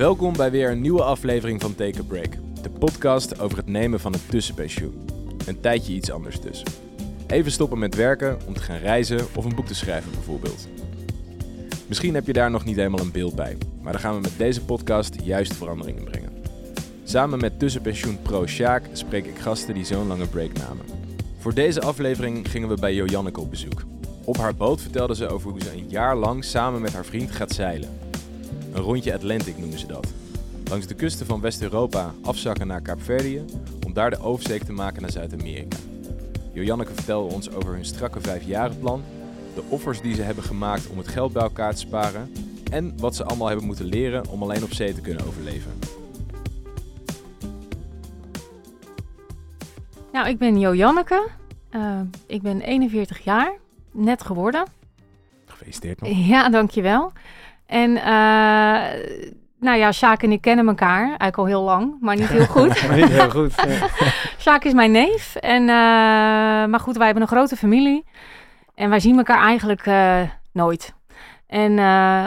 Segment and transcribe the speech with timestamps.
[0.00, 2.32] Welkom bij weer een nieuwe aflevering van Take a Break.
[2.62, 5.04] De podcast over het nemen van een tussenpensioen.
[5.46, 6.62] Een tijdje iets anders dus.
[7.26, 10.68] Even stoppen met werken om te gaan reizen of een boek te schrijven bijvoorbeeld.
[11.86, 14.38] Misschien heb je daar nog niet helemaal een beeld bij, maar dan gaan we met
[14.38, 16.32] deze podcast juist veranderingen brengen.
[17.04, 20.86] Samen met tussenpensioen pro Sjaak spreek ik gasten die zo'n lange break namen.
[21.38, 23.82] Voor deze aflevering gingen we bij Jojanneke op bezoek.
[24.24, 27.30] Op haar boot vertelde ze over hoe ze een jaar lang samen met haar vriend
[27.30, 28.09] gaat zeilen.
[28.72, 30.12] Een rondje Atlantic noemen ze dat.
[30.68, 33.44] Langs de kusten van West-Europa afzakken naar Kaapverdië
[33.86, 35.76] om daar de oversteek te maken naar Zuid-Amerika.
[36.52, 39.02] Jojanneke vertelde ons over hun strakke vijfjarenplan,
[39.54, 42.32] de offers die ze hebben gemaakt om het geld bij elkaar te sparen
[42.70, 45.72] en wat ze allemaal hebben moeten leren om alleen op zee te kunnen overleven.
[50.12, 50.92] Nou, ik ben Jo
[51.70, 53.52] Uh, ik ben 41 jaar,
[53.90, 54.64] net geworden.
[55.46, 56.26] Gefeliciteerd nog.
[56.26, 57.12] Ja, dankjewel.
[57.70, 58.04] En uh,
[59.58, 62.86] nou ja, Sjaak en ik kennen elkaar eigenlijk al heel lang, maar niet heel goed.
[62.86, 63.54] maar niet heel goed.
[64.42, 65.34] Sjaak is mijn neef.
[65.36, 65.68] En, uh,
[66.66, 68.04] maar goed, wij hebben een grote familie.
[68.74, 70.20] En wij zien elkaar eigenlijk uh,
[70.52, 70.94] nooit.
[71.46, 71.78] En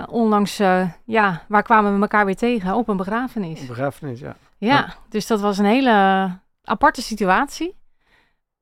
[0.09, 0.57] onlangs,
[1.05, 2.75] ja, waar kwamen we elkaar weer tegen?
[2.75, 3.61] Op een begrafenis.
[3.61, 4.35] Een begrafenis, ja.
[4.57, 6.29] Ja, dus dat was een hele
[6.63, 7.75] aparte situatie.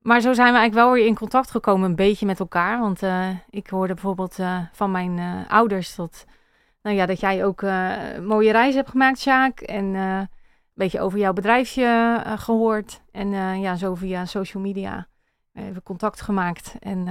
[0.02, 2.80] Maar zo zijn we eigenlijk wel weer in contact gekomen, een beetje met elkaar.
[2.80, 6.26] Want uh, ik hoorde bijvoorbeeld uh, van mijn uh, ouders dat,
[6.82, 9.60] nou ja, dat jij ook een mooie reis hebt gemaakt, Sjaak.
[9.60, 10.30] En een
[10.74, 13.02] beetje over jouw bedrijfje gehoord.
[13.12, 15.08] En ja, zo via social media
[15.54, 16.76] even contact gemaakt.
[16.80, 17.06] En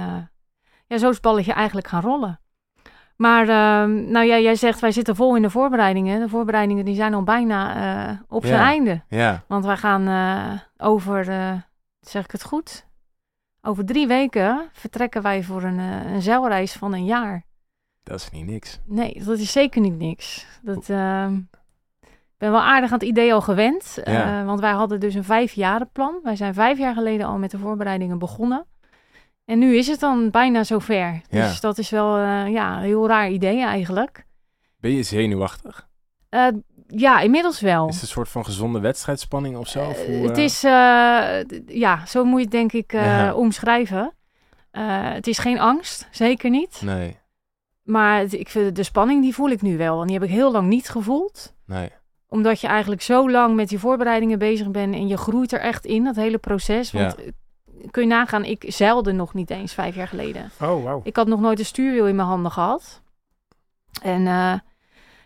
[0.87, 2.39] ja, zo is het balletje eigenlijk gaan rollen.
[3.15, 6.19] Maar ehm, nou ja, jij zegt wij zitten vol in de voorbereidingen.
[6.19, 9.01] De voorbereidingen die zijn al bijna op zijn einde.
[9.07, 9.43] Ja.
[9.47, 10.07] Want wij gaan
[10.77, 11.25] over
[11.99, 12.89] zeg ik het goed?
[13.61, 17.43] Over drie weken vertrekken wij voor een, een zeilreis van een jaar.
[18.03, 18.79] Dat is niet niks.
[18.85, 20.45] Nee, dat is zeker niet niks.
[20.61, 21.27] Dat, uh,
[22.01, 23.99] ik ben wel aardig aan het idee al gewend.
[24.03, 24.39] Ja.
[24.39, 26.19] Uh, want wij hadden dus een vijfjarenplan.
[26.23, 28.65] Wij zijn vijf jaar geleden al met de voorbereidingen begonnen.
[29.45, 31.21] En nu is het dan bijna zover.
[31.29, 31.47] Ja.
[31.47, 34.25] Dus dat is wel uh, ja, een heel raar idee eigenlijk.
[34.79, 35.87] Ben je zenuwachtig?
[36.29, 36.47] Uh,
[36.87, 37.87] ja, inmiddels wel.
[37.87, 39.87] Is het een soort van gezonde wedstrijdspanning of zo?
[39.87, 40.27] Of hoe.
[40.27, 40.61] Het is,
[41.67, 43.33] ja, zo moet je het denk ik ja.
[43.33, 44.13] omschrijven.
[44.71, 46.81] het is geen angst, zeker niet.
[46.83, 47.20] Nee.
[47.91, 50.01] Maar ik vind de spanning, die voel ik nu wel.
[50.01, 51.53] En die heb ik heel lang niet gevoeld.
[51.65, 51.89] Nee.
[52.29, 55.85] Omdat je eigenlijk zo lang met die voorbereidingen bezig bent en je groeit er echt
[55.85, 56.91] in, dat hele proces.
[56.91, 57.31] Want ja.
[57.91, 60.51] kun je nagaan, ik zeilde nog niet eens vijf jaar geleden.
[60.61, 61.07] Oh, wow.
[61.07, 63.01] Ik had nog nooit een stuurwiel in mijn handen gehad.
[64.01, 64.21] En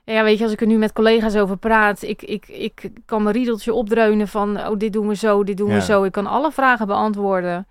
[0.06, 3.24] ja, weet je, als ik er nu met collega's over praat, ik, ik, ik kan
[3.24, 5.75] mijn riedeltje opdreunen van, oh, dit doen we zo, dit doen Ja.
[5.75, 6.04] we zo.
[6.04, 7.68] Ik kan alle vragen beantwoorden.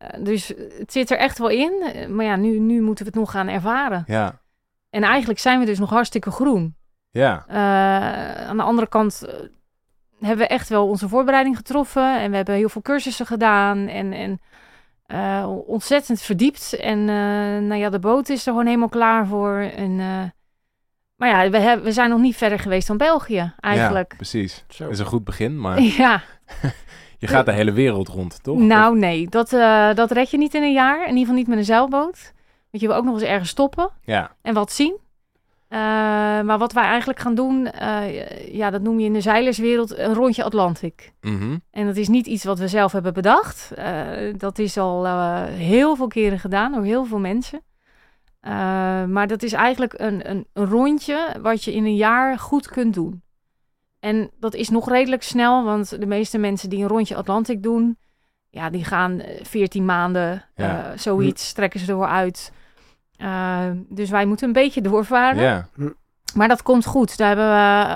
[0.00, 1.82] Eh, dus het zit er echt wel in.
[1.94, 4.04] Eh, Maar ja, nu, nu moeten we het nog gaan ervaren.
[4.06, 4.40] Ja.
[4.90, 6.76] En eigenlijk zijn we dus nog hartstikke groen.
[7.10, 7.44] Ja.
[7.48, 9.24] Eh, aan de andere kant
[10.20, 12.20] hebben we echt wel onze voorbereiding getroffen.
[12.20, 13.86] En we hebben heel veel cursussen gedaan.
[13.88, 14.40] En, en
[15.06, 16.72] eh, ontzettend verdiept.
[16.72, 19.56] En eh, nou ja, de boot is er gewoon helemaal klaar voor.
[19.58, 20.22] En, eh,
[21.16, 24.10] maar ja, we, hebben, we zijn nog niet verder geweest dan België eigenlijk.
[24.10, 24.64] Ja, precies.
[24.68, 24.84] Zo.
[24.84, 26.22] Dat is een goed begin, maar Ja,
[27.20, 28.58] je gaat de hele wereld rond, toch?
[28.58, 31.00] nou nee, dat, eh, dat red je niet in een jaar.
[31.00, 32.32] In ieder geval niet met een zeilboot.
[32.70, 34.30] Want je wil ook nog eens ergens stoppen Ja.
[34.42, 34.96] en wat zien.
[35.68, 35.78] Eh,
[36.40, 40.14] maar wat wij eigenlijk gaan doen, eh, ja, dat noem je in de zeilerswereld een
[40.14, 41.12] rondje Atlantic.
[41.20, 41.56] Mhm.
[41.70, 43.72] En dat is niet iets wat we zelf hebben bedacht.
[43.74, 44.02] Eh,
[44.36, 47.60] dat is al eh, heel veel keren gedaan door heel veel mensen.
[48.40, 48.50] Eh,
[49.04, 52.94] maar dat is eigenlijk een, een, een rondje wat je in een jaar goed kunt
[52.94, 53.22] doen.
[54.00, 57.98] En dat is nog redelijk snel, want de meeste mensen die een rondje Atlantic doen,
[58.50, 60.90] ja, die gaan eh, 14 maanden, Ja.
[60.92, 62.52] eh, zoiets, trekken ze ervoor uit.
[63.16, 65.42] Eh, dus wij moeten een beetje doorvaren.
[65.42, 65.66] Ja.
[66.34, 67.16] Maar dat komt goed.
[67.16, 67.94] Daar hebben we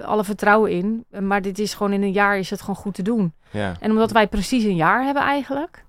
[0.00, 1.04] eh, alle vertrouwen in.
[1.20, 3.34] Maar dit is gewoon in een jaar is het gewoon goed te doen.
[3.50, 3.74] Ja.
[3.80, 5.84] En omdat wij precies een jaar hebben eigenlijk,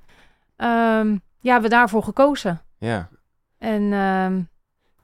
[0.55, 1.07] ehm,
[1.39, 2.61] ja, hebben we daarvoor gekozen.
[2.77, 3.09] Ja.
[3.57, 4.41] En ehm,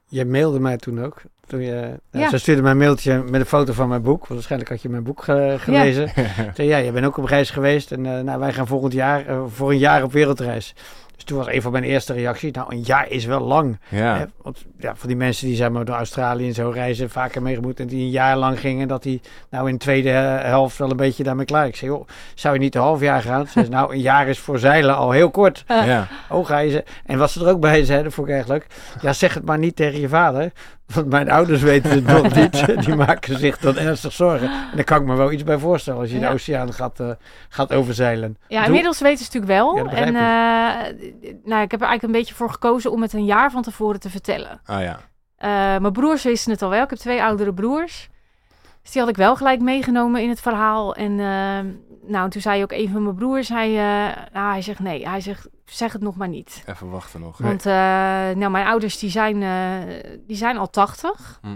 [0.10, 1.22] Je mailde mij toen ook.
[1.48, 2.30] Toen je, Ja.
[2.30, 4.20] Ze stuurde mij een mailtje met een foto van mijn boek.
[4.20, 6.10] Want waarschijnlijk had je mijn boek ge- gelezen.
[6.56, 7.92] Zei, ja, je bent ook op reis geweest.
[7.92, 10.76] En eh, nou, wij gaan volgend jaar eh, voor een jaar op wereldreis.
[11.20, 12.52] Dus toen was een van mijn eerste reacties.
[12.52, 13.80] Nou, een jaar is wel lang.
[13.90, 14.18] Ja.
[14.18, 17.42] Hè, want ja, voor die mensen die zeg maar, door Australië en zo reizen, vaker
[17.42, 17.80] meegemoet.
[17.80, 20.98] En die een jaar lang gingen, dat die nou in de tweede helft wel een
[20.98, 21.68] beetje daarmee klaar.
[21.68, 23.46] Ik zei, joh, zou je niet een half jaar gaan?
[23.46, 25.64] Ze zei, nou, een jaar is voor zeilen al heel kort.
[25.68, 26.08] Ja.
[26.30, 26.84] Oh, ga je ze...
[27.06, 28.68] En wat ze er ook bij zei, dat vond ik eigenlijk.
[29.02, 30.52] Ja, zeg het maar niet tegen je vader.
[30.94, 32.66] Want mijn ouders weten het nog niet.
[32.86, 34.48] Die maken zich dan ernstig zorgen.
[34.50, 36.28] En daar kan ik me wel iets bij voorstellen als je Ja.
[36.28, 37.10] de oceaan gaat, eh,
[37.50, 38.38] gaat overzeilen.
[38.48, 39.76] ja, Doe- inmiddels weten ze natuurlijk wel.
[39.76, 43.14] Ja, dat en eh, nou, ik heb er eigenlijk een beetje voor gekozen om het
[43.14, 44.62] een jaar van tevoren te vertellen.
[44.66, 45.00] Ah ja.
[45.38, 45.50] Eh,
[45.82, 46.84] mijn broers wisten het al wel.
[46.84, 48.10] Ik heb twee oudere broers.
[48.90, 50.96] Dus die had ik wel gelijk meegenomen in het verhaal.
[50.96, 54.80] En eh, nou, toen zei ook een van mijn broers, hij, eh, nou, hij zegt
[54.80, 56.64] nee, hij zegt zeg het nog maar niet.
[56.66, 57.38] Even wachten nog.
[57.38, 59.40] Want uh, nou, mijn ouders die zijn,
[60.28, 61.40] die zijn al 80.
[61.42, 61.48] Hm.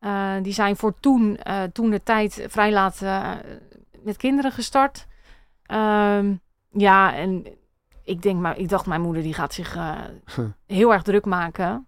[0.00, 1.38] Uh, die zijn voor toen,
[1.72, 3.00] toen de tijd vrij laat
[4.02, 5.06] met kinderen gestart.
[5.72, 7.46] Um, ja, en
[8.04, 9.76] ik, denk, maar, ik dacht, mijn moeder die gaat zich
[10.66, 11.86] heel erg druk maken.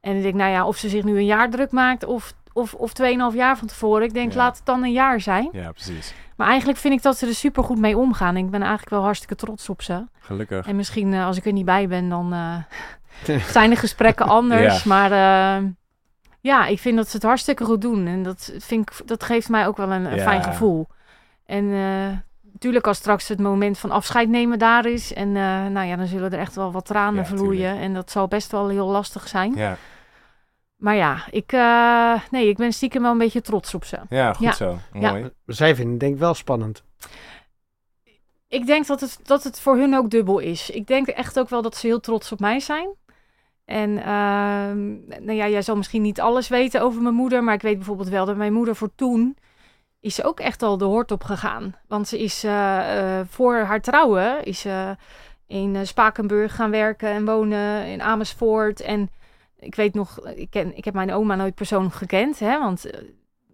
[0.00, 2.74] En ik denk, nou ja, of ze zich nu een jaar druk maakt of, of,
[2.74, 4.02] of 2,5 jaar van tevoren.
[4.02, 4.38] Ik denk, Ja.
[4.38, 5.48] laat het dan een jaar zijn.
[5.52, 6.14] Ja, precies.
[6.36, 8.36] Maar eigenlijk vind ik dat ze er super goed mee omgaan.
[8.36, 10.04] Ik ben eigenlijk wel hartstikke trots op ze.
[10.18, 10.66] Gelukkig.
[10.66, 14.84] En misschien eh, als ik er niet bij ben, dan eh, zijn de gesprekken anders.
[14.84, 15.64] Maar eh,
[16.40, 18.06] ja, ik vind dat ze het hartstikke goed doen.
[18.06, 20.22] En dat, vind ik, dat geeft mij ook wel een, een Ja.
[20.22, 20.86] fijn gevoel.
[21.46, 21.70] En
[22.52, 25.12] natuurlijk als straks het moment van afscheid nemen daar is.
[25.14, 25.32] En
[25.72, 27.78] nou ja, dan zullen er echt wel wat tranen vloeien.
[27.78, 29.54] En dat zal best wel heel lastig zijn.
[29.54, 29.76] Ja,
[30.76, 33.98] Maar ja, ik, eh, nee, ik ben stiekem wel een beetje trots op ze.
[34.08, 34.52] ja goed Ja.
[34.52, 34.78] zo.
[34.92, 35.10] Ja.
[35.10, 35.30] Mooi.
[35.46, 36.84] Zij vinden het denk ik wel spannend.
[38.48, 40.70] Ik denk dat het, dat het voor hun ook dubbel is.
[40.70, 42.88] Ik denk echt ook wel dat ze heel trots op mij zijn.
[43.64, 44.94] En ehm,
[45.24, 48.08] nou ja, jij zal misschien niet alles weten over mijn moeder, maar ik weet bijvoorbeeld
[48.08, 49.36] wel dat mijn moeder voor toen
[50.00, 51.74] is ze ook echt al de hoort op gegaan.
[51.88, 54.96] Want ze is eh, eh, voor haar trouwen is ze
[55.46, 58.80] in Spakenburg gaan werken en wonen in Amersfoort.
[58.80, 59.10] En
[59.58, 63.00] ik weet nog, ik, ken, ik heb mijn oma nooit persoonlijk gekend, hè, want eh,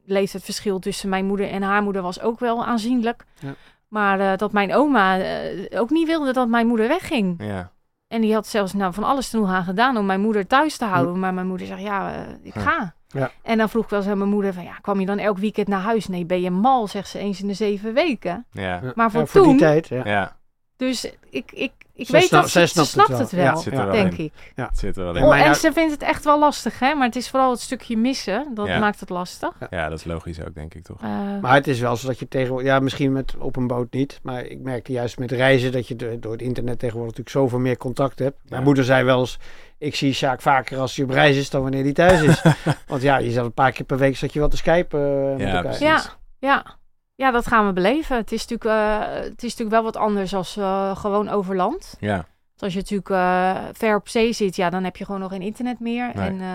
[0.04, 3.24] leeftijdsverschil tussen mijn moeder en haar moeder was ook wel aanzienlijk.
[3.40, 3.54] Ja.
[3.88, 7.42] Maar eh, dat mijn oma eh, ook niet wilde dat mijn moeder wegging.
[7.44, 7.70] Ja.
[8.08, 10.76] En die had zelfs nou, van alles te doen aan gedaan om mijn moeder thuis
[10.76, 11.18] te houden.
[11.18, 12.94] Maar mijn moeder zegt, ja, ik ga.
[13.08, 13.30] Ja.
[13.42, 15.38] En dan vroeg ik wel eens aan mijn moeder van, ja, kwam je dan elk
[15.38, 16.08] weekend naar huis?
[16.08, 18.46] Nee, ben je mal, zegt ze, eens in de zeven weken.
[18.50, 18.80] Ja.
[18.94, 20.04] Maar voor Ja, voor toen- die tijd, ja.
[20.04, 20.36] Ja.
[20.76, 23.44] Dus ik, ik, ik Zij weet snap- dat ze, ze snapt het snapt het wel.
[23.44, 24.24] wel, Ja, Zit er wel denk in.
[24.24, 24.32] ik.
[24.54, 25.22] Het zit er wel in.
[25.22, 26.94] En Oh, ze vindt het echt wel lastig, hè?
[26.94, 28.78] Maar het is vooral het stukje missen, dat Ja.
[28.78, 29.50] maakt het lastig.
[29.70, 31.02] Ja, dat is logisch ook, denk ik toch.
[31.02, 31.08] Eh,
[31.40, 34.20] Maar het is wel zo dat je tegenwoordig, ja, misschien met, op een boot niet,
[34.22, 37.58] maar ik merkte juist met reizen dat je de- door het internet tegenwoordig natuurlijk zoveel
[37.64, 38.36] meer contact hebt.
[38.48, 38.66] Mijn Ja.
[38.66, 39.38] moeder zei wel eens,
[39.78, 42.42] ik zie Sjaak vaker als hij op reis is dan wanneer hij thuis is.
[42.86, 45.30] Want ja, je zat een paar keer per week zat je wel te skypen eh,
[45.30, 45.62] met Ja, elkaar.
[45.62, 45.80] precies.
[45.86, 46.02] Ja,
[46.38, 46.64] ja.
[47.14, 48.16] Ja, dat gaan we beleven.
[48.16, 51.96] Het is natuurlijk, eh, het is natuurlijk wel wat anders als eh, gewoon over land.
[52.00, 52.16] Ja.
[52.52, 55.30] Dus als je natuurlijk eh, ver op zee zit, ja, dan heb je gewoon nog
[55.30, 56.10] geen internet meer.
[56.14, 56.28] Nee.
[56.28, 56.48] En eh,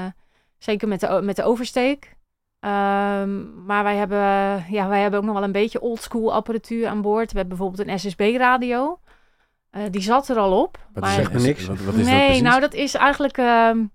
[0.57, 2.15] zeker met de, met de oversteek.
[2.59, 4.17] Ehm, maar wij hebben,
[4.69, 7.31] ja, wij hebben ook nog wel een beetje oldschool apparatuur aan boord.
[7.31, 8.99] We hebben bijvoorbeeld een SSB-radio.
[9.69, 10.77] Eh, die zat er al op.
[10.93, 11.65] Wat maar- is, Zeg me niks.
[11.65, 13.37] Wat, wat is dat nee, nou dat is eigenlijk.
[13.37, 13.85] ehm,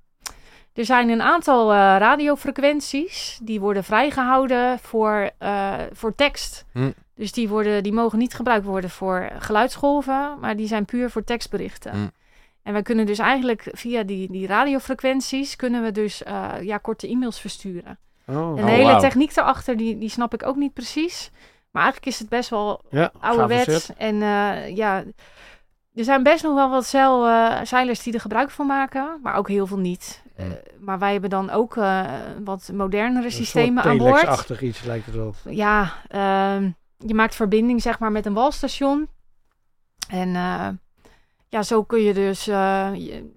[0.74, 6.64] er zijn een aantal eh, radiofrequenties die worden vrijgehouden voor, eh, voor tekst.
[6.72, 6.90] Hm.
[7.14, 11.24] Dus die, worden, die mogen niet gebruikt worden voor geluidsgolven, maar die zijn puur voor
[11.24, 11.92] tekstberichten.
[11.92, 12.06] Hm.
[12.62, 17.08] En wij kunnen dus eigenlijk via die, die radiofrequenties kunnen we dus eh, ja, korte
[17.08, 17.98] e-mails versturen.
[18.26, 19.00] Oh, En de Oh, hele wauw.
[19.00, 21.30] techniek daarachter, die, die snap ik ook niet precies.
[21.70, 23.90] Maar eigenlijk is het best wel ja, ouderwets.
[23.96, 24.16] En
[24.74, 25.04] ja,
[25.94, 27.22] er zijn best nog wel wat zeil,
[27.66, 30.21] zeilers die er gebruik van maken, maar ook heel veel niet.
[30.36, 30.42] Hm.
[30.42, 30.46] Eh,
[30.80, 32.04] maar wij hebben dan ook eh,
[32.44, 34.14] wat modernere Een systemen aan boord.
[34.14, 35.34] telex-achtig iets lijkt het wel.
[35.44, 39.08] Ja, ehm, je maakt verbinding zeg maar met een walstation.
[40.08, 40.68] En eh,
[41.48, 43.30] ja, zo kun je dus je-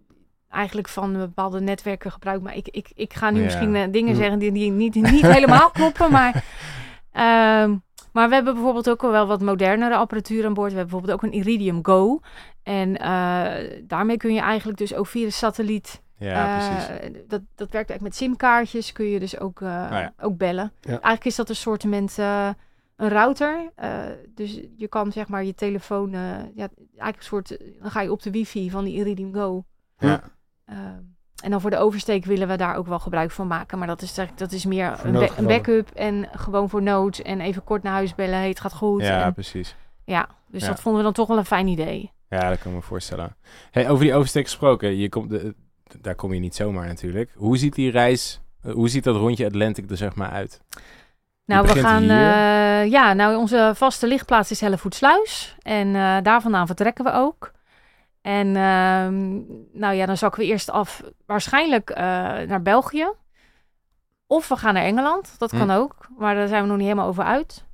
[0.49, 2.57] eigenlijk van bepaalde netwerken gebruik maken.
[2.59, 3.43] Ik, ik, ik ga nu Ja.
[3.43, 4.19] misschien dingen Hm.
[4.19, 6.43] zeggen die, die niet, niet helemaal kloppen, maar...
[7.11, 7.75] ehm,
[8.11, 10.71] maar we hebben bijvoorbeeld ook wel wat modernere apparatuur aan boord.
[10.71, 12.19] We hebben bijvoorbeeld ook een Iridium Go.
[12.63, 12.93] En
[13.87, 16.03] daarmee kun je eigenlijk dus ook via de satelliet...
[16.17, 17.11] Ja, eh, precies.
[17.27, 18.91] dat, dat werkt eigenlijk met simkaartjes.
[18.91, 20.13] Kun je dus ook, eh, ja.
[20.19, 20.71] ook bellen.
[20.81, 20.89] Ja.
[20.89, 23.71] Eigenlijk is dat een soort een router.
[23.75, 23.99] Eh,
[24.35, 26.13] dus je kan zeg maar je telefoon...
[26.13, 26.19] eh,
[26.55, 27.57] ja, eigenlijk een soort...
[27.81, 29.65] Dan ga je op de wifi van die Iridium Go.
[29.97, 30.21] Ja.
[30.65, 30.79] Ehm,
[31.43, 33.77] en dan voor de oversteek willen we daar ook wel gebruik van maken.
[33.77, 35.49] Maar dat is, eigenlijk- dat is meer een, ba- een noodgevallen.
[35.49, 37.17] backup en gewoon voor nood.
[37.17, 38.37] En even kort naar huis bellen.
[38.37, 39.01] Hey, het gaat goed.
[39.01, 39.75] Ja, En- precies.
[40.05, 40.67] ja dus Ja.
[40.67, 42.11] dat vonden we dan toch wel een fijn idee.
[42.29, 43.35] Ja, dat kan ik me voorstellen.
[43.71, 45.55] Hey, over die oversteek gesproken, je komt de,
[46.01, 47.31] daar kom je niet zomaar natuurlijk.
[47.35, 50.61] Hoe ziet die reis, eh, hoe ziet dat rondje Atlantic er zeg maar uit?
[51.45, 52.01] Nou, we gaan.
[52.03, 55.55] eh, ja, nou, onze vaste lichtplaats is Hellevoetsluis.
[55.61, 57.51] En eh, daar vandaan vertrekken we ook.
[58.21, 59.33] En ehm,
[59.79, 61.95] nou ja, dan zakken we eerst af waarschijnlijk
[62.47, 63.07] naar België.
[64.27, 65.35] Of we gaan naar Engeland.
[65.37, 65.57] Dat Hm.
[65.57, 66.07] kan ook.
[66.17, 67.65] Maar daar zijn we nog niet helemaal over uit.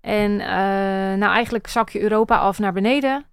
[0.00, 0.36] En
[1.18, 3.24] nou, eigenlijk zak je Europa af naar beneden.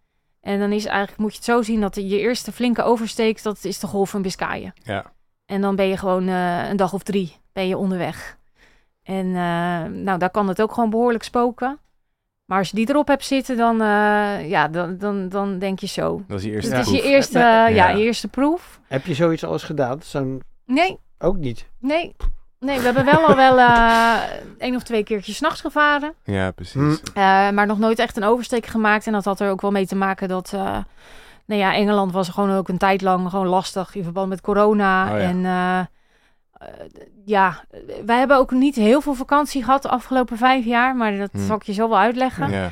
[0.41, 3.63] En dan is eigenlijk, moet je het zo zien dat je eerste flinke oversteek, dat
[3.63, 4.73] is de golf van Biscayen.
[4.83, 5.11] Ja,
[5.45, 8.37] En dan ben je gewoon eh, een dag of drie ben je onderweg.
[9.03, 11.79] En eh, nou, daar kan het ook gewoon behoorlijk spoken.
[12.45, 15.87] Maar als je die erop hebt zitten, dan, eh, ja, dan, dan, dan denk je
[15.87, 16.23] zo.
[16.27, 17.03] dat is je eerste het is proef.
[17.03, 17.67] je eerste, ja.
[17.67, 17.89] ja.
[17.89, 18.79] je eerste proef.
[18.87, 20.01] Heb je zoiets al eens gedaan?
[20.01, 21.65] Zo'n Nee, ook niet.
[21.79, 22.15] nee.
[22.65, 24.19] Nee, we hebben wel al wel eh
[24.57, 26.13] één of twee keertjes 's nachts gevaren.
[26.23, 26.73] Ja, precies.
[27.13, 27.17] Hm.
[27.19, 29.07] Eh, maar nog nooit echt een oversteek gemaakt.
[29.07, 30.51] En dat had er ook wel mee te maken dat...
[30.53, 30.77] eh,
[31.45, 35.03] nou ja, Engeland was gewoon ook een tijd lang gewoon lastig in verband met corona.
[35.13, 35.23] Oh ja.
[35.23, 35.87] En eh, eh,
[37.25, 37.63] ja,
[38.05, 40.95] wij hebben ook niet heel veel vakantie gehad de afgelopen vijf jaar.
[40.95, 41.45] Maar dat Hm.
[41.45, 42.49] zal ik je zo wel uitleggen.
[42.51, 42.69] Ja.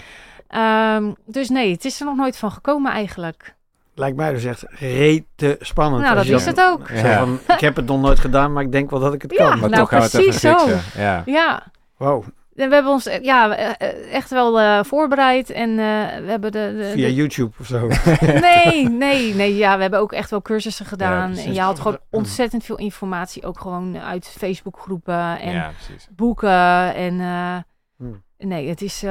[0.48, 3.56] Ehm, dus nee, het is er nog nooit van gekomen eigenlijk.
[4.00, 6.04] Lijkt mij dus echt rete spannend.
[6.04, 6.88] Nou, dat is het ook.
[6.88, 7.18] Zo Ja.
[7.20, 9.38] van, ik heb het nog nooit gedaan, maar ik denk wel dat ik het Ja.
[9.50, 9.60] kan.
[9.60, 10.58] Maar Nou, toch gaan we het even precies zo.
[10.58, 11.02] fixen.
[11.02, 11.24] Ja.
[11.26, 11.64] Ja,
[11.98, 12.24] Wow,
[12.56, 15.50] en we hebben ons eh, ja, eh, echt wel eh, voorbereid.
[15.50, 15.76] En eh,
[16.24, 17.88] we hebben de, de, via de- YouTube of zo.
[18.42, 19.56] Nee, nee, nee.
[19.56, 21.30] Ja, we hebben ook echt wel cursussen gedaan.
[21.30, 21.46] precies.
[21.46, 25.72] en je had gewoon ontzettend veel informatie, ook gewoon uit Facebookgroepen en ja,
[26.16, 26.94] boeken.
[26.96, 27.58] En eh,
[27.98, 28.24] Hmm.
[28.38, 29.04] nee, het is.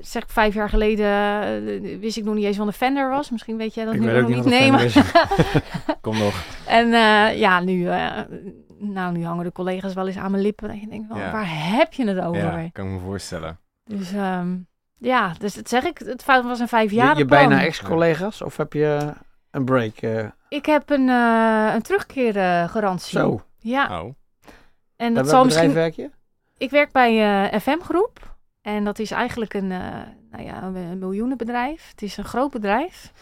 [0.00, 1.06] Zeg ik vijf jaar geleden
[1.42, 3.30] eh, wist ik nog niet eens wat een Fender was.
[3.30, 4.96] Misschien weet jij dat Ik nu nog niet Nee, is.
[6.00, 6.44] Kom nog.
[6.66, 8.18] en eh, ja, nu, eh,
[8.78, 10.68] nou, nu hangen de collega's wel eens aan mijn lippen.
[10.68, 11.32] Dat je denkt, van, Ja.
[11.32, 12.60] waar heb je het over?
[12.60, 13.58] Ja, kan ik me voorstellen.
[13.84, 14.56] Dus ehm,
[14.98, 15.98] ja, dus dat zeg ik.
[15.98, 17.12] Het fout was een vijf jaar.
[17.12, 19.12] Je, je bijna ex-collega's of heb je
[19.50, 19.96] een break?
[19.96, 23.18] eh, Ik heb een, eh een terugkeergarantie.
[23.18, 24.14] zo, Ja, Oh.
[24.96, 25.72] en dat zal misschien.
[25.72, 26.10] werk je?
[26.58, 28.36] Ik werk bij eh, FM Groep.
[28.68, 29.78] En dat is eigenlijk een, eh,
[30.30, 31.90] nou ja, een, miljoenenbedrijf.
[31.90, 33.12] Het is een groot bedrijf.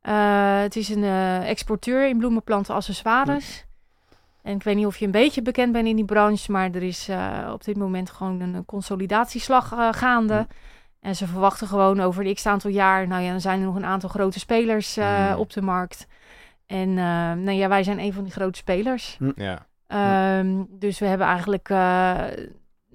[0.00, 3.64] Eh, het is een eh, exporteur in bloemenplanten accessoires.
[4.42, 6.82] En ik weet niet of je een beetje bekend bent in die branche, maar er
[6.82, 10.34] is eh, op dit moment gewoon een consolidatieslag gaande.
[10.34, 10.44] Hm.
[11.00, 13.74] En ze verwachten gewoon over een x aantal jaar, nou ja, dan zijn er nog
[13.74, 14.98] een aantal grote spelers
[15.36, 16.06] op de markt.
[16.72, 19.18] En eh, nou ja, wij zijn een van die grote spelers.
[19.34, 19.66] Ja.
[19.86, 21.68] Ehm, dus we hebben eigenlijk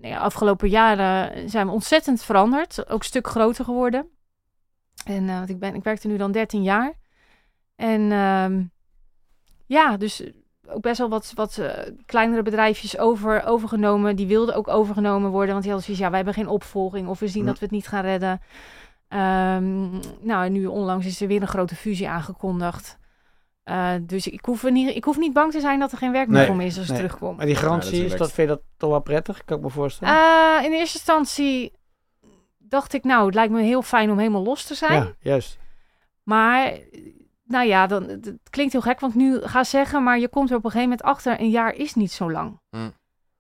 [0.02, 2.90] ja, afgelopen jaren zijn we ontzettend veranderd.
[2.90, 4.10] Ook een stuk groter geworden.
[5.06, 6.94] En eh, want ik, ben, ik werkte nu dan 13 jaar.
[7.76, 8.64] En ehm,
[9.66, 10.24] ja, dus
[10.68, 14.16] ook best wel wat, wat eh, kleinere bedrijfjes over, overgenomen.
[14.16, 15.52] Die wilden ook overgenomen worden.
[15.52, 17.08] Want die hadden zoiets, ja, wij hebben geen opvolging.
[17.08, 18.42] Of we zien dat we het niet gaan redden.
[19.08, 19.90] Ehm,
[20.22, 22.98] nou, en nu onlangs is er weer een grote fusie aangekondigd.
[23.68, 26.12] Eh, dus ik hoef, er niet, ik hoef niet bang te zijn dat er geen
[26.12, 27.00] werk meer Nee, voor me is als ik nee.
[27.00, 27.36] terugkom.
[27.36, 29.46] Maar die garantie, Ja, dat is dat, vind je dat toch wel prettig?
[29.46, 30.14] Kan ik me voorstellen.
[30.14, 31.72] Eh, in eerste instantie
[32.58, 35.04] dacht ik, nou, het lijkt me heel fijn om helemaal los te zijn.
[35.04, 35.60] ja, juist.
[36.24, 36.74] Maar,
[37.44, 40.50] nou ja, dan, het klinkt heel gek, want ik nu ga zeggen, maar je komt
[40.50, 42.60] er op een gegeven moment achter, een jaar is niet zo lang.
[42.70, 42.90] Hm.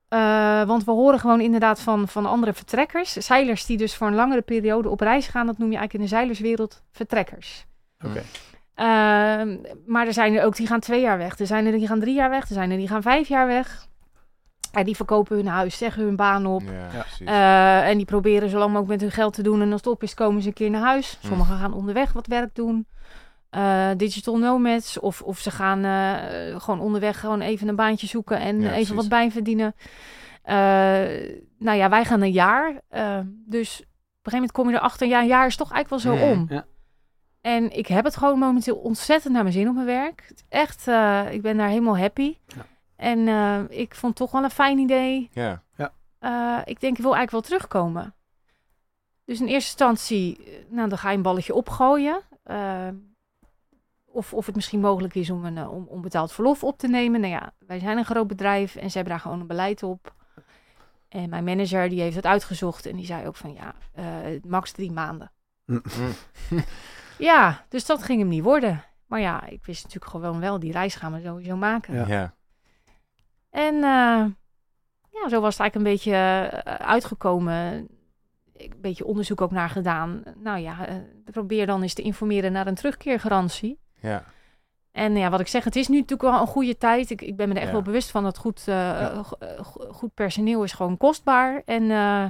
[0.07, 4.15] Eh, want we horen gewoon inderdaad van, van andere vertrekkers, zeilers die dus voor een
[4.15, 7.65] langere periode op reis gaan, dat noem je eigenlijk in de zeilerswereld vertrekkers.
[8.05, 8.17] Oké.
[8.17, 8.25] Ehm,
[9.85, 11.39] maar er zijn er ook die gaan twee jaar weg.
[11.39, 12.41] Er zijn er die gaan drie jaar weg.
[12.41, 13.85] Er zijn er die gaan vijf jaar weg.
[14.71, 16.61] En die verkopen hun huis, zeggen hun baan op.
[16.61, 16.99] Ja, Ja.
[17.01, 17.27] precies.
[17.27, 19.61] Eh, en die proberen zo lang mogelijk met hun geld te doen.
[19.61, 21.17] En als het op is, komen ze een keer naar huis.
[21.21, 21.27] Hm.
[21.27, 22.87] Sommigen gaan onderweg wat werk doen.
[23.49, 24.99] Eh, digital nomads.
[24.99, 28.39] Of, of ze gaan eh, gewoon onderweg gewoon even een baantje zoeken.
[28.39, 28.95] En Ja, even precies.
[28.95, 29.75] wat bijverdienen.
[30.43, 30.55] Eh,
[31.59, 32.67] nou ja, wij gaan een jaar.
[33.45, 35.07] Dus op een gegeven moment kom je erachter.
[35.07, 36.31] Ja, een jaar is toch eigenlijk wel zo Hm.
[36.31, 36.47] om.
[37.47, 37.55] Ja.
[37.55, 40.33] En ik heb het gewoon momenteel ontzettend naar mijn zin op mijn werk.
[40.49, 42.37] Echt, eh, ik ben daar helemaal happy.
[42.47, 42.65] Ja.
[42.95, 45.29] En eh, ik vond het toch wel een fijn idee.
[45.33, 45.61] ja.
[46.19, 48.15] Eh, ik denk, ik wil eigenlijk wel terugkomen.
[49.25, 50.39] Dus in eerste instantie,
[50.69, 52.21] nou, dan ga je een balletje opgooien.
[54.05, 57.19] Of, of het misschien mogelijk is om een om, om betaald verlof op te nemen.
[57.19, 60.15] Nou ja, wij zijn een groot bedrijf en ze hebben daar gewoon een beleid op.
[61.09, 64.71] En mijn manager die heeft het uitgezocht en die zei ook van ja, eh, max
[64.71, 65.31] drie maanden.
[65.65, 65.79] Hm.
[67.17, 68.83] Ja, dus dat ging hem niet worden.
[69.07, 71.93] Maar ja, ik wist natuurlijk gewoon wel, die reis gaan we sowieso maken.
[71.93, 72.07] Ja.
[72.07, 72.33] Ja.
[73.49, 74.25] En eh,
[75.21, 77.87] ja, zo was het eigenlijk een beetje eh, uitgekomen.
[78.53, 80.23] Ik een beetje onderzoek ook naar gedaan.
[80.37, 83.79] Nou ja, eh, probeer dan eens te informeren naar een terugkeergarantie.
[84.01, 84.23] Ja.
[84.91, 87.09] En ja, wat ik zeg, het is nu natuurlijk wel een goede tijd.
[87.09, 87.73] Ik, ik ben me er echt Ja.
[87.73, 91.61] wel bewust van dat goed, go- go- goed personeel is gewoon kostbaar.
[91.65, 92.25] En eh,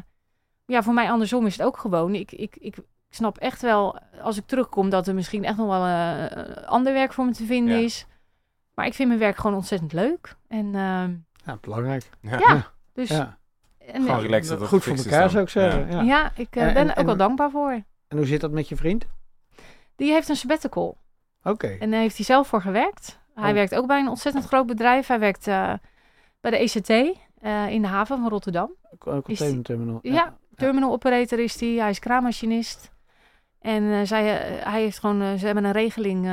[0.65, 2.15] ja, voor mij andersom is het ook gewoon.
[2.15, 2.75] Ik, ik, ik
[3.09, 7.13] snap echt wel, als ik terugkom, dat er misschien echt nog wel eh, ander werk
[7.13, 7.83] voor me te vinden Ja.
[7.83, 8.05] is.
[8.73, 10.35] Maar ik vind mijn werk gewoon ontzettend leuk.
[10.47, 11.13] En ehm,
[11.45, 12.09] Ja, belangrijk.
[12.21, 12.37] Ja.
[12.39, 13.09] ja, dus...
[13.09, 13.37] Ja.
[13.77, 16.05] En, Gewoon eh, relaxed dat het Goed voor elkaar zou ik zeggen.
[16.05, 16.31] Ja.
[16.35, 17.71] Ik En- ben en- er ook wel dankbaar voor.
[18.07, 19.05] En hoe zit dat met je vriend?
[19.95, 20.97] Die heeft een sabbatical.
[21.43, 21.67] Oké.
[21.67, 23.19] En daar heeft hij zelf voor gewerkt.
[23.35, 23.53] Hij Oh.
[23.53, 25.07] werkt ook bij een ontzettend groot bedrijf.
[25.07, 25.73] Hij werkt eh,
[26.41, 28.71] bij de ECT eh, in de haven van Rotterdam.
[28.97, 29.99] Container terminal.
[30.01, 31.69] Ja, terminal operator is hij.
[31.69, 32.91] Hij is kraammachinist.
[33.67, 36.29] En eh, zij, eh, hij heeft gewoon, eh, ze hebben een regeling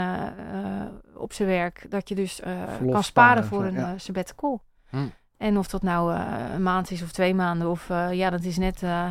[1.14, 2.52] op zijn werk dat je dus eh,
[2.90, 3.98] kan sparen voor een ja.
[3.98, 4.62] sabbatical.
[4.88, 5.06] Hm.
[5.36, 8.42] En of dat nou eh, een maand is of twee maanden of ja, ja, dat
[8.44, 9.04] is net eh,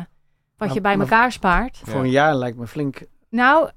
[0.56, 1.80] wat Maar- je bij maar- elkaar spaart.
[1.84, 3.02] Voor een jaar lijkt me flink.
[3.28, 3.70] Nou,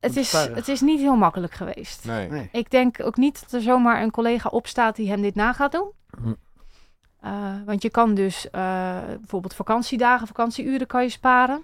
[0.00, 0.54] het is, sparig.
[0.56, 2.04] het is niet heel makkelijk geweest.
[2.04, 2.28] Nee.
[2.28, 2.48] Nee.
[2.52, 5.72] Ik denk ook niet dat er zomaar een collega opstaat die hem dit na gaat
[5.72, 5.92] doen.
[6.22, 6.32] Hm.
[7.20, 7.32] Eh,
[7.64, 11.62] want je kan dus eh, bijvoorbeeld vakantiedagen, vakantieuren kan je sparen.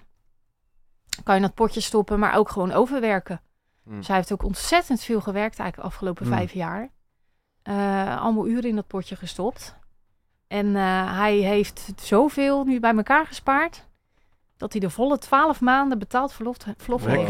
[1.23, 3.41] Kan je in dat potje stoppen, maar ook gewoon overwerken.
[3.85, 6.35] Dus hij heeft ook ontzettend veel gewerkt eigenlijk de afgelopen Hmm.
[6.35, 6.89] vijf jaar.
[7.63, 9.75] Eh, allemaal uren in dat potje gestopt.
[10.47, 13.87] En eh, hij heeft zoveel nu bij elkaar gespaard...
[14.57, 17.29] dat hij de volle twaalf maanden betaald verlof, verlof heeft.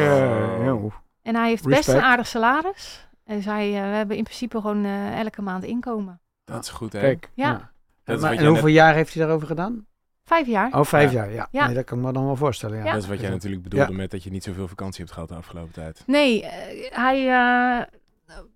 [1.22, 3.08] En hij heeft best een aardig salaris.
[3.24, 6.22] En zij, eh, we hebben in principe gewoon eh, elke maand inkomen.
[6.44, 7.00] Dat is goed, hè?
[7.00, 7.32] Kijk.
[7.34, 7.72] Ja.
[8.04, 9.86] Dat is Maar, en hoeveel jaar heeft hij daarover gedaan?
[10.26, 10.74] Vijf jaar.
[10.80, 11.24] Oh, vijf Ja.
[11.24, 11.34] jaar.
[11.34, 11.66] Ja, Ja.
[11.66, 12.78] Nee, dat kan ik me dan wel voorstellen.
[12.78, 12.84] Ja.
[12.86, 12.92] Ja.
[12.94, 15.36] Dat is wat jij natuurlijk bedoelde met dat je niet zoveel vakantie hebt gehad de
[15.36, 16.04] afgelopen tijd.
[16.06, 16.52] Nee, eh,
[16.98, 17.30] hij...
[17.30, 17.86] eh,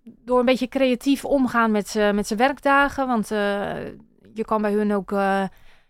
[0.03, 3.07] door een beetje creatief omgaan met z'n met zijn werkdagen.
[3.07, 3.37] Want eh,
[4.33, 5.11] je kan bij hun ook...
[5.11, 5.17] eh,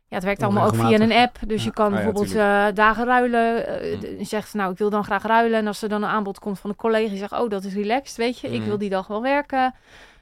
[0.09, 1.37] ja, het werkt allemaal ook via een app.
[1.47, 1.65] Dus Ja.
[1.67, 3.55] je kan Ah, bijvoorbeeld eh, dagen ruilen.
[3.55, 4.17] Mm.
[4.17, 5.59] Je zegt, nou, ik wil dan graag ruilen.
[5.59, 7.09] En als er dan een aanbod komt van een collega...
[7.09, 8.47] die zegt, oh, dat is relaxed, weet je.
[8.47, 8.65] Ik Mm.
[8.65, 9.73] wil die dag wel werken.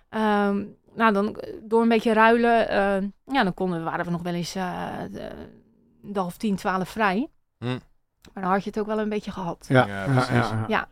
[0.10, 0.64] Ehm,
[0.96, 2.70] nou, dan eh, door een beetje ruilen...
[2.70, 5.32] eh, ja, dan konden, we- waren we nog wel eens eh, de-
[6.04, 7.28] een dag of tien, twaalf vrij.
[7.58, 7.66] Hm.
[8.34, 9.66] Maar dan had je het ook wel een beetje gehad.
[9.70, 10.30] Ja, Ja, precies.
[10.50, 10.88] ja, Ja.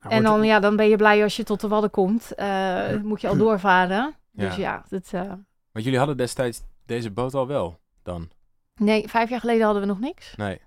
[0.00, 2.34] Nou, En dan, ja, dan ben je blij als je tot de Wadden komt.
[2.34, 4.14] Eh, moet je al doorvaren.
[4.32, 4.60] Dus Ja.
[4.62, 5.20] ja, dat, eh,
[5.72, 8.28] Want jullie hadden destijds deze boot al wel, dan?
[8.74, 10.34] nee, vijf jaar geleden hadden we nog niks.
[10.36, 10.60] Nee.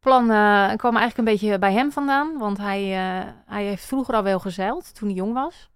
[0.00, 2.38] plan eh, kwam eigenlijk een beetje bij hem vandaan.
[2.38, 5.70] Want hij, eh, hij heeft vroeger al wel gezeild, toen hij jong was.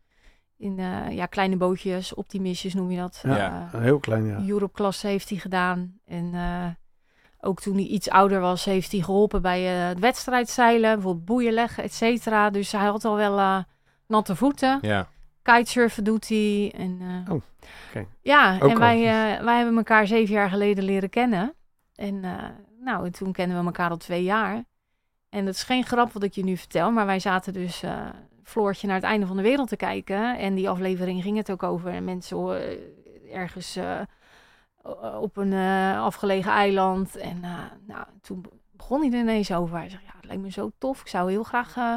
[0.58, 3.20] In eh, ja, kleine bootjes, optimistjes noem je dat.
[3.22, 4.40] Ja, Eh, heel klein, ja.
[4.48, 5.98] Europe-klasse heeft hij gedaan.
[6.04, 6.66] En eh,
[7.40, 10.94] ook toen hij iets ouder was, heeft hij geholpen bij eh, het wedstrijdzeilen.
[10.94, 12.50] Bijvoorbeeld boeien leggen, et cetera.
[12.50, 13.58] Dus hij had al wel eh,
[14.06, 14.78] natte voeten.
[14.80, 15.08] Ja.
[15.42, 16.72] Kitesurfen doet hij.
[16.76, 17.42] En, eh, Oh,
[17.88, 18.06] oké.
[18.22, 18.78] Ja, Ook en al.
[18.78, 21.54] wij, eh, wij hebben elkaar zeven jaar geleden leren kennen.
[21.94, 22.32] En eh,
[22.80, 24.64] nou, en toen kennen we elkaar al twee jaar.
[25.28, 28.06] En dat is geen grap wat ik je nu vertel, maar wij zaten dus eh
[28.46, 30.38] Floortje naar het einde van de wereld te kijken.
[30.38, 34.00] En die aflevering ging het ook over mensen eh, ergens eh,
[34.82, 37.16] o- op een eh, afgelegen eiland.
[37.16, 37.50] En eh,
[37.86, 39.76] nou, toen begon hij er ineens over.
[39.78, 41.00] Hij zegt, ja, het lijkt me zo tof.
[41.00, 41.94] Ik zou heel graag eh,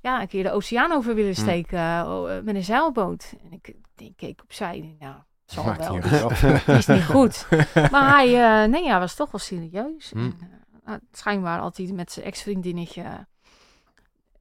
[0.00, 1.40] ja, een keer de oceaan over willen Hm.
[1.40, 3.34] steken eh, met een zeilboot.
[3.44, 4.96] En ik, ik keek opzij.
[4.98, 6.30] Nou, zal Maakt wel.
[6.64, 7.46] Het is niet goed.
[7.92, 10.10] Maar hij, eh, nee, hij was toch wel serieus.
[10.10, 10.18] Hm.
[10.18, 10.48] En, eh,
[10.84, 13.26] nou, schijnbaar hij met zijn ex-vriendinnetje...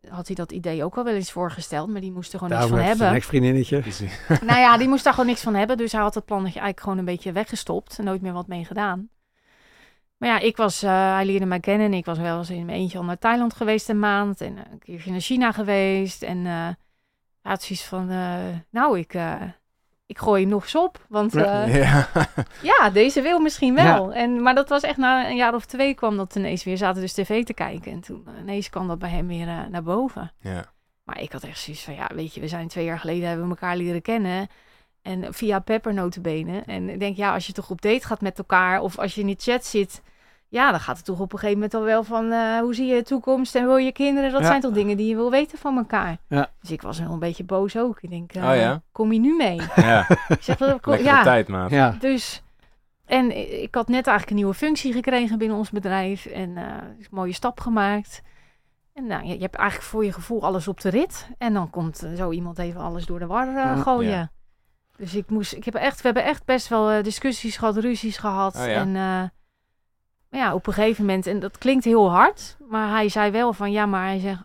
[0.09, 2.71] had hij dat idee ook al wel eens voorgesteld, maar die moest er gewoon Daarom
[2.71, 3.07] niks van hebben.
[3.07, 3.83] een ex-vriendinnetje.
[4.45, 5.77] Nou ja, die moest daar gewoon niks van hebben.
[5.77, 7.97] Dus hij had het plannetje eigenlijk gewoon een beetje weggestopt.
[7.99, 9.09] En nooit meer wat mee gedaan.
[10.17, 11.85] Maar ja, ik was, eh, hij leerde mij kennen.
[11.85, 14.41] En ik was wel eens in mijn eentje al naar Thailand geweest een maand.
[14.41, 16.23] En eh, een keertje naar China geweest.
[16.23, 16.69] En eh
[17.43, 18.37] hij had zoiets van, eh,
[18.69, 19.41] nou, ik, eh,
[20.05, 21.05] ik gooi hem nog eens op.
[21.09, 21.63] Want Ja.
[21.63, 22.07] eh, ja.
[22.79, 24.13] ja, deze wil misschien wel.
[24.13, 26.77] En, maar dat was echt na een jaar of twee kwam dat ineens weer.
[26.77, 27.91] Zaten dus tv te kijken.
[27.91, 30.31] En toen eh, ineens kwam dat bij hem weer eh, naar boven.
[30.39, 30.71] ja.
[31.03, 33.45] Maar ik had echt zoiets van, ja, weet je, we zijn twee jaar geleden hebben
[33.45, 34.47] we elkaar leren kennen.
[35.01, 36.63] En via Pepper notabene.
[36.65, 39.21] En ik denk, ja, als je toch op date gaat met elkaar of als je
[39.21, 40.01] in die chat zit...
[40.53, 42.31] Ja, dan gaat het toch op een gegeven moment al wel van...
[42.31, 44.31] eh, hoe zie je de toekomst en wil je kinderen?
[44.31, 44.47] Dat Ja.
[44.47, 46.17] zijn toch dingen die je wil weten van elkaar?
[46.27, 46.49] Ja.
[46.61, 47.97] Dus ik was wel een beetje boos ook.
[48.01, 48.81] Ik denk, eh, Oh ja?
[48.91, 49.61] kom je nu mee?
[49.75, 50.09] ja.
[50.27, 51.69] Ik zeg, "Wel, kom- Lekkere ja, tijd, maat.
[51.69, 51.95] Ja.
[51.99, 52.41] dus...
[53.05, 53.31] En
[53.63, 56.25] ik had net eigenlijk een nieuwe functie gekregen binnen ons bedrijf.
[56.25, 56.63] En eh,
[56.99, 58.21] een mooie stap gemaakt.
[58.93, 61.27] En nou, je, je hebt eigenlijk voor je gevoel alles op de rit.
[61.37, 64.11] En dan komt eh, zo iemand even alles door de war eh, gooien.
[64.11, 64.31] Ja.
[64.97, 68.17] Dus ik moest, ik heb echt, we hebben echt best wel eh, discussies gehad, ruzies
[68.17, 68.55] gehad.
[68.55, 68.73] Oh ja?
[68.73, 69.23] En eh,
[70.33, 73.53] maar ja, op een gegeven moment, en dat klinkt heel hard, maar hij zei wel
[73.53, 74.43] van ja, maar hij zegt,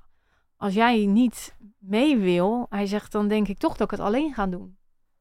[0.56, 4.34] als jij niet mee wil, hij zegt, dan denk ik toch dat ik het alleen
[4.34, 4.76] ga doen.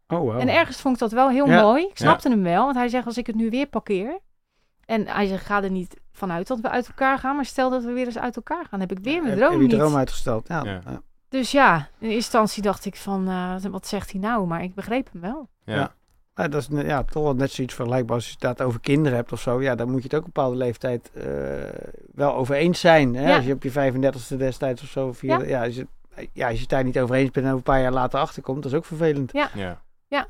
[0.08, 0.40] Oh, wow.
[0.40, 1.62] En ergens vond ik dat wel heel Ja.
[1.62, 1.84] mooi.
[1.86, 4.20] Ik snapte hem wel, want hij zegt als ik het nu weer parkeer.
[4.86, 7.84] En hij zegt ga er niet vanuit dat we uit elkaar gaan, maar stel dat
[7.84, 9.76] we weer eens uit elkaar gaan, heb ik weer mijn Heb- droom heb je niet.
[9.78, 10.48] droom uitgesteld?
[10.48, 10.82] Ja.
[11.30, 14.76] Dus ja, in eerste instantie dacht ik van eh, wat zegt hij nou, maar ik
[14.76, 15.50] begreep hem wel.
[15.64, 15.94] Ja.
[16.38, 16.44] Ja.
[16.44, 19.32] Ja, dat is ja, toch wel net zoiets vergelijkbaar als je het over kinderen hebt
[19.32, 19.62] of zo.
[19.62, 21.24] Ja, dan moet je het ook op een bepaalde leeftijd eh,
[22.14, 23.16] wel over eens zijn.
[23.16, 23.30] Hè?
[23.30, 23.36] Ja.
[23.36, 25.14] Als je op je 35ste destijds of zo.
[25.22, 25.42] Ja.
[25.44, 25.64] ja.
[25.64, 25.88] als je,
[26.34, 28.20] ja, als je het daar niet over eens bent en over een paar jaar later
[28.20, 29.32] achterkomt, dat is ook vervelend.
[29.34, 30.28] Ja.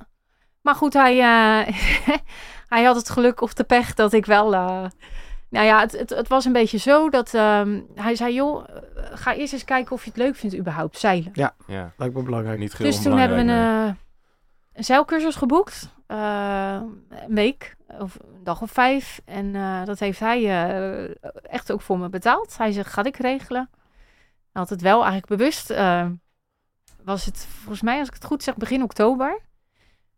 [0.62, 1.74] Maar goed, hij, eh,
[2.74, 4.54] hij had het geluk of de pech dat ik wel.
[4.54, 4.86] eh,
[5.50, 8.66] nou ja, het, het, het was een beetje zo dat ehm, hij zei: joh,
[8.96, 11.32] ga eerst eens kijken of je het leuk vindt, überhaupt zeilen.
[11.34, 11.54] Ja.
[11.98, 12.60] Lijkt me belangrijk.
[12.60, 13.94] Niet Dus toen hebben we een, eh,
[14.78, 15.96] een zeilcursus geboekt.
[16.08, 19.22] eh, een week of een dag of vijf.
[19.26, 21.16] En eh, dat heeft hij eh,
[21.52, 22.58] echt ook voor me betaald.
[22.58, 23.70] Hij zegt, ga ik regelen.
[24.52, 25.68] Hij had het wel eigenlijk bewust.
[27.04, 29.40] was het volgens mij, als ik het goed zeg, begin oktober.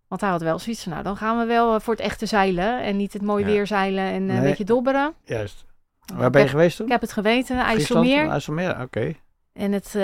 [0.07, 2.81] Want hij had wel zoiets van, nou dan gaan we wel voor het echte zeilen.
[2.81, 3.51] En niet het mooi Ja.
[3.51, 4.41] weer zeilen en eh, een Nee.
[4.41, 5.13] beetje dobberen.
[5.23, 5.65] Juist.
[6.13, 6.85] Waar ben je heb- geweest toen?
[6.85, 7.57] Ik heb het geweten?
[7.59, 8.29] IJsselmeer.
[8.29, 9.13] IJsselmeer, oké.
[9.53, 9.95] En het,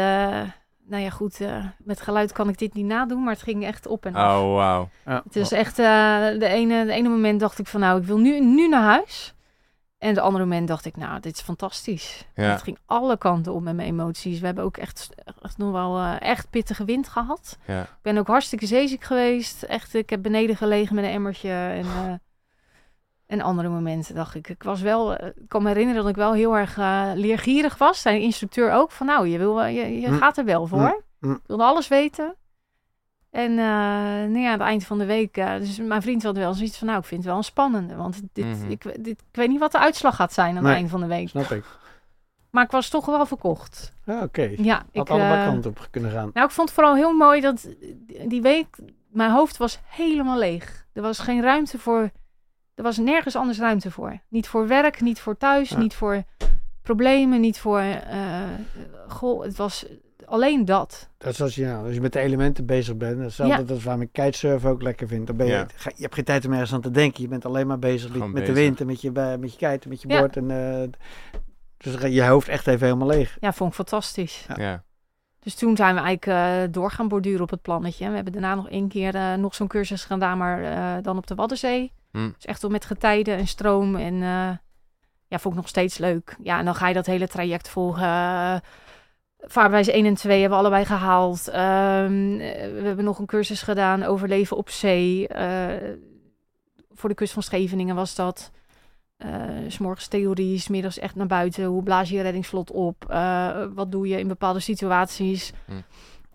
[0.88, 3.88] nou ja, goed, eh, met geluid kan ik dit niet nadoen, maar het ging echt
[3.88, 4.42] op en af.
[4.42, 4.90] Oh, wauw.
[5.06, 5.22] Ja.
[5.24, 5.86] Het is echt, eh,
[6.40, 9.36] de, ene, de ene moment dacht ik van, nou, ik wil nu, nu naar huis.
[9.98, 12.26] En het andere moment dacht ik, nou, dit is fantastisch.
[12.36, 12.44] Ja.
[12.44, 14.40] Het ging alle kanten op met mijn emoties.
[14.40, 15.10] We hebben ook echt,
[15.42, 17.58] echt nog wel eh, echt pittige wind gehad.
[17.66, 17.82] Ja.
[17.82, 19.64] Ik ben ook hartstikke zeeziek geweest.
[19.64, 21.50] Echt, ik heb beneden gelegen met een emmertje.
[21.50, 22.14] En, eh,
[23.40, 26.16] en andere momenten dacht ik, ik was wel, eh, ik kan me herinneren dat ik
[26.16, 28.02] wel heel erg eh, leergierig was.
[28.02, 30.18] Zijn instructeur ook van, nou, je, wil, je, je Hm.
[30.18, 31.04] gaat er wel voor.
[31.20, 31.32] Hm.
[31.32, 32.36] Ik wilde alles weten.
[33.30, 36.78] En nou ja, aan het eind van de week, dus mijn vriend had wel zoiets
[36.78, 37.96] van, nou, ik vind het wel een spannende.
[37.96, 38.70] Want dit, Mhm.
[38.70, 40.72] ik, dit, ik weet niet wat de uitslag gaat zijn aan Nee.
[40.72, 41.30] het eind van de week.
[41.30, 41.66] Snap ik.
[42.52, 43.94] Maar ik was toch wel verkocht.
[44.06, 44.54] Ja, oké.
[44.58, 46.30] Ja, Had ik, eh, kanten op kunnen gaan.
[46.34, 47.68] nou, ik vond het vooral heel mooi dat
[48.28, 48.78] die week,
[49.10, 50.86] mijn hoofd was helemaal leeg.
[50.94, 52.10] Er was geen ruimte voor,
[52.76, 54.20] er was nergens anders ruimte voor.
[54.30, 55.78] Niet voor werk, niet voor thuis, Ja.
[55.78, 56.24] niet voor
[56.82, 58.42] problemen, niet voor, eh,
[59.08, 59.86] goh, het was
[60.26, 61.10] alleen dat.
[61.18, 63.18] Dat is als je, ja, als je met de elementen bezig bent.
[63.18, 65.28] Dat is altijd dat waarom ik kitesurfen ook lekker vind.
[65.28, 65.66] Dan ben je, Ja.
[65.76, 67.22] ga- je hebt geen tijd om ergens aan te denken.
[67.22, 69.68] Je bent alleen maar bezig Gewoon met de wind en met je, bij- met je
[69.68, 70.20] kite, met je Ja.
[70.20, 70.38] bord.
[70.38, 70.88] En, eh,
[71.78, 73.38] dus je hoofd echt even helemaal leeg.
[73.40, 74.46] Ja, vond ik fantastisch.
[74.48, 74.64] Ja.
[74.64, 74.84] Ja.
[75.40, 76.26] Dus toen zijn we eigenlijk
[76.66, 78.10] eh, door gaan borduren op het plannetje.
[78.10, 81.28] We hebben daarna nog één keer eh, nog zo'n cursus gedaan, maar eh, dan op
[81.28, 81.92] de Waddenzee.
[82.16, 82.30] Hm.
[82.36, 83.96] Dus echt wel met getijden en stroom.
[83.96, 84.58] En eh,
[85.28, 86.36] ja, vond ik nog steeds leuk.
[86.44, 88.04] Ja, en dan ga je dat hele traject volgen.
[88.04, 88.56] Uh,
[89.40, 91.48] Vaarbewijs 1 en 2 hebben we allebei gehaald.
[91.48, 95.28] Ehm, eh, we hebben nog een cursus gedaan, overleven op zee.
[95.28, 95.94] Eh,
[96.94, 98.52] voor de kust van Scheveningen was dat.
[99.18, 99.30] Eh,
[99.68, 101.66] s morgens theorie, s middags echt naar buiten.
[101.66, 103.06] Hoe blaas je je reddingsvlot op?
[103.10, 105.54] Eh, wat doe je in bepaalde situaties?
[105.66, 105.72] Hm.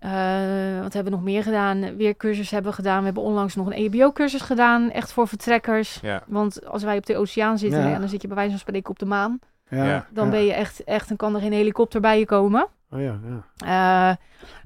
[0.01, 1.97] Eh, wat hebben we nog meer gedaan?
[1.97, 2.99] Weer cursus hebben gedaan.
[2.99, 4.91] We hebben onlangs nog een E EHBO-cursus gedaan.
[4.91, 5.99] Echt voor vertrekkers.
[6.03, 6.23] Ja.
[6.27, 7.89] Want als wij op de oceaan zitten, Ja.
[7.89, 9.39] ja, dan zit je bij wijze van spreken op de maan.
[9.69, 10.31] Dan ja.
[10.31, 12.67] ben je echt, echt, dan kan er geen helikopter bij je komen.
[12.91, 14.11] Oh ja, ja.
[14.11, 14.17] Eh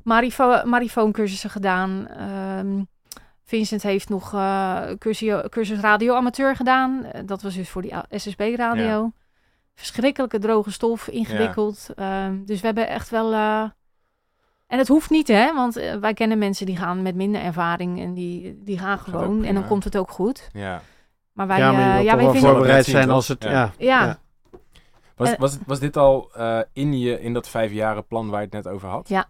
[0.02, 2.08] marifo marifoon-cursussen gedaan.
[2.08, 2.82] Ehm,
[3.44, 7.04] Vincent heeft nog eh, cursus, cursus radioamateur gedaan.
[7.04, 8.84] Eh, dat was dus voor die SSB-radio.
[8.84, 9.12] Ja.
[9.74, 11.88] Verschrikkelijke droge stof, ingewikkeld.
[11.94, 13.32] Ehm, dus we hebben echt wel...
[14.74, 15.54] en het hoeft niet, hè?
[15.54, 19.04] Want eh, wij kennen mensen die gaan met minder ervaring en die, die gaan ook
[19.04, 19.44] gewoon.
[19.44, 20.48] En dan komt het ook goed.
[20.52, 20.80] ja.
[21.32, 22.50] Maar wij, ja, maar je eh, ja, wij vinden...
[22.50, 23.42] voorbereid zijn als het...
[23.42, 23.50] Ja.
[23.50, 23.70] Ja.
[23.78, 24.18] Ja, Ja.
[25.16, 28.46] Was, Eh, was, was dit al eh, in, je, in dat vijfjaren plan waar je
[28.52, 29.08] het net over had?
[29.08, 29.26] Ja.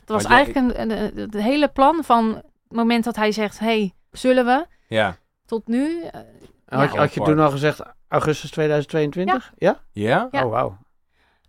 [0.00, 3.16] Het was Want jij- eigenlijk een, een, een- het hele plan van het moment dat
[3.16, 3.58] hij zegt...
[3.58, 4.66] hey, zullen we?
[4.86, 5.16] Ja.
[5.46, 6.02] Tot nu.
[6.02, 6.20] eh,
[6.66, 9.52] Had, je, had je toen al gezegd augustus 2022?
[9.56, 9.80] Ja?
[9.92, 10.28] Ja?
[10.30, 10.44] Ja.
[10.44, 10.76] Oh, wauw.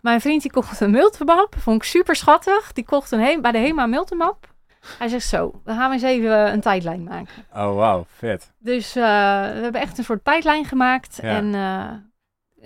[0.02, 1.56] Mijn vriend die kocht een multimap.
[1.58, 2.74] Vond ik super schattig.
[2.74, 4.48] Die kocht een he- bij de HEMA multimap.
[4.98, 7.46] Hij zegt zo, we gaan eens even een tijdlijn maken.
[7.54, 8.06] Oh, wauw.
[8.10, 8.52] Vet.
[8.60, 11.20] Dus eh, we hebben echt een soort tijdlijn gemaakt.
[11.22, 11.30] Ja.
[11.30, 11.82] En, eh,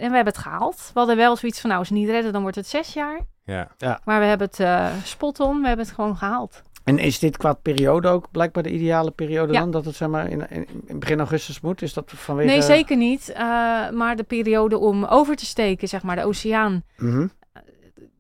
[0.04, 0.90] en we hebben het gehaald.
[0.94, 2.94] We hadden wel zoiets van, nou, als we het niet redden, dan wordt het zes
[2.94, 3.20] jaar.
[3.46, 3.68] Ja.
[4.04, 5.62] Maar we hebben het eh, spot on.
[5.62, 6.62] We hebben het gewoon gehaald.
[6.84, 9.60] En is dit qua periode ook blijkbaar de ideale periode Ja.
[9.60, 9.72] dan?
[9.72, 11.82] Dat het zeg maar in, in, in begin augustus moet?
[11.82, 12.50] Is dat vanwege...
[12.50, 13.30] Nee, zeker niet.
[13.30, 13.44] Eh,
[13.90, 16.84] maar de periode om over te steken, zeg maar, de oceaan.
[16.98, 17.28] Mhm.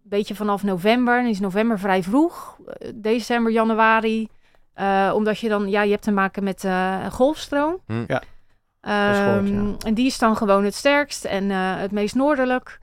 [0.03, 1.21] beetje vanaf november.
[1.21, 2.57] Dan is november vrij vroeg.
[2.67, 4.27] Eh, December, januari.
[4.73, 6.67] Eh, omdat je dan, ja, je hebt te maken met
[7.11, 7.77] golfstroom.
[7.85, 8.03] Hm.
[8.07, 8.21] Ja,
[8.81, 9.75] gehoord, Ehm, ja.
[9.85, 12.79] En die is dan gewoon het sterkst en eh, het meest noordelijk.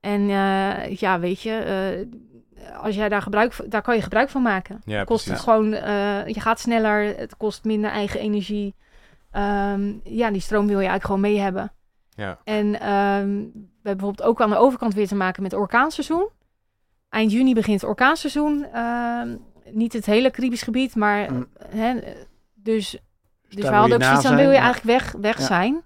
[0.00, 2.18] En eh, ja, weet je, eh,
[2.82, 4.80] als jij daar gebruik, daar kan je gebruik van maken.
[4.84, 5.44] Ja, kost precies.
[5.44, 8.74] het gewoon, eh, je gaat sneller, het kost minder eigen energie.
[9.30, 11.72] Ehm, ja, die stroom wil je eigenlijk gewoon mee hebben.
[12.10, 12.38] Ja.
[12.44, 16.28] En ehm, we hebben bijvoorbeeld ook aan de overkant weer te maken met orkaanseizoen.
[17.08, 18.66] Eind juni begint het orkaanseizoen.
[18.72, 19.36] Ehm,
[19.70, 21.46] niet het hele Caribisch gebied, maar Mm.
[21.68, 21.94] hè,
[22.54, 23.00] dus, dus daar
[23.48, 25.44] we wil hadden je ook zoiets, dan zijn, wil je eigenlijk weg, weg Ja.
[25.44, 25.82] zijn.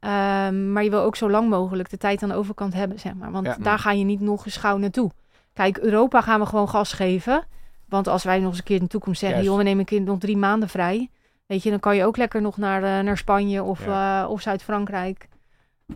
[0.00, 3.14] Ehm, maar je wil ook zo lang mogelijk de tijd aan de overkant hebben, zeg
[3.14, 3.30] maar.
[3.30, 3.56] Want Ja.
[3.60, 5.10] daar ga je niet nog eens gauw naartoe.
[5.52, 7.44] Kijk, Europa gaan we gewoon gas geven.
[7.88, 9.38] Want als wij nog eens een keer in de toekomst zeggen...
[9.38, 9.50] Juist.
[9.50, 11.10] joh, we nemen een keer nog drie maanden vrij...
[11.46, 14.40] weet je, dan kan je ook lekker nog naar, eh, naar Spanje of, eh, of
[14.40, 15.28] Zuid-Frankrijk.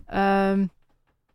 [0.06, 0.66] Ehm,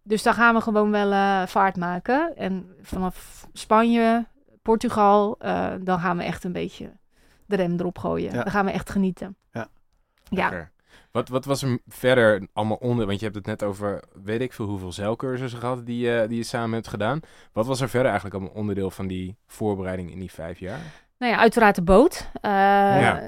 [0.04, 2.36] dus daar gaan we gewoon wel eh, vaart maken.
[2.38, 4.26] En vanaf Spanje,
[4.62, 5.36] Portugal...
[5.40, 6.92] eh, dan gaan we echt een beetje
[7.46, 8.34] de rem erop gooien.
[8.34, 8.44] Ja.
[8.44, 9.36] Dan gaan we echt genieten.
[9.52, 9.68] Ja.
[10.30, 10.70] Ja.
[11.12, 13.06] Wat, wat was er verder allemaal onder?
[13.06, 16.38] Want je hebt het net over, weet ik veel, hoeveel zeilcursussen gehad die, je die
[16.38, 17.20] je samen hebt gedaan.
[17.54, 20.80] Wat was er verder eigenlijk allemaal onderdeel van die voorbereiding in die vijf jaar?
[21.18, 22.30] Nou ja, uiteraard de boot.
[22.42, 23.22] Eh, Ja.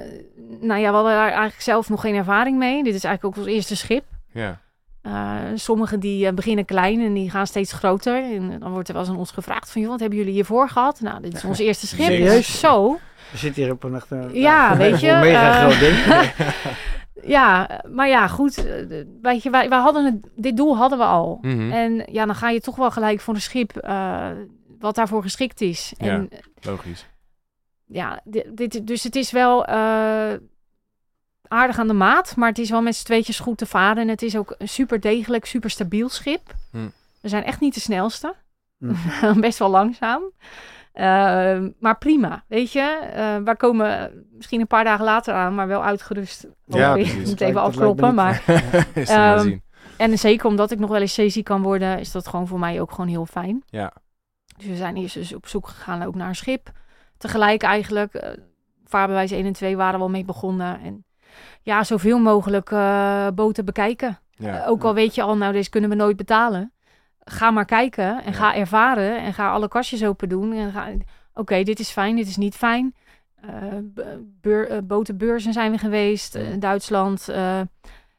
[0.60, 2.84] Nou ja, we hadden daar eigenlijk zelf nog geen ervaring mee.
[2.84, 4.04] Dit is eigenlijk ook ons eerste schip.
[4.32, 4.62] Ja.
[5.08, 8.24] Uh, sommigen die uh, beginnen klein en die gaan steeds groter.
[8.24, 9.82] En dan wordt er wel eens aan ons gevraagd van...
[9.82, 11.02] joh, wat hebben jullie hiervoor gehad?
[11.02, 12.06] Nou, dit is ons eerste schip.
[12.06, 12.60] Serieus?
[12.60, 13.00] Zo.
[13.32, 14.12] We zitten hier op een echt...
[14.12, 15.98] een- Ja, weet je, Een mega eh, groot ding.
[17.26, 18.58] Ja, maar ja, goed.
[18.66, 21.38] eh, Weet je, wij, wij hadden het, dit doel hadden we al.
[21.42, 21.72] Mhm.
[21.72, 23.78] En ja, dan ga je toch wel gelijk voor een schip...
[23.78, 24.30] eh,
[24.80, 25.94] wat daarvoor geschikt is.
[25.98, 26.06] Ja.
[26.08, 26.30] En
[26.62, 27.06] Logisch.
[27.86, 30.34] ja, dit, dit, dus het is wel eh,
[31.48, 34.02] aardig aan de maat, maar het is wel met z'n tweetjes goed te varen.
[34.02, 36.54] En het is ook een super degelijk, super stabiel schip.
[36.72, 36.88] Hm.
[37.22, 38.36] We zijn echt niet de snelste.
[38.78, 39.40] Hm.
[39.46, 40.22] Best wel langzaam.
[40.94, 43.10] Eh, maar prima, weet je.
[43.14, 46.48] Eh wij komen misschien een paar dagen later aan, maar wel uitgerust.
[46.66, 47.28] Ja, precies.
[47.30, 48.44] Moet even dat afkloppen, maar...
[48.96, 49.62] maar Ehm, zien.
[49.98, 52.82] En zeker omdat ik nog wel eens zeeziek kan worden, is dat gewoon voor mij
[52.82, 53.64] ook gewoon heel fijn.
[53.66, 53.94] Ja.
[54.58, 56.72] Dus we zijn eerst dus op zoek gegaan ook naar een schip.
[57.18, 58.32] Tegelijk eigenlijk, eh
[58.86, 60.80] vaarbewijs 1 en 2 waren we al mee begonnen.
[60.82, 61.06] En
[61.62, 64.20] ja, zoveel mogelijk eh, boten bekijken.
[64.30, 64.62] Ja.
[64.62, 66.74] Eh, ook al weet je al, nou deze kunnen we nooit betalen.
[67.26, 70.54] Ga maar kijken en ga ervaren en ga alle kastjes open doen.
[70.54, 70.92] En ga,
[71.34, 72.96] oké, dit is fijn, dit is niet fijn.
[74.42, 77.30] Beur, eh, botenbeurzen zijn we geweest, eh, Duitsland.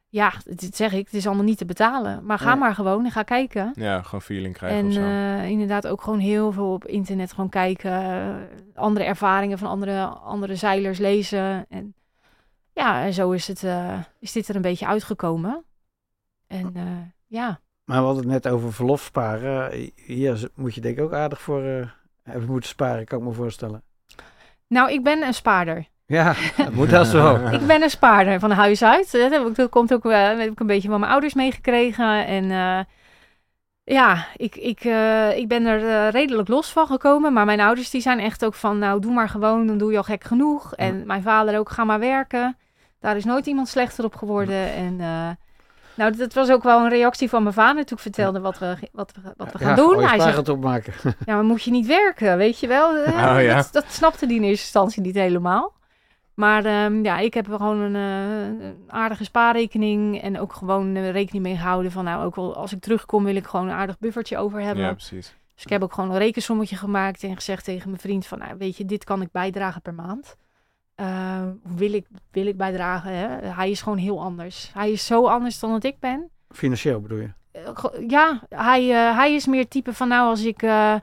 [0.08, 2.26] ja, dit zeg ik, het is allemaal niet te betalen.
[2.26, 3.70] Maar ga maar gewoon en ga kijken.
[3.74, 8.48] ja, gewoon feeling krijgen En inderdaad ook gewoon heel veel op internet gewoon kijken.
[8.74, 11.66] andere ervaringen van andere, andere zeilers lezen.
[11.68, 11.94] En
[12.72, 13.66] ja, en zo is, het,
[14.18, 15.64] is dit er een beetje uitgekomen.
[16.46, 16.72] En
[17.26, 19.90] ja, Maar we hadden het net over verlof sparen.
[19.94, 21.88] Hier moet je denk ik ook aardig voor eh,
[22.22, 23.82] hebben moeten sparen, kan ik me voorstellen.
[24.66, 25.86] nou ik ben een spaarder.
[26.06, 27.34] Ja, dat moet dat zo.
[27.52, 29.12] Ik ben een spaarder van huis uit.
[29.12, 32.26] Dat, heb ik, dat komt ook, eh, heb ik een beetje van mijn ouders meegekregen.
[32.26, 32.80] En eh,
[33.84, 37.32] ja, ik, ik, eh, ik ben er eh, redelijk los van gekomen.
[37.32, 39.96] Maar mijn ouders die zijn echt ook van, nou doe maar gewoon, dan doe je
[39.96, 40.74] al gek genoeg.
[40.74, 42.56] En mijn vader ook, ga maar werken.
[42.98, 44.72] Daar is nooit iemand slechter op geworden.
[44.72, 45.30] En eh,
[45.94, 48.76] nou, dat was ook wel een reactie van mijn vader toen ik vertelde wat we,
[48.92, 50.00] wat we, wat we gaan Ja, doen.
[50.00, 50.92] je Hij zegt, opmaken.
[51.26, 52.96] ja, maar moet je niet werken, weet je wel?
[52.96, 53.56] Eh, Oh, ja.
[53.56, 55.72] dat, dat snapte die in eerste instantie niet helemaal.
[56.34, 60.94] Maar ehm, ja, ik heb er gewoon een, eh, een aardige spaarrekening en ook gewoon
[60.96, 63.74] eh, rekening mee gehouden van nou, ook wel als ik terugkom wil ik gewoon een
[63.74, 64.84] aardig buffertje over hebben.
[64.84, 65.34] ja, precies.
[65.54, 68.54] Dus ik heb ook gewoon een rekensommetje gemaakt en gezegd tegen mijn vriend van nou,
[68.58, 70.36] weet je, dit kan ik bijdragen per maand.
[70.94, 73.12] Eh, wil ik, wil ik bijdragen?
[73.12, 73.48] Hè?
[73.48, 74.70] Hij is gewoon heel anders.
[74.74, 76.30] Hij is zo anders dan dat ik ben.
[76.50, 77.30] Financieel bedoel je?
[77.52, 80.94] Eh, ja, hij, eh, hij is meer type van nou, als ik, eh,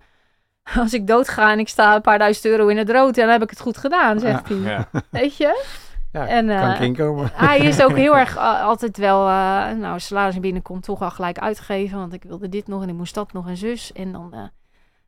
[0.80, 3.42] als ik doodga en ik sta een paar duizend euro in het rood, dan heb
[3.44, 4.58] ik het goed gedaan, zegt hij.
[4.58, 4.88] Ja.
[5.10, 5.64] Weet je?
[6.12, 7.30] Ja, En, kan ik inkomen.
[7.34, 11.98] Hij is ook heel erg altijd wel, eh nou, salaris binnenkomt toch al gelijk uitgeven,
[11.98, 13.92] want ik wilde dit nog en ik moest dat nog en zus.
[13.94, 14.44] En dan, eh,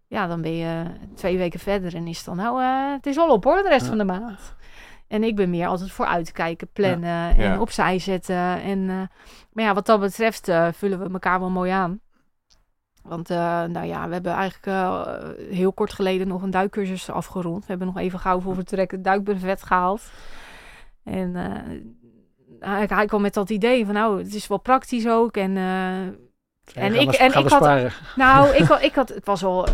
[0.08, 0.84] ja, dan ben je
[1.16, 3.70] twee weken verder en is het dan nou, eh, het is al op hoor, de
[3.70, 3.88] rest Ja.
[3.88, 4.56] van de maand.
[5.14, 7.60] En ik ben meer altijd voor uitkijken, plannen en Ja.
[7.60, 8.36] opzij zetten.
[8.62, 9.02] En, eh,
[9.52, 12.00] maar ja, wat dat betreft eh, vullen we elkaar wel mooi aan.
[13.04, 14.78] Want eh, nou ja, we hebben eigenlijk
[15.52, 17.60] heel kort geleden nog een duikcursus afgerond.
[17.60, 20.12] We hebben nog even gauw voor vertrek het gehaald.
[21.04, 21.36] En
[22.60, 25.38] hij, hij kwam met dat idee van nou, het is wel praktisch ook.
[25.38, 29.68] En, en ik, en ik had, nou, ik, had- ik had, het was al,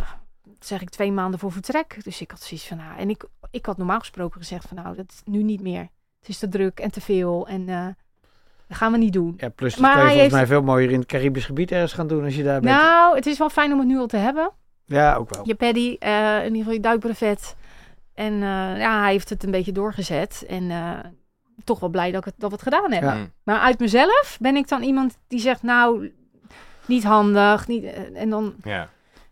[0.59, 2.03] zeg ik, twee maanden voor vertrek.
[2.03, 4.95] Dus ik had zoiets van, nou, en ik, ik had normaal gesproken gezegd van, nou,
[4.95, 5.87] dat is nu niet meer.
[6.19, 7.85] Het is te druk en te veel en eh,
[8.67, 9.33] dat gaan we niet doen.
[9.37, 11.45] Ja, plus dat Maar kan je hij volgens heeft- mij veel mooier in het Caribisch
[11.45, 12.75] gebied ergens gaan doen als je daar bent.
[12.81, 14.51] Nou, het is wel fijn om het nu al te hebben.
[14.85, 15.41] ja, ook wel.
[15.47, 17.55] Je paddy, eh, in ieder geval je duikbrevet.
[18.13, 20.45] En eh, ja, hij heeft het een beetje doorgezet.
[20.47, 20.99] En eh,
[21.63, 23.17] toch wel blij dat, ik het, dat we het gedaan hebben.
[23.17, 23.27] Ja.
[23.43, 26.11] Maar uit mezelf ben ik dan iemand die zegt, nou,
[26.85, 27.67] niet handig.
[27.67, 27.83] Niet,
[28.13, 28.89] en dan, Ja.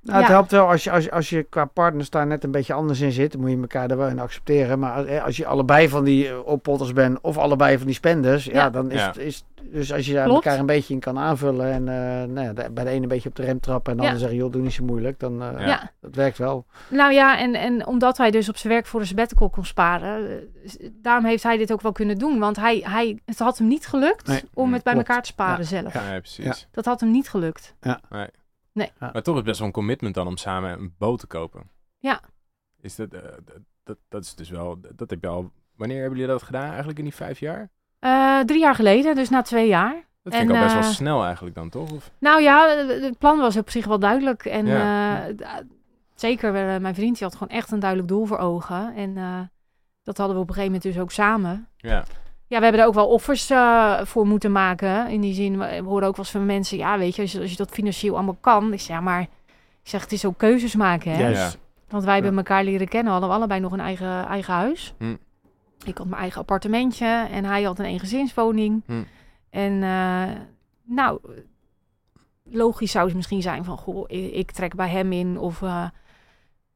[0.08, 0.34] Nou, het Ja.
[0.34, 3.00] helpt wel als je, als, je, als je qua partners daar net een beetje anders
[3.02, 3.32] in zit.
[3.32, 4.80] Dan moet je elkaar er wel in accepteren.
[4.80, 8.46] Maar als, als je allebei van die eh, oppotters bent of allebei van die spenders.
[8.46, 8.70] Ja, Ja.
[8.70, 9.08] dan is, Ja.
[9.08, 10.46] Het, is Dus als je daar Klopt.
[10.46, 11.72] elkaar een beetje in kan aanvullen.
[11.72, 13.92] En eh, nou ja, de- bij de ene een beetje op de rem trappen.
[13.92, 14.10] En de Ja.
[14.10, 15.20] ander zeggen, joh, doe niet zo moeilijk.
[15.20, 15.66] Dan eh, Ja.
[15.68, 15.92] ja.
[16.02, 16.66] dat werkt wel.
[16.90, 20.30] Nou ja, en, en omdat hij dus op zijn werk voor een sabbatical kon sparen,
[20.30, 22.40] eh, daarom heeft hij dit ook wel kunnen doen.
[22.40, 25.08] Want hij, hij, het had hem niet gelukt Nee, om het bij klopt.
[25.08, 25.66] elkaar te sparen Ja.
[25.82, 25.94] zelf.
[25.94, 26.68] Ja, ja, precies.
[26.72, 27.76] Dat had hem niet gelukt.
[29.00, 31.70] Maar toch is het best wel een commitment dan om samen een boot te kopen.
[31.98, 32.22] Ja.
[32.82, 33.22] Is dat, eh,
[33.84, 36.98] dat, dat, is dus wel, dat heb je al, wanneer hebben jullie dat gedaan eigenlijk
[36.98, 37.70] in die vijf jaar?
[38.00, 39.94] Eh, drie jaar geleden, dus na twee jaar.
[40.24, 41.92] Dat vind En, ik al best wel eh, snel eigenlijk dan, toch?
[41.92, 42.12] Of?
[42.20, 44.46] Nou ja, het plan was op zich wel duidelijk.
[44.46, 45.28] En Ja.
[45.28, 45.36] eh,
[46.16, 48.96] zeker, mijn vriend die had gewoon echt een duidelijk doel voor ogen.
[48.96, 49.40] En eh,
[50.04, 51.68] dat hadden we op een gegeven moment dus ook samen.
[51.78, 52.04] Ja,
[52.48, 55.08] Ja, we hebben er ook wel offers eh, voor moeten maken.
[55.10, 56.78] In die zin, we horen ook wel eens van mensen...
[56.78, 58.74] ja, weet je, als, je, als je dat financieel allemaal kan...
[58.74, 59.30] Ik zeg, ja, maar ik
[59.84, 61.20] zeg, het is ook keuzes maken, hè?
[61.30, 61.58] Juist.
[61.90, 62.38] Want wij hebben Ja.
[62.38, 64.94] elkaar leren kennen, hadden we allebei nog een eigen, eigen huis.
[64.98, 65.16] Hm.
[65.86, 68.84] Ik had mijn eigen appartementje en hij had een eengezinswoning.
[68.86, 69.04] Hm.
[69.50, 70.36] En eh,
[70.84, 71.20] nou,
[72.44, 75.62] logisch zou het misschien zijn van, goh, ik, ik trek bij hem in of...
[75.62, 75.86] eh,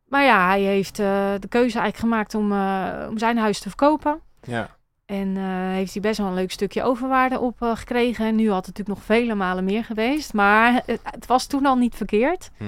[0.07, 1.05] maar ja, hij heeft eh,
[1.39, 4.19] de keuze eigenlijk gemaakt om, eh, om zijn huis te verkopen.
[4.41, 4.79] ja,
[5.12, 5.43] En eh,
[5.74, 8.26] heeft hij best wel een leuk stukje overwaarde op eh, gekregen.
[8.26, 10.34] En nu had het natuurlijk nog vele malen meer geweest.
[10.34, 12.50] Maar het, het was toen al niet verkeerd.
[12.58, 12.63] Hm.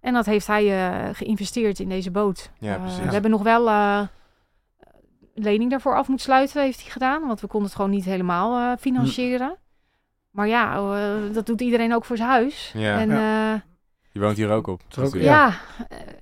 [0.00, 2.50] En dat heeft hij eh, geïnvesteerd in deze boot.
[2.58, 3.04] Ja, precies.
[3.04, 4.00] we hebben nog wel eh,
[5.34, 7.26] lening daarvoor af moeten sluiten, heeft hij gedaan.
[7.26, 9.56] Want we konden het gewoon niet helemaal eh, financieren.
[10.30, 10.80] Maar ja,
[11.32, 12.72] dat doet iedereen ook voor zijn huis.
[12.76, 12.98] Ja.
[12.98, 13.54] En, Ja.
[13.54, 13.60] eh,
[14.12, 14.80] Je woont hier ook op.
[14.98, 15.52] Ook- ja.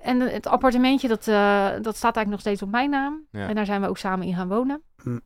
[0.00, 3.20] en het appartementje, dat, eh, dat staat eigenlijk nog steeds op mijn naam.
[3.30, 3.48] Ja.
[3.48, 4.82] En daar zijn we ook samen in gaan wonen.
[5.02, 5.18] Hm.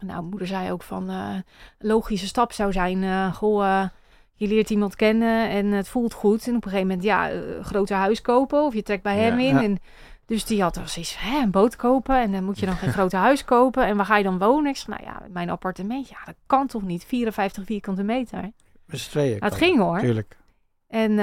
[0.00, 1.34] Nou, moeder zei ook van, eh,
[1.78, 3.88] logische stap zou zijn, eh, goh, eh,
[4.34, 6.46] je leert iemand kennen en het voelt goed.
[6.46, 9.38] En op een gegeven moment, ja, een groter huis kopen of je trekt bij hem
[9.38, 9.48] Ja.
[9.48, 9.54] in.
[9.54, 9.62] Ja.
[9.62, 9.78] En,
[10.26, 12.92] dus die had er zoiets hè, een boot kopen en dan moet je dan geen
[12.98, 13.86] groter huis kopen.
[13.86, 14.70] En waar ga je dan wonen?
[14.70, 18.50] Ik zei, nou ja, mijn appartement, ja, dat kan toch niet, 54 vierkante meter.
[18.86, 19.38] Met z'n tweeën.
[19.38, 19.98] Nou, het ging hoor.
[19.98, 20.38] Tuurlijk.
[20.88, 21.14] En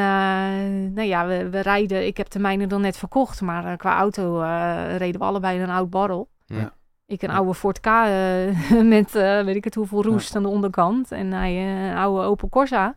[0.94, 2.06] nou ja, we, we rijden.
[2.06, 4.40] Ik heb de mijne dan net verkocht, maar qua auto
[4.98, 6.30] reden we allebei een oud barrel.
[6.46, 6.74] Ja.
[7.08, 10.50] Ik een oude Ford K eh, met eh, weet ik het hoeveel roest aan de
[10.50, 12.96] onderkant en hij eh, een oude Opel Corsa.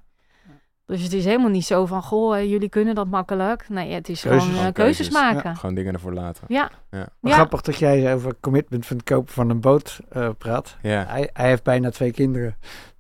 [0.87, 3.68] Dus het is helemaal niet zo van, goh, eh, jullie kunnen dat makkelijk.
[3.68, 4.49] Nee, het is Keuzes.
[4.51, 5.33] gewoon eh, keuzes, keuzes.
[5.35, 5.57] maken.
[5.57, 6.44] Gewoon dingen ervoor laten.
[6.49, 6.70] Ja.
[6.90, 7.09] Ja.
[7.23, 10.77] Grappig dat jij over commitment van het kopen van een boot eh, praat.
[10.83, 12.57] Ja, Hij, hij heeft bijna twee kinderen.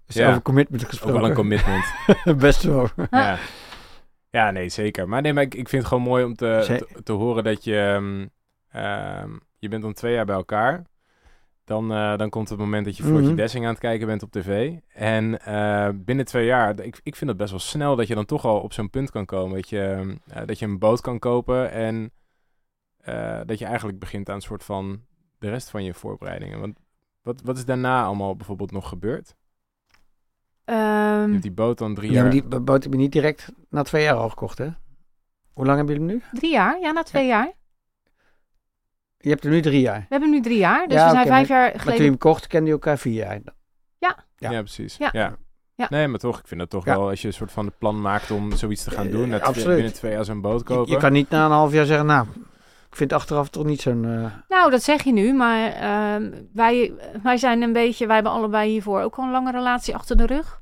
[0.06, 0.28] Dus Ja.
[0.28, 1.20] over commitment ook gesproken.
[1.20, 1.84] wel een commitment.
[2.38, 2.88] Best wel.
[3.10, 3.38] ja.
[4.30, 5.08] ja, nee, zeker.
[5.08, 7.76] Maar nee, maar ik, ik vind het gewoon mooi om te, te horen dat je...
[7.76, 8.26] ehm,
[8.84, 10.82] ehm, je bent dan twee jaar bij elkaar.
[11.70, 13.36] Dan, eh, dan komt het moment dat je Floortje Mhm.
[13.36, 14.72] Dessing aan het kijken bent op tv.
[14.94, 18.24] En eh, binnen twee jaar, ik, ik vind het best wel snel dat je dan
[18.24, 19.56] toch al op zo'n punt kan komen.
[19.56, 22.12] Dat je, eh, dat je een boot kan kopen en
[22.96, 25.00] eh, dat je eigenlijk begint aan een soort van
[25.38, 26.60] de rest van je voorbereidingen.
[26.60, 26.78] Want
[27.22, 29.34] wat, wat is daarna allemaal bijvoorbeeld nog gebeurd?
[30.64, 32.22] Je Ehm, hebt die boot dan drie Ja, jaar...
[32.22, 34.68] maar die boot heb je niet direct na twee jaar al gekocht, hè?
[35.52, 36.38] Hoe lang hebben jullie hem nu?
[36.38, 37.52] drie jaar, ja, na twee jaar.
[39.22, 39.98] Je hebt hem nu drie jaar.
[39.98, 42.06] We hebben nu drie jaar, dus Ja, we zijn vijf jaar Maar toen je geleden.
[42.06, 43.40] hem kocht, kenden je elkaar vier jaar.
[43.98, 44.48] Ja, Ja.
[44.62, 44.96] precies.
[44.96, 45.08] Ja.
[45.12, 45.36] Ja.
[45.74, 45.86] Ja.
[45.90, 46.96] Nee, maar toch, ik vind dat toch Ja.
[46.96, 49.30] wel, als je een soort van het plan maakt om zoiets te gaan Eh, doen,
[49.30, 49.74] dat absoluut.
[49.74, 50.92] binnen twee jaar zo'n boot kopen.
[50.92, 52.26] je kan niet na een half jaar zeggen, nou,
[52.90, 54.04] ik vind achteraf toch niet zo'n...
[54.04, 58.32] eh, Nou, dat zeg je nu, maar ehm, wij, wij zijn een beetje, wij hebben
[58.32, 60.59] allebei hiervoor ook al een lange relatie achter de rug.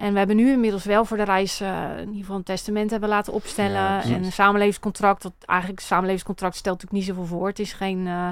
[0.00, 2.90] En we hebben nu inmiddels wel voor de reis eh, in ieder geval een testament
[2.90, 3.72] hebben laten opstellen.
[3.72, 5.22] Ja, en een samenlevingscontract.
[5.22, 7.48] Dat eigenlijk een samenlevingscontract stelt natuurlijk niet zoveel voor.
[7.48, 8.28] Het is geen, eh,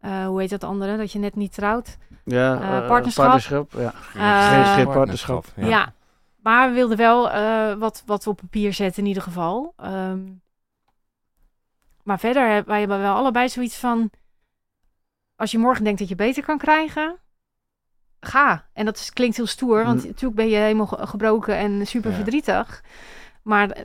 [0.00, 1.98] eh, hoe heet dat andere, dat je net niet trouwt.
[2.24, 3.24] ja, partnerschap.
[3.24, 3.92] partnerschap, ja.
[4.14, 5.44] Eh, Geregistreerd partnerschap.
[5.56, 5.92] Ja.
[6.42, 9.72] Maar we wilden wel eh, wat, wat op papier zetten in ieder geval.
[9.76, 10.20] Ehm,
[12.02, 14.10] maar verder, wij hebben wel allebei zoiets van...
[15.36, 17.18] Als je morgen denkt dat je beter kan krijgen,
[18.20, 18.66] ga.
[18.72, 20.06] En dat is, klinkt heel stoer, want Mm.
[20.06, 22.16] natuurlijk ben je helemaal ge- gebroken en super Ja.
[22.16, 22.84] verdrietig.
[23.42, 23.84] Maar eh,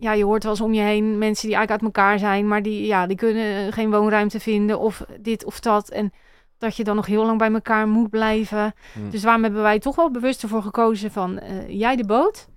[0.00, 2.62] ja, je hoort wel eens om je heen mensen die eigenlijk uit elkaar zijn, maar
[2.62, 5.88] die, ja, die kunnen geen woonruimte vinden of dit of dat.
[5.90, 6.12] En
[6.58, 8.74] dat je dan nog heel lang bij elkaar moet blijven.
[8.92, 9.10] Hm.
[9.10, 12.48] Dus waarom hebben wij toch wel bewust ervoor gekozen van eh, jij de boot,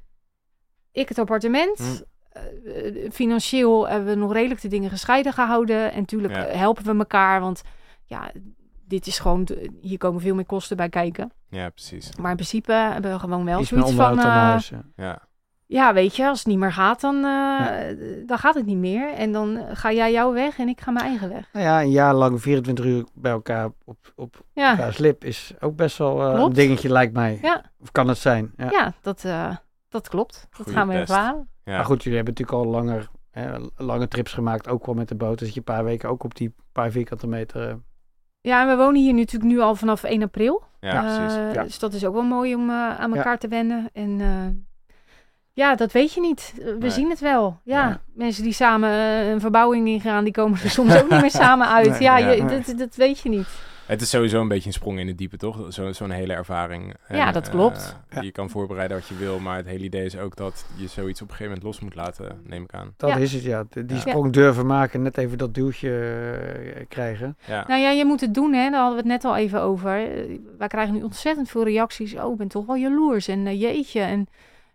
[0.92, 2.06] ik het appartement.
[2.30, 5.92] Eh, eh, financieel hebben we nog redelijk de dingen gescheiden gehouden.
[5.92, 6.46] En natuurlijk Ja.
[6.46, 7.62] eh, helpen we elkaar, want
[8.06, 8.32] ja,
[8.90, 9.48] dit is gewoon,
[9.82, 11.32] hier komen veel meer kosten bij kijken.
[11.50, 12.16] Ja, precies.
[12.16, 14.70] Maar in principe hebben we gewoon wel Iets zoiets van, eh, huis.
[14.70, 14.84] ja.
[14.96, 15.28] Ja,
[15.72, 19.14] ja, weet je, als het niet meer gaat, dan, eh, dan gaat het niet meer.
[19.14, 21.50] En dan ga jij jouw weg en ik ga mijn eigen weg.
[21.54, 25.54] Nou ja, een jaar lang 24 uur bij elkaar op, op Ja, elkaars lip is
[25.60, 27.40] ook best wel eh, een dingetje, lijkt mij.
[27.42, 27.72] Ja.
[27.80, 28.52] Of kan het zijn?
[28.58, 28.70] Ja.
[28.72, 28.94] ja.
[29.02, 29.56] dat, eh,
[29.90, 30.48] dat klopt.
[30.58, 31.50] Dat gaan we ervaren.
[31.64, 31.76] ja.
[31.76, 35.16] Maar goed, jullie hebben natuurlijk al langer, hè, lange trips gemaakt, ook wel met de
[35.16, 35.38] boot.
[35.38, 37.80] Dus dat je een paar weken ook op die paar vierkante meter...
[38.42, 40.64] Ja, en we wonen hier natuurlijk nu al vanaf 1 april.
[40.80, 41.38] ja, precies.
[41.38, 41.64] Eh, Ja.
[41.64, 43.90] Dus dat is ook wel mooi om eh, aan elkaar te wennen.
[43.94, 44.96] En eh,
[45.54, 46.54] ja, dat weet je niet.
[46.56, 46.90] We Nee.
[46.90, 47.60] zien het wel.
[47.64, 48.02] Ja, Ja.
[48.14, 48.90] mensen die samen
[49.32, 51.90] een verbouwing ingaan, die komen er soms ook niet meer samen uit.
[51.90, 52.30] Nee, ja, ja.
[52.30, 53.48] je, dat, dat weet je niet.
[53.90, 55.74] Het is sowieso een beetje een sprong in het diepe, toch?
[55.74, 56.94] Zo- Zo'n hele ervaring.
[57.08, 57.96] Ja, dat klopt.
[58.10, 58.22] eh, Ja.
[58.22, 61.22] Je kan voorbereiden wat je wil, maar het hele idee is ook dat je zoiets
[61.22, 62.94] op een gegeven moment los moet laten, neem ik aan.
[62.98, 63.16] dat Ja.
[63.16, 63.64] is het, ja.
[63.70, 64.02] De- Die Ja.
[64.02, 65.90] sprong durven maken, net even dat duwtje
[66.76, 67.38] eh, krijgen.
[67.48, 68.70] Ja, Nou ja, je moet het doen, hè.
[68.70, 70.12] Daar hadden we het net al even over.
[70.12, 72.16] Eh, Wij krijgen nu ontzettend veel reacties.
[72.16, 74.00] Oh, ik ben toch wel jaloers en jeetje.
[74.02, 74.28] En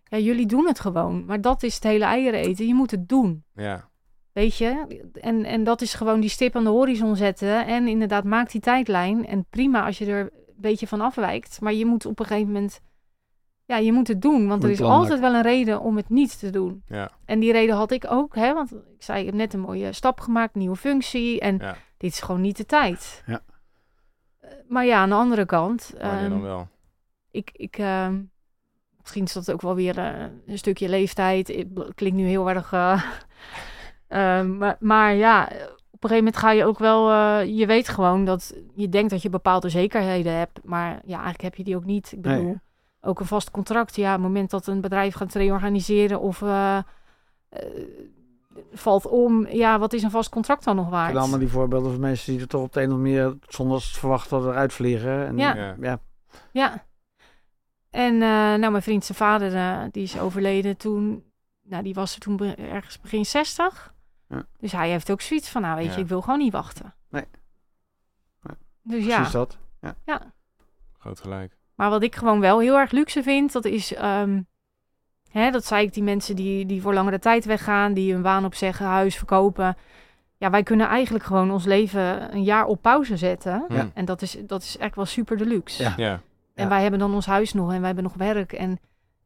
[0.07, 1.25] ja, jullie doen het gewoon.
[1.25, 2.67] Maar dat is het hele eieren eten.
[2.67, 3.43] Je moet het doen.
[3.53, 3.89] ja,
[4.35, 4.99] Weet je?
[5.21, 7.65] En, en dat is gewoon die stip aan de horizon zetten.
[7.65, 9.27] En inderdaad, maak die tijdlijn.
[9.27, 11.61] En prima als je er een beetje van afwijkt.
[11.61, 12.81] Maar je moet op een gegeven moment...
[13.65, 14.47] Ja, je moet het doen.
[14.47, 16.83] Want er is altijd wel een reden om het niet te doen.
[16.87, 18.35] ja, En die reden had ik ook.
[18.35, 18.53] Hè?
[18.53, 20.55] Want ik zei, ik heb net een mooie stap gemaakt.
[20.55, 21.39] Nieuwe functie.
[21.39, 21.75] En ja.
[21.97, 23.23] dit is gewoon niet de tijd.
[23.25, 23.41] Ja.
[24.39, 25.93] Eh, Maar ja, aan de andere kant...
[26.01, 26.67] Wanneer ehm, dan wel?
[27.31, 28.21] ik, ik ehm,
[29.01, 31.47] misschien is dat ook wel weer eh, een stukje leeftijd.
[31.47, 32.73] Het klinkt nu heel erg.
[32.73, 33.03] eh,
[34.07, 35.43] ehm, maar, maar ja,
[35.91, 37.09] op een gegeven moment ga je ook wel.
[37.11, 40.59] eh, je weet gewoon dat je denkt dat je bepaalde zekerheden hebt.
[40.63, 42.11] Maar ja, eigenlijk heb je die ook niet.
[42.11, 42.35] Ik Nee.
[42.37, 42.55] bedoel,
[43.01, 43.95] ook een vast contract.
[43.95, 46.41] Ja, op het moment dat een bedrijf gaat reorganiseren of.
[46.41, 46.83] eh, eh,
[48.73, 49.47] valt om.
[49.47, 51.15] Ja, wat is een vast contract dan nog En waard?
[51.15, 53.81] allemaal die voorbeelden van mensen die er toch op de een of andere manier, zonder
[53.81, 55.27] ze het verwacht hadden, eruit vliegen.
[55.27, 55.55] En, Ja.
[55.55, 55.75] ja.
[55.81, 55.99] ja.
[56.51, 56.85] Ja.
[57.89, 61.23] En eh, nou, mijn vriend zijn vader, eh, die is overleden toen.
[61.63, 63.93] Nou, die was er toen ergens begin 60.
[64.35, 64.45] Ja.
[64.59, 65.93] Dus hij heeft ook zoiets van, nou weet Ja.
[65.95, 66.93] je, ik wil gewoon niet wachten.
[67.09, 67.25] Nee.
[68.41, 69.15] Nee, Dus ja.
[69.15, 69.57] Precies dat.
[70.99, 71.57] Groot gelijk.
[71.75, 74.41] Maar wat ik gewoon wel heel erg luxe vind, dat is, ehm,
[75.31, 78.45] hè, dat zei ik, die mensen die, die voor langere tijd weggaan, die hun baan
[78.45, 79.77] opzeggen, huis verkopen.
[80.37, 83.65] Ja, wij kunnen eigenlijk gewoon ons leven een jaar op pauze zetten.
[83.69, 83.89] Ja.
[83.93, 85.83] En dat is, dat is echt wel super deluxe.
[85.83, 85.93] Ja.
[85.97, 86.11] Ja.
[86.53, 86.67] En Ja.
[86.69, 88.53] wij hebben dan ons huis nog en wij hebben nog werk.
[88.53, 88.79] En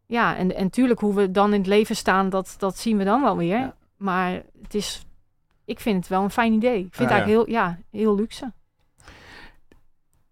[0.06, 3.04] ja, en, en tuurlijk hoe we dan in het leven staan, dat, dat zien we
[3.04, 3.74] dan wel weer.
[4.00, 4.32] Maar
[4.62, 5.06] het is,
[5.66, 6.78] ik vind het wel een fijn idee.
[6.86, 7.02] Ik vind Ja.
[7.04, 8.54] het eigenlijk heel, ja, heel luxe.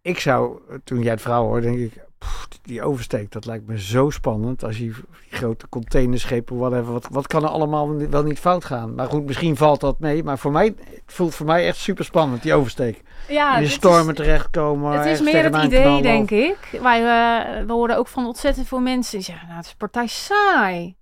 [0.01, 3.80] Ik zou, toen jij het verhaal hoort, denk ik, pff, die oversteek, dat lijkt me
[3.80, 4.63] zo spannend.
[4.63, 4.93] Als je die
[5.30, 8.95] grote containerschepen, whatever, wat, wat kan er allemaal wel niet fout gaan?
[8.95, 10.24] Maar goed, misschien valt dat mee.
[10.24, 13.01] Maar voor mij, het voelt voor mij echt super spannend, die oversteek.
[13.28, 14.91] Ja, in de stormen is- terechtkomen.
[14.97, 16.01] Het is meer het idee, knallen.
[16.03, 16.80] denk ik.
[16.82, 20.07] Wij, eh, we horen ook van ontzettend veel mensen die zeggen, nou, het is partij
[20.07, 20.95] saai.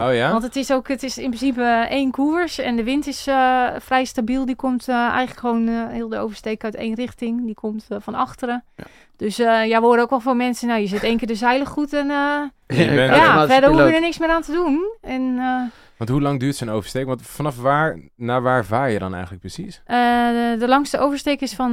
[0.00, 0.06] Oh.
[0.06, 0.30] Oh ja?
[0.30, 3.66] Want het is ook, het is in principe één koers en de wind is eh,
[3.78, 4.44] vrij stabiel.
[4.44, 7.44] Die komt eh, eigenlijk gewoon eh, heel de oversteek uit één richting.
[7.44, 8.64] Die komt van achteren.
[8.76, 8.84] Ja.
[9.16, 11.34] Dus eh, ja, we horen ook wel van mensen, nou, je zit één keer de
[11.34, 13.92] zeilen goed en eh, Je ja, verder hoeven we piloot.
[13.92, 14.94] er niks meer aan te doen.
[15.00, 15.60] En eh,
[15.96, 17.06] Want hoe lang duurt zo'n oversteek?
[17.06, 19.82] Want vanaf waar naar waar vaar je dan eigenlijk precies?
[19.84, 19.96] eh,
[20.28, 21.72] de, de langste oversteek is van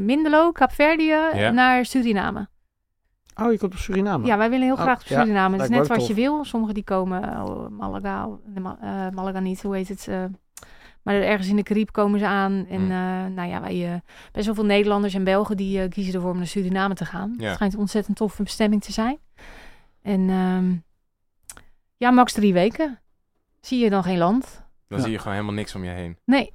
[0.00, 1.50] Mindelo, Kaapverdië, Ja.
[1.50, 2.48] naar Suriname.
[3.36, 4.26] Oh, je komt op Suriname.
[4.26, 5.54] Ja, wij willen heel Oh, graag op ja, Suriname.
[5.56, 6.16] Het is net wat je tof.
[6.16, 6.44] wil.
[6.44, 8.28] Sommigen die komen oh, Malaga,
[8.80, 10.08] eh, Malaga niet, hoe heet het?
[10.08, 10.24] eh,
[11.02, 12.66] maar ergens in de Caribe komen ze aan.
[12.68, 12.90] En Hmm.
[12.90, 13.98] eh, nou ja, wij, eh,
[14.32, 17.34] best wel veel Nederlanders en Belgen die eh, kiezen ervoor om naar Suriname te gaan.
[17.38, 17.44] Ja.
[17.44, 19.18] Het schijnt een ontzettend toffe bestemming te zijn.
[20.02, 20.74] En ehm,
[21.96, 22.98] ja, max drie weken.
[23.60, 24.62] Zie je dan geen land?
[24.88, 25.04] Dan Ja.
[25.04, 26.16] zie je gewoon helemaal niks om je heen.
[26.24, 26.52] Nee.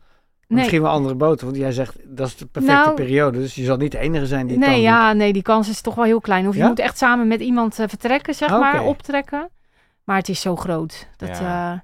[0.49, 3.37] Nee, Misschien wel andere boten, want jij zegt dat is de perfecte Nou- periode.
[3.37, 5.95] Dus je zal niet de enige zijn die nee, ja, nee, die kans is toch
[5.95, 6.47] wel heel klein.
[6.47, 6.67] Of je Ja?
[6.67, 9.49] moet echt samen met iemand eh, vertrekken, zeg maar, optrekken.
[10.03, 11.07] Maar het is zo groot.
[11.17, 11.73] Dat, Ja.
[11.73, 11.79] eh,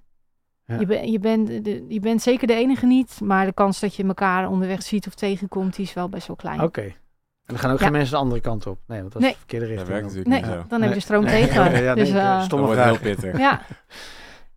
[0.75, 0.79] Ja.
[0.79, 3.19] je, ben, je, bent, de- je bent zeker de enige niet.
[3.23, 6.35] Maar de kans dat je elkaar onderweg ziet of tegenkomt, die is wel best wel
[6.35, 6.61] klein.
[6.61, 6.81] Oké.
[6.81, 6.93] En
[7.45, 7.83] dan gaan ook Ja.
[7.83, 8.79] geen mensen de andere kant op.
[8.87, 9.29] Nee, want dat Nee.
[9.31, 9.97] is de verkeerde Dat richting.
[9.97, 10.17] werkt dan.
[10.23, 10.69] natuurlijk Nee, niet zo.
[10.69, 11.47] dan heb je stroom Nee.
[11.47, 11.63] tegen.
[11.83, 13.37] Ja, dus, eh, wordt heel pittig.
[13.37, 13.61] ja.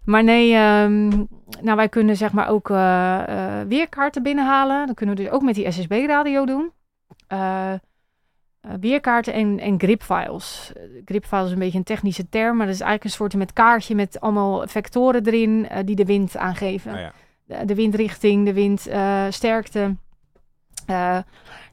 [0.09, 1.09] Maar nee, ehm,
[1.61, 4.87] nou wij kunnen zeg maar ook eh, eh, weerkaarten binnenhalen.
[4.87, 6.73] Dat kunnen we dus ook met die SSB-radio doen.
[7.27, 7.73] Eh,
[8.81, 10.73] weerkaarten en, en gripfiles.
[11.05, 13.95] Gripfiles is een beetje een technische term, maar dat is eigenlijk een soort met kaartje
[13.95, 16.93] met allemaal vectoren erin die de wind aangeven.
[16.93, 17.13] Nou ja.
[17.45, 19.97] de, de windrichting, de windsterkte.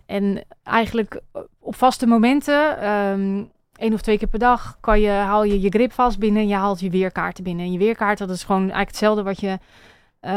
[0.06, 1.22] En eigenlijk
[1.60, 3.44] op vaste momenten, ehm
[3.78, 6.47] één of twee keer per dag, kan je, haal je je grip vast binnen en
[6.47, 7.65] je haalt je weerkaarten binnen.
[7.65, 9.57] En je weerkaart, dat is gewoon eigenlijk hetzelfde wat je,
[10.19, 10.32] eh,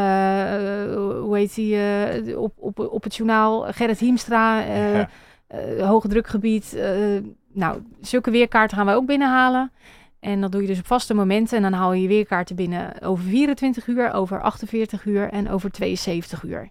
[1.21, 5.09] hoe heet die, eh, op, op, op het journaal, Gerrit Hiemstra, eh, Ja.
[5.87, 6.79] hoge drukgebied.
[7.53, 9.73] nou, zulke weerkaarten gaan wij ook binnenhalen.
[10.21, 11.57] En dat doe je dus op vaste momenten.
[11.57, 15.71] En dan haal je je weerkaarten binnen over 24 uur, over 48 uur en over
[15.71, 16.69] 72 uur.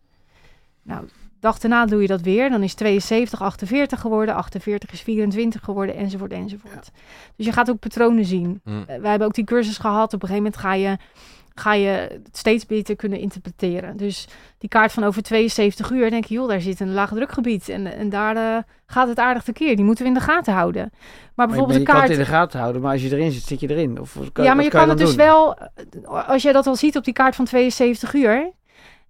[0.82, 1.06] Nou,
[1.40, 2.50] dag daarna doe je dat weer.
[2.50, 6.92] Dan is 72 48 geworden, 48 is 24 geworden, enzovoort, enzovoort.
[7.36, 8.62] Dus je gaat ook patronen zien.
[8.64, 8.70] Hm.
[8.70, 10.14] Eh, wij hebben ook die cursus gehad.
[10.14, 10.98] Op een gegeven moment ga je,
[11.56, 11.90] ga je
[12.24, 13.98] het steeds beter kunnen interpreteren.
[13.98, 14.28] Dus
[14.58, 17.70] die kaart van over 72 uur, denk je, joh, daar zit een laag drukgebied.
[17.70, 19.76] En, en daar eh, gaat het aardig tekeer.
[19.76, 20.90] Die moeten we in de gaten houden.
[20.92, 21.02] Maar
[21.36, 22.10] Maar bijvoorbeeld je de kan kaart...
[22.10, 24.00] het in de gaten houden, maar als je erin zit, zit je erin.
[24.00, 25.18] Of, kan, ja, maar je kan, het dus doen?
[25.18, 28.52] wel, eh, als jij dat al ziet op die kaart van 72 uur,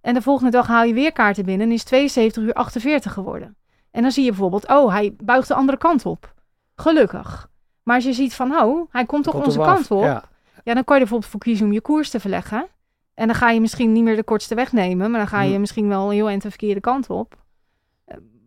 [0.00, 3.56] en de volgende dag haal je weer kaarten binnen, en is 72 uur 48 geworden.
[3.90, 6.34] En dan zie je bijvoorbeeld, oh, hij buigt de andere kant op.
[6.76, 7.48] Gelukkig.
[7.82, 10.24] Maar als je ziet van, oh, hij komt toch Komt onze kant op, ja.
[10.64, 10.74] Ja.
[10.74, 12.66] dan kan je bijvoorbeeld voor kiezen om je koers te verleggen.
[13.14, 15.54] En dan ga je misschien niet meer de kortste weg nemen, maar dan ga je
[15.54, 15.60] Hm.
[15.60, 17.34] misschien wel heel eind de verkeerde kant op.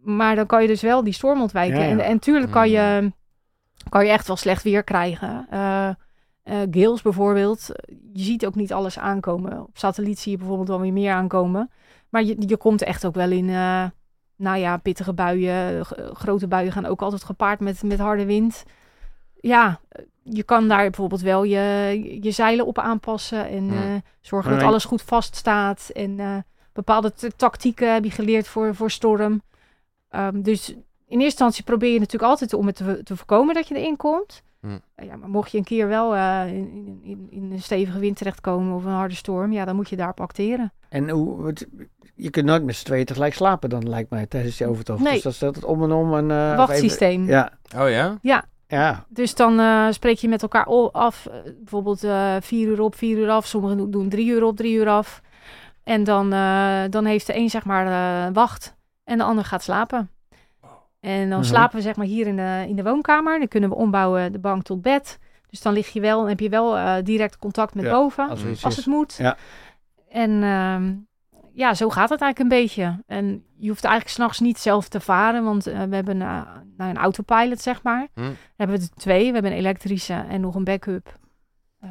[0.03, 1.79] Maar dan kan je dus wel die storm ontwijken.
[1.79, 1.89] Ja, ja.
[1.91, 3.11] En, en tuurlijk kan je,
[3.89, 5.47] kan je echt wel slecht weer krijgen.
[5.49, 5.89] Eh
[6.43, 7.67] eh, gales bijvoorbeeld.
[8.13, 9.61] Je ziet ook niet alles aankomen.
[9.61, 11.71] Op satelliet zie je bijvoorbeeld wel weer meer aankomen.
[12.09, 13.85] Maar je, je komt echt ook wel in, eh,
[14.35, 15.85] nou ja, pittige buien.
[16.13, 18.63] Grote buien gaan ook altijd gepaard met, met harde wind.
[19.39, 19.79] Ja,
[20.23, 23.47] je kan daar bijvoorbeeld wel je, je zeilen op aanpassen.
[23.47, 25.89] En eh, zorgen dat alles goed vaststaat.
[25.93, 29.41] En bepaalde tactieken heb je geleerd voor, voor storm.
[30.09, 33.67] Ehm, dus in eerste instantie probeer je natuurlijk altijd om het te, te voorkomen dat
[33.67, 34.43] je erin komt.
[34.61, 34.81] Hmm.
[34.99, 37.99] Uh, Ja, maar mocht je een keer wel eh, in, in, in, in een stevige
[37.99, 40.71] wind terechtkomen of een harde storm, ja, dan moet je daarop acteren.
[40.89, 41.65] En hoe, wat-
[42.15, 45.01] je kunt nooit met z'n tweeën tegelijk slapen dan, lijkt mij, tijdens die overtocht.
[45.03, 45.13] Nee.
[45.13, 46.15] Dus dat is altijd om en om.
[46.15, 47.21] En, eh, of Wachtsysteem.
[47.21, 47.51] even- ja,
[47.83, 48.17] Oh ja?
[48.21, 51.25] Ja, Ja, Dus dan eh, spreek je met elkaar af.
[51.25, 53.45] eh, bijvoorbeeld eh, vier uur op, vier uur af.
[53.47, 55.21] Sommigen doen- drie uur op, drie uur af.
[55.83, 57.87] En dan, eh, dan heeft de een zeg maar
[58.27, 60.09] eh, wacht en de ander gaat slapen.
[61.01, 61.47] En dan Mhm.
[61.47, 63.39] slapen we zeg maar hier in de, in de woonkamer.
[63.39, 65.19] Dan kunnen we ombouwen de bank tot bed.
[65.49, 68.29] Dus dan lig je wel, heb je wel eh, direct contact met Ja, boven.
[68.61, 69.15] als het moet.
[69.17, 69.37] Ja.
[70.09, 70.93] En ehm,
[71.53, 73.03] ja, zo gaat het eigenlijk een beetje.
[73.07, 76.41] En je hoeft eigenlijk s'nachts niet zelf te varen, want eh, we hebben eh,
[76.77, 78.07] nou, een autopilot, zeg maar.
[78.13, 78.21] Hm.
[78.21, 79.27] Dan hebben we er twee.
[79.27, 81.19] We hebben een elektrische en nog een backup.
[81.79, 81.89] Eh,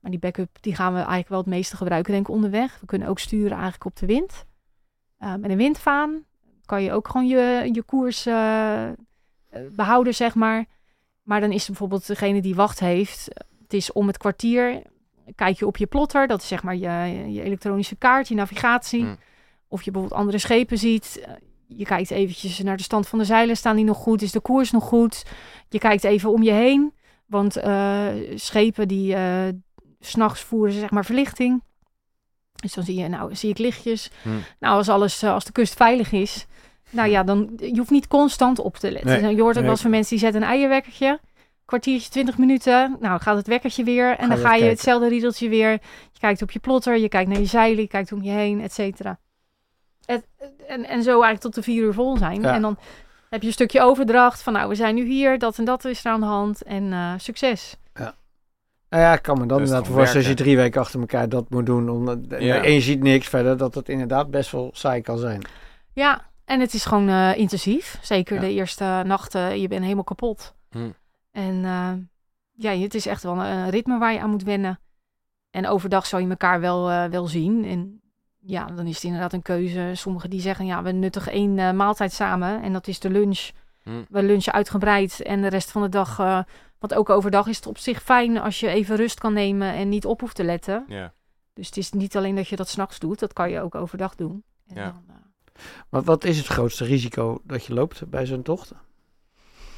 [0.00, 2.80] maar die backup die gaan we eigenlijk wel het meeste gebruiken, denk ik, onderweg.
[2.80, 4.44] We kunnen ook sturen eigenlijk op de wind.
[5.38, 6.24] Met een windvaan
[6.72, 8.94] kan je ook gewoon je, je koers eh, eh,
[9.72, 10.64] behouden, zeg maar.
[11.22, 13.28] Maar dan is er bijvoorbeeld degene die wacht heeft.
[13.62, 14.82] Het is om het kwartier.
[15.34, 16.26] Kijk je op je plotter.
[16.26, 19.02] Dat is zeg maar je, je elektronische kaart, je navigatie.
[19.02, 19.14] Hm.
[19.68, 21.20] Of je bijvoorbeeld andere schepen ziet.
[21.24, 21.32] Eh,
[21.66, 23.56] Je kijkt eventjes naar de stand van de zeilen.
[23.56, 24.22] Staan die nog goed?
[24.22, 25.24] Is de koers nog goed?
[25.68, 26.92] Je kijkt even om je heen.
[27.26, 27.52] Want
[28.34, 29.16] schepen die
[30.00, 31.62] s s'nachts voeren ze zeg maar verlichting.
[32.52, 34.10] Dus dan zie je, nou, zie ik lichtjes.
[34.22, 34.28] Hm.
[34.60, 36.46] Nou, als alles, als de kust veilig is,
[36.92, 39.22] nou ja, dan je hoeft niet constant op te letten.
[39.22, 39.62] Nee, je hoort ook nee.
[39.62, 41.20] wel eens van mensen die zetten een eierwekkertje.
[41.64, 42.96] Kwartiertje, 20 minuten.
[43.00, 44.16] Nou, gaat het wekkertje weer.
[44.16, 45.70] En Ga dan ga je hetzelfde riedeltje weer.
[46.12, 48.60] Je kijkt op je plotter, je kijkt naar je zeilen, je kijkt om je heen,
[48.60, 49.18] et cetera.
[50.06, 50.24] En,
[50.66, 52.40] en zo eigenlijk tot de vier uur vol zijn.
[52.40, 52.54] Ja.
[52.54, 52.78] En dan
[53.30, 56.04] heb je een stukje overdracht van, nou, we zijn nu hier, dat en dat is
[56.04, 56.62] er aan de hand.
[56.62, 57.76] En eh, succes.
[58.92, 61.00] Nou ja, ik kan me dan Dat is inderdaad voorstellen als je drie weken achter
[61.00, 61.88] elkaar dat moet doen.
[61.88, 62.62] Om, Ja.
[62.62, 65.42] En je ziet niks verder, dat het inderdaad best wel saai kan zijn.
[65.92, 67.98] Ja, en het is gewoon eh, intensief.
[68.02, 68.40] Zeker Ja.
[68.40, 70.54] de eerste nachten, je bent helemaal kapot.
[70.70, 70.90] Hm.
[71.30, 71.92] En eh,
[72.52, 74.80] ja, het is echt wel een, ritme waar je aan moet wennen.
[75.50, 77.64] En overdag zal je elkaar wel, eh, wel zien.
[77.64, 78.00] En
[78.38, 79.90] ja, dan is het inderdaad een keuze.
[79.94, 82.62] Sommigen die zeggen, ja, we nuttigen één maaltijd samen.
[82.62, 83.50] En dat is de lunch.
[83.82, 83.90] Hm.
[84.08, 85.22] We lunchen uitgebreid.
[85.22, 86.16] En de rest van de dag,
[86.78, 89.88] want ook overdag is het op zich fijn als je even rust kan nemen en
[89.88, 90.84] niet op hoeft te letten.
[90.88, 91.12] Ja.
[91.54, 94.14] Dus het is niet alleen dat je dat s'nachts doet, dat kan je ook overdag
[94.14, 94.44] doen.
[94.66, 94.82] En Ja.
[95.06, 95.21] dan,
[95.90, 98.68] eh, Wat, is het grootste risico dat je loopt bij zo'n tocht?
[98.68, 98.78] Dat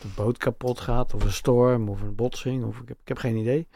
[0.02, 3.18] een boot kapot gaat, of een storm, of een botsing, of ik heb, ik heb
[3.18, 3.68] geen idee.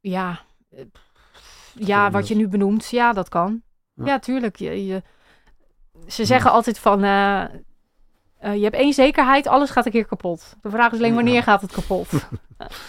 [0.00, 0.40] Ja,
[0.70, 0.84] eh,
[1.74, 3.62] ja, wat je nu benoemt, ja, dat kan.
[3.94, 4.04] Ja.
[4.04, 4.56] Ja, tuurlijk.
[4.56, 5.02] Je, je,
[6.06, 7.50] ze zeggen altijd van, eh, eh,
[8.54, 10.56] je hebt één zekerheid, alles gaat een keer kapot.
[10.62, 11.42] De vraag is alleen wanneer Ja.
[11.42, 12.08] gaat het kapot.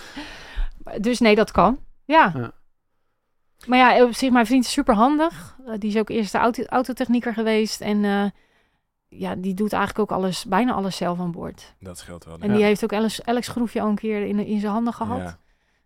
[1.01, 1.79] dus nee, dat kan.
[2.05, 2.53] Ja.
[3.67, 5.57] Maar ja, op zich, mijn vriend is super handig.
[5.77, 7.81] die is ook eerst de auto, autotechnieker geweest.
[7.81, 8.25] En eh,
[9.07, 11.75] ja, die doet eigenlijk ook alles, bijna alles zelf aan boord.
[11.79, 12.37] Dat scheelt wel.
[12.39, 12.55] En ja.
[12.55, 15.21] die heeft ook Alex, Alex schroefje al een keer in, in zijn handen gehad.
[15.21, 15.39] Ja.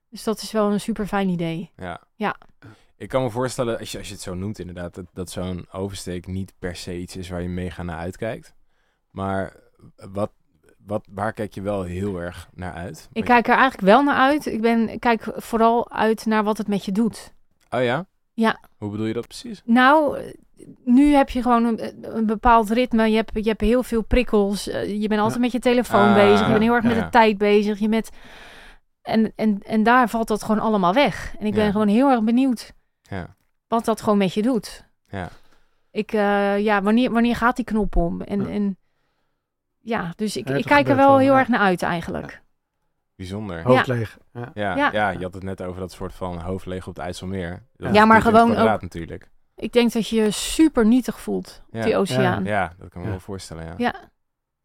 [0.09, 1.71] Dus dat is wel een super fijn idee.
[1.75, 2.01] Ja.
[2.15, 2.35] Ja.
[2.97, 5.67] Ik kan me voorstellen, als je, als je het zo noemt inderdaad, dat, dat zo'n
[5.71, 8.53] oversteek niet per se iets is waar je mega naar uitkijkt.
[9.09, 9.55] Maar
[10.11, 10.31] wat,
[10.77, 13.09] wat, waar kijk je wel heel erg naar uit?
[13.13, 14.45] Ik kijk er eigenlijk wel naar uit.
[14.45, 17.33] Ik, ben, ik kijk vooral uit naar wat het met je doet.
[17.77, 18.05] Oh ja?
[18.33, 18.59] Ja.
[18.77, 19.61] Hoe bedoel je dat precies?
[19.65, 20.19] Nou,
[20.83, 23.09] nu heb je gewoon een, een bepaald ritme.
[23.09, 24.67] Je hebt, je hebt heel veel prikkels.
[24.67, 25.39] Eh, Je bent altijd Ja.
[25.39, 26.45] met je telefoon Ah, bezig.
[26.45, 27.79] Je bent heel erg ja, met de tijd bezig.
[27.79, 28.09] Je met...
[29.01, 31.35] en, en, en daar valt dat gewoon allemaal weg.
[31.39, 33.35] En ik ben gewoon heel erg benieuwd Ja.
[33.67, 34.85] wat dat gewoon met je doet.
[35.09, 35.29] Ja.
[35.91, 38.21] Ik, eh, ja, wanneer, wanneer gaat die knop om?
[38.21, 38.47] En Ja.
[38.49, 38.77] en,
[39.79, 42.41] ja dus ik, ik kijk er wel heel erg naar uit eigenlijk.
[43.15, 43.63] Bijzonder.
[43.63, 44.17] Hoofd leeg.
[44.33, 44.51] Ja.
[44.53, 44.91] Ja, ja.
[44.91, 45.09] Ja.
[45.09, 47.63] je had het net over dat soort van hoofd leeg op het IJsselmeer.
[47.75, 49.29] Dat Ja, maar gewoon ook- natuurlijk.
[49.55, 51.83] Ik denk dat je je super nietig voelt op Ja.
[51.83, 52.43] die oceaan.
[52.43, 53.11] Ja, dat kan me Ja.
[53.13, 53.73] wel voorstellen, ja.
[53.77, 53.93] Ja.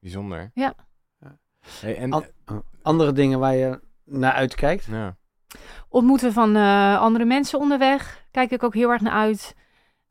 [0.00, 0.50] Bijzonder.
[0.54, 0.74] Ja.
[1.80, 2.24] Hey, en, An-
[2.82, 4.84] Andere dingen waar je naar uitkijkt?
[4.84, 5.16] ja.
[5.88, 8.24] Ontmoeten van eh, andere mensen onderweg.
[8.30, 9.54] Kijk ik ook heel erg naar uit.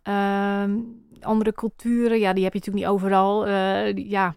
[0.02, 0.72] Ehm,
[1.22, 3.48] andere culturen, ja, die heb je natuurlijk niet overal.
[3.48, 4.36] Eh, die- ja,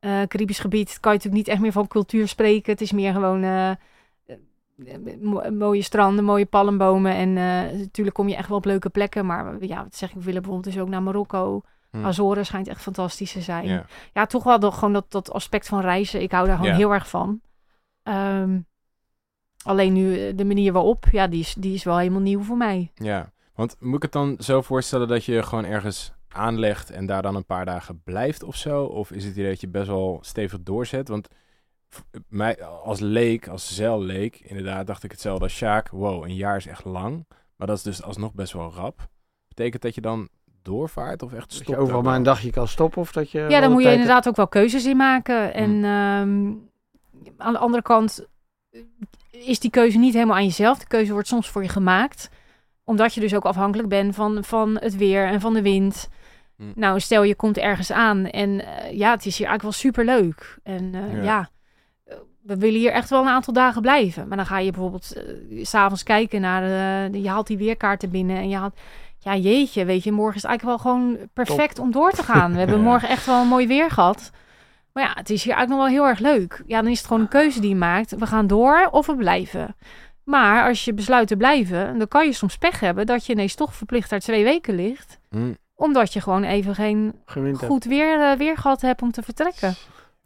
[0.00, 2.72] eh Caribisch gebied kan je natuurlijk niet echt meer van cultuur spreken.
[2.72, 3.76] Het is meer gewoon eh, eh,
[5.20, 7.14] mo- mooie stranden, mooie palmbomen.
[7.14, 7.32] En
[7.78, 9.26] natuurlijk kom je echt wel op leuke plekken.
[9.26, 11.62] Maar ja, wat zeg ik, we willen bijvoorbeeld dus ook naar Marokko.
[11.90, 12.04] Hm.
[12.04, 13.66] Azoren schijnt echt fantastisch te zijn.
[13.66, 13.84] Ja.
[14.12, 16.22] Ja, toch wel nog gewoon dat, dat aspect van reizen.
[16.22, 17.40] Ik hou daar gewoon heel erg van.
[18.02, 18.58] Ehm,
[19.64, 22.90] alleen nu de manier waarop, ja, die is, die is wel helemaal nieuw voor mij.
[22.94, 27.22] Ja, want moet ik het dan zo voorstellen dat je gewoon ergens aanlegt en daar
[27.22, 28.84] dan een paar dagen blijft of zo?
[28.84, 31.08] Of is het idee dat je best wel stevig doorzet?
[31.08, 31.28] Want
[32.28, 35.88] mij als leek, als zeilleek, inderdaad dacht ik hetzelfde als Sjaak.
[35.88, 37.26] Wow, een jaar is echt lang.
[37.56, 39.08] Maar dat is dus alsnog best wel rap.
[39.48, 40.28] Betekent dat je dan
[40.62, 41.68] doorvaart of echt Dat stopt?
[41.68, 43.00] je overal maar een dagje kan stoppen?
[43.00, 45.54] Of dat je ja, dan moet je inderdaad ook wel keuzes in maken.
[45.54, 45.84] En Hmm.
[45.84, 46.52] ehm,
[47.36, 48.26] aan de andere kant
[48.70, 48.80] eh,
[49.30, 50.78] is die keuze niet helemaal aan jezelf.
[50.78, 52.30] De keuze wordt soms voor je gemaakt.
[52.84, 56.08] Omdat je dus ook afhankelijk bent van, van het weer en van de wind.
[56.60, 56.72] Hmm.
[56.74, 60.04] Nou, stel je komt ergens aan en eh, ja, het is hier eigenlijk wel super
[60.04, 60.58] leuk.
[60.62, 61.22] En eh, Ja.
[61.22, 61.48] ja.
[62.42, 64.28] we willen hier echt wel een aantal dagen blijven.
[64.28, 66.62] Maar dan ga je bijvoorbeeld eh, s s'avonds kijken naar,
[67.12, 68.80] de, je haalt die weerkaarten binnen en je haalt,
[69.18, 72.52] ja jeetje, weet je, morgen is het eigenlijk wel gewoon perfect om door te gaan.
[72.52, 74.30] We hebben morgen echt wel een mooi weer gehad.
[74.92, 76.62] Maar ja, het is hier eigenlijk nog wel heel erg leuk.
[76.66, 78.10] Ja, dan is het gewoon een keuze die je maakt.
[78.18, 79.76] We gaan door of we blijven.
[80.24, 83.54] Maar als je besluit te blijven, dan kan je soms pech hebben dat je ineens
[83.54, 85.18] toch verplicht daar twee weken ligt.
[85.30, 85.52] Hm.
[85.80, 87.14] Omdat je gewoon even geen
[87.54, 89.74] goed weer, eh, weer gehad hebt om te vertrekken.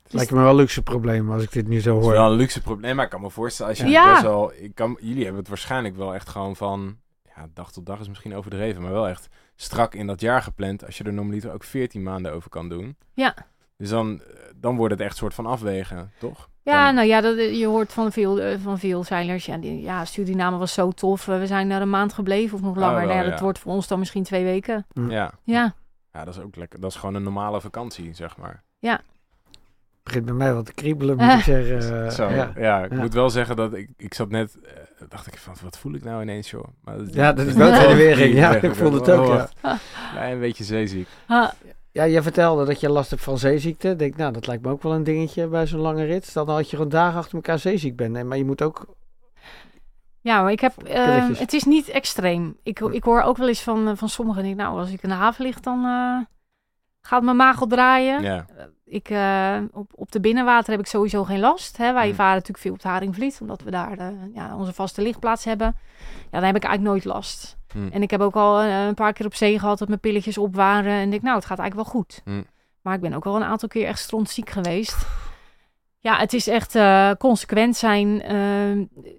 [0.08, 2.14] Lijkt me wel een luxe probleem als ik dit nu zo Dat is hoor.
[2.14, 2.82] wel een luxe probleem.
[2.84, 4.10] Nee, maar ik kan me voorstellen, als je Ja.
[4.10, 4.52] best wel...
[4.54, 6.96] Ik kan, jullie hebben het waarschijnlijk wel echt gewoon van...
[7.36, 10.86] Ja, dag tot dag is misschien overdreven, maar wel echt strak in dat jaar gepland.
[10.86, 12.96] Als je er normaliter ook 14 maanden over kan doen.
[13.12, 13.34] Ja.
[13.76, 14.26] Dus dan, eh,
[14.56, 16.48] dan wordt het echt een soort van afwegen, toch?
[16.64, 19.46] Ja, Dan- nou ja, dat, je hoort van veel, eh, van veel zeilers.
[19.46, 21.28] Ja, die, ja, Suriname was zo tof.
[21.28, 22.96] eh, We zijn daar een maand gebleven of nog langer.
[22.96, 23.30] wel, nou ja, ja.
[23.30, 24.86] dat wordt voor ons dan misschien twee weken.
[25.08, 25.32] Ja.
[25.42, 25.74] Ja,
[26.12, 26.80] ja, dat is ook lekker.
[26.80, 28.62] Dat is gewoon een normale vakantie, zeg maar.
[30.02, 32.04] begint bij mij wat te kriebelen, moet ik zeggen.
[32.04, 32.52] Eh, Zo, ja.
[32.56, 32.84] ja.
[32.84, 32.96] ik Ja.
[32.98, 34.72] moet wel zeggen dat ik, ik zat net, eh,
[35.08, 36.64] dacht ik van, wat voel ik nou ineens, joh?
[36.82, 38.34] Maar ja, dat is wel de weer ging.
[38.34, 39.78] Ja, ik voelde het oh, ook, ja.
[40.12, 41.08] Klein beetje zeeziek.
[41.94, 43.88] Ja, jij vertelde dat je last hebt van zeeziekte.
[43.90, 46.24] Ik denk, nou, dat lijkt me ook wel een dingetje bij zo'n lange rit.
[46.26, 48.12] Stel nou dat je gewoon dagen achter elkaar zeeziek bent.
[48.12, 48.86] Nee, maar je moet ook...
[50.20, 51.38] ja, maar ik heb, eh, Pilletjes.
[51.38, 52.56] het is niet extreem.
[52.62, 55.08] Ik, ik hoor ook wel eens van, eh, van sommigen, die, nou, als ik in
[55.08, 56.18] de haven lig, dan eh,
[57.00, 58.22] gaat mijn maag al draaien.
[58.22, 58.46] Ja,
[58.84, 61.76] Ik, eh, op, op de binnenwater heb ik sowieso geen last.
[61.76, 61.92] Hè.
[61.92, 62.14] Wij Hmm.
[62.14, 65.76] varen natuurlijk veel op de Haringvliet, omdat we daar ja, onze vaste lichtplaats hebben.
[66.30, 67.56] Ja, dan heb ik eigenlijk nooit last.
[67.74, 67.88] Hm.
[67.92, 70.38] En ik heb ook al eh, een paar keer op zee gehad dat mijn pilletjes
[70.38, 70.92] op waren.
[70.92, 72.20] En denk, nou, het gaat eigenlijk wel goed.
[72.24, 72.42] Hm.
[72.82, 75.06] Maar ik ben ook wel een aantal keer echt strontziek geweest.
[75.98, 78.22] Ja, het is echt eh, consequent zijn.
[78.22, 79.12] eh,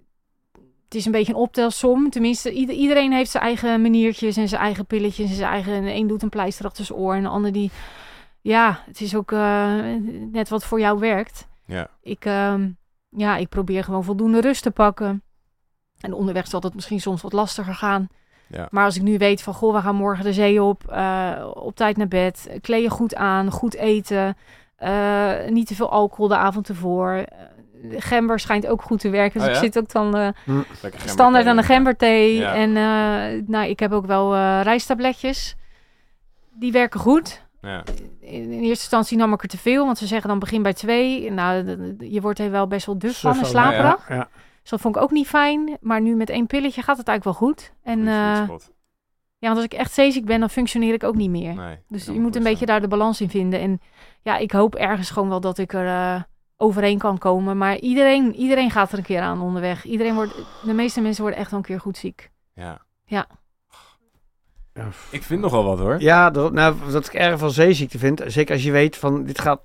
[0.84, 2.10] het is een beetje een optelsom.
[2.10, 5.30] Tenminste, ieder- iedereen heeft zijn eigen maniertjes en zijn eigen pilletjes.
[5.30, 7.72] En zijn eigen, de een doet een pleister achter zijn oor en de ander die...
[8.42, 9.76] Ja, het is ook eh,
[10.32, 11.48] net wat voor jou werkt.
[11.66, 11.90] ja.
[12.02, 12.70] Ik, ehm,
[13.10, 15.24] ja, ik probeer gewoon voldoende rust te pakken.
[16.00, 18.08] En onderweg zal het misschien soms wat lastiger gaan.
[18.48, 18.68] Ja.
[18.72, 21.76] Maar als ik nu weet van, goh, we gaan morgen de zee op, eh, op
[21.76, 24.38] tijd naar bed, kleed je goed aan, goed eten,
[24.76, 27.12] eh, niet te veel alcohol de avond ervoor.
[27.12, 27.26] Eh,
[27.98, 29.60] gember schijnt ook goed te werken, dus Oh ja?
[29.60, 30.28] ik zit ook dan eh,
[30.82, 32.36] Lekker standaard aan de gemberthee.
[32.36, 32.54] Ja.
[32.54, 35.56] En eh, nou, ik heb ook wel eh rijstabletjes.
[36.54, 37.44] Die werken goed.
[37.62, 37.84] Ja.
[38.20, 40.74] In, in eerste instantie nam ik er te veel, want ze zeggen dan begin bij
[40.74, 41.32] twee.
[41.32, 44.10] Nou, je wordt er wel best wel duf van en slaperig.
[44.10, 44.28] Ja, ja.
[44.66, 45.78] Dus dat vond ik ook niet fijn.
[45.82, 47.74] Maar nu met één pilletje gaat het eigenlijk wel goed.
[47.84, 48.48] En eh,
[49.38, 51.56] ja, want als ik echt zeeziek ben, dan functioneer ik ook niet meer.
[51.56, 53.60] Nee, Dus je moet een beetje daar de balans in vinden.
[53.60, 53.82] En
[54.22, 56.22] ja, ik hoop ergens gewoon wel dat ik er eh,
[56.58, 57.58] overheen kan komen.
[57.58, 59.86] Maar iedereen, iedereen gaat er een keer aan onderweg.
[59.86, 62.32] Iedereen wordt, de meeste mensen worden echt wel een keer goed ziek.
[62.54, 62.82] Ja.
[63.06, 63.28] Ja.
[65.12, 66.02] Ik vind nogal wat hoor.
[66.02, 69.42] Ja, dat, nou, wat ik erg van zeeziekte vind, zeker als je weet van dit
[69.42, 69.62] gaat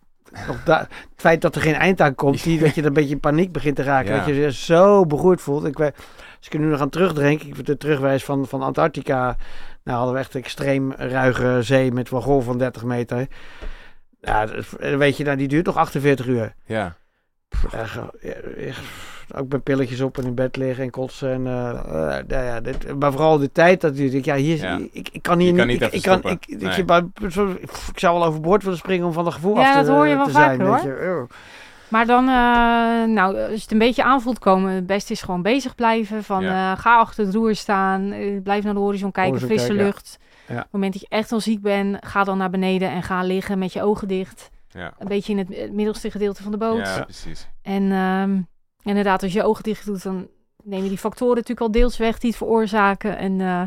[0.46, 2.96] nog da- het feit dat er geen eind aan komt, die, dat je dan een
[2.96, 5.64] beetje in paniek begint te raken, dat je je zo begroeid voelt.
[5.64, 5.96] Ik, weet-
[6.38, 9.36] als ik er nu nog aan terugdenk, ik de terugwijs van, van Antarctica,
[9.84, 13.26] nou hadden we echt een extreem ruige zee met golf van 30 meter.
[14.20, 14.46] Ja,
[14.78, 16.54] weet je, nou, die duurt nog 48 uur.
[16.64, 16.96] Ja.
[17.72, 18.80] Echt, ja, echt,
[19.34, 21.32] ook met pilletjes op en in bed liggen en kotsen.
[21.32, 24.56] En, eh, eh, nou ja, dit, maar vooral de tijd dat je denkt, ja, hier,
[24.56, 24.78] Ja.
[24.92, 26.84] ik, ik kan hier Je kan niet, ik, kan, ik, ik, Nee.
[27.94, 30.16] zou wel overboord willen springen om van de gevoel Ja, af te, dat hoor je
[30.16, 30.58] wel te zijn.
[30.60, 31.18] vaker, weet je.
[31.22, 31.30] Oh.
[31.88, 35.42] Maar dan, eh, nou, als je het een beetje aanvoelt komen, het beste is gewoon
[35.42, 36.24] bezig blijven.
[36.24, 36.72] Van Ja.
[36.72, 40.18] eh, ga achter het roer staan, blijf naar de horizon kijken, Horizon frisse kijken, lucht.
[40.46, 40.56] Ja.
[40.56, 43.22] Op het moment dat je echt al ziek bent, ga dan naar beneden en ga
[43.22, 44.50] liggen met je ogen dicht.
[44.68, 44.92] Ja.
[44.98, 46.78] Een beetje in het middelste gedeelte van de boot.
[46.86, 47.48] ja, precies.
[47.62, 48.38] En ehm,
[48.82, 50.28] inderdaad, als je ogen dicht doet, dan
[50.62, 53.18] neem je die factoren natuurlijk al deels weg die het veroorzaken.
[53.18, 53.62] En, eh,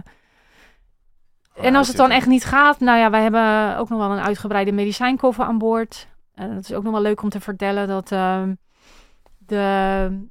[1.57, 4.11] Oh, en als het dan echt niet gaat, nou ja, wij hebben ook nog wel
[4.11, 6.07] een uitgebreide medicijnkoffer aan boord.
[6.33, 8.53] En dat is ook nog wel leuk om te vertellen dat ehm,
[9.37, 9.55] de,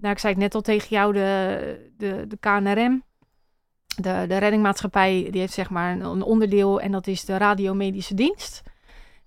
[0.00, 3.02] nou ik zei het net al tegen jou, de, de, de KNRM,
[3.96, 8.14] de, de reddingmaatschappij, die heeft zeg maar een, een onderdeel en dat is de radiomedische
[8.14, 8.62] dienst.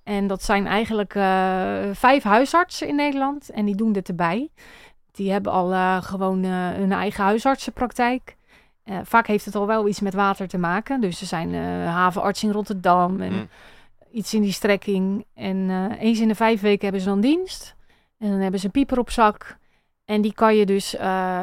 [0.04, 4.50] En dat zijn eigenlijk eh, vijf huisartsen in Nederland en die doen dit erbij.
[5.16, 8.36] Die hebben al eh, gewoon eh, hun eigen huisartsenpraktijk.
[8.84, 11.02] Eh, vaak heeft het al wel iets met water te maken.
[11.02, 11.54] Dus er zijn
[11.86, 13.46] havenarts in Rotterdam en Hm.
[14.12, 15.26] iets in die strekking.
[15.34, 17.76] En eens in de vijf weken hebben ze dan dienst.
[18.18, 19.58] En dan hebben ze een pieper op zak.
[20.06, 20.96] En die kan je dus,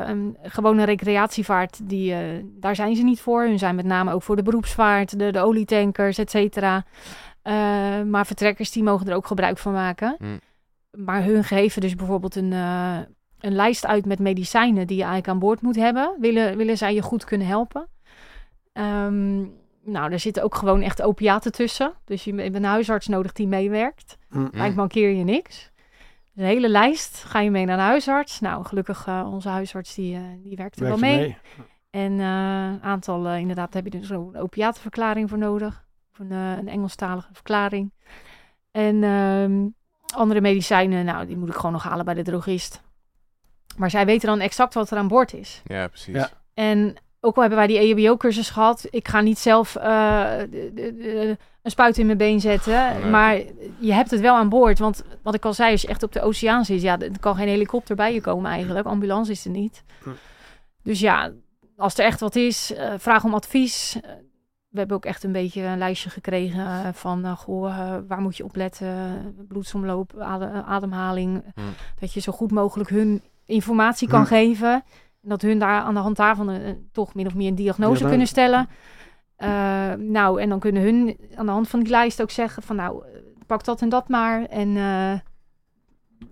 [0.06, 2.14] een gewone recreatievaart, die,
[2.44, 3.42] daar zijn ze niet voor.
[3.42, 6.84] Hun zijn met name ook voor de beroepsvaart, de, de olietankers, et cetera.
[8.04, 10.16] Maar vertrekkers, die mogen er ook gebruik van maken.
[10.18, 11.04] Hm.
[11.04, 12.52] Maar hun geven dus bijvoorbeeld een,
[13.42, 16.16] een lijst uit met medicijnen die je eigenlijk aan boord moet hebben.
[16.18, 17.88] Willen, willen zij je goed kunnen helpen.
[18.72, 19.38] Ehm,
[19.84, 21.92] nou, daar zitten ook gewoon echt opiaten tussen.
[22.04, 24.18] Dus je hebt een huisarts nodig die meewerkt.
[24.52, 25.70] Lijkt mankeer je niks.
[26.34, 27.24] Een hele lijst.
[27.24, 28.40] Ga je mee naar de huisarts?
[28.40, 31.18] Nou, gelukkig uh, onze huisarts die, uh, die werkt er wel mee.
[31.18, 31.36] mee.
[31.90, 35.84] En een uh, aantal, inderdaad, heb je dus zo'n opiatenverklaring voor nodig.
[36.12, 37.92] Of een, een Engelstalige verklaring.
[38.70, 39.66] En ehm,
[40.14, 42.82] andere medicijnen, nou, die moet ik gewoon nog halen bij de drogist.
[43.76, 45.62] Maar zij weten dan exact wat er aan boord is.
[45.64, 46.14] Ja, precies.
[46.14, 46.30] Ja.
[46.54, 50.38] En ook al hebben wij die EHBO-cursus gehad, ik ga niet zelf uh,
[51.62, 53.10] een spuit in mijn been zetten.
[53.10, 53.36] Maar
[53.78, 54.78] je hebt het wel aan boord.
[54.78, 57.36] Want wat ik al zei, als je echt op de oceaan zit, ja, er kan
[57.36, 58.86] geen helikopter bij je komen eigenlijk.
[58.86, 59.84] Ambulance is er niet.
[60.02, 60.10] Hm.
[60.82, 61.32] Dus ja,
[61.76, 63.98] als er echt wat is, uh, vraag om advies.
[64.68, 68.56] We hebben ook echt een beetje een lijstje gekregen van, goh, waar moet je op
[68.56, 69.34] letten?
[69.48, 70.18] Bloedsomloop,
[70.66, 71.44] ademhaling.
[71.54, 71.60] Hm.
[71.98, 74.26] Dat je zo goed mogelijk hun informatie kan hm.
[74.26, 74.72] geven.
[75.22, 78.04] En dat hun daar aan de hand daarvan een, toch min of meer een diagnose
[78.04, 78.68] kunnen stellen.
[79.38, 82.76] Uh, nou, en dan kunnen hun aan de hand van die lijst ook zeggen van
[82.76, 83.04] nou,
[83.46, 84.44] pak dat en dat maar.
[84.44, 85.12] En uh,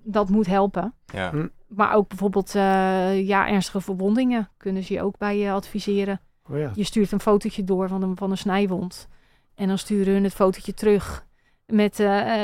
[0.03, 0.95] dat moet helpen.
[1.07, 1.31] Ja.
[1.31, 1.47] Hm.
[1.69, 6.21] Maar ook bijvoorbeeld uh, ja, ernstige verwondingen kunnen ze je ook bij je adviseren.
[6.51, 6.71] Oh ja.
[6.75, 9.09] Je stuurt een fotootje door van een, van een snijwond.
[9.55, 11.27] En dan sturen hun het fotootje terug
[11.67, 11.95] met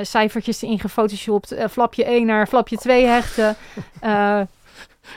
[0.03, 1.55] cijfertjes ingefotoshopt.
[1.71, 3.57] flapje 1 naar flapje 2 hechten.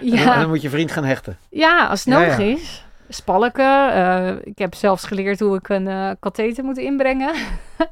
[0.02, 0.34] Ja.
[0.34, 1.38] En dan moet je vriend gaan hechten.
[1.50, 2.86] Ja, als het nodig is.
[3.10, 3.96] Spalken.
[3.96, 7.36] Uh, ik heb zelfs geleerd hoe ik een uh, katheter moet inbrengen.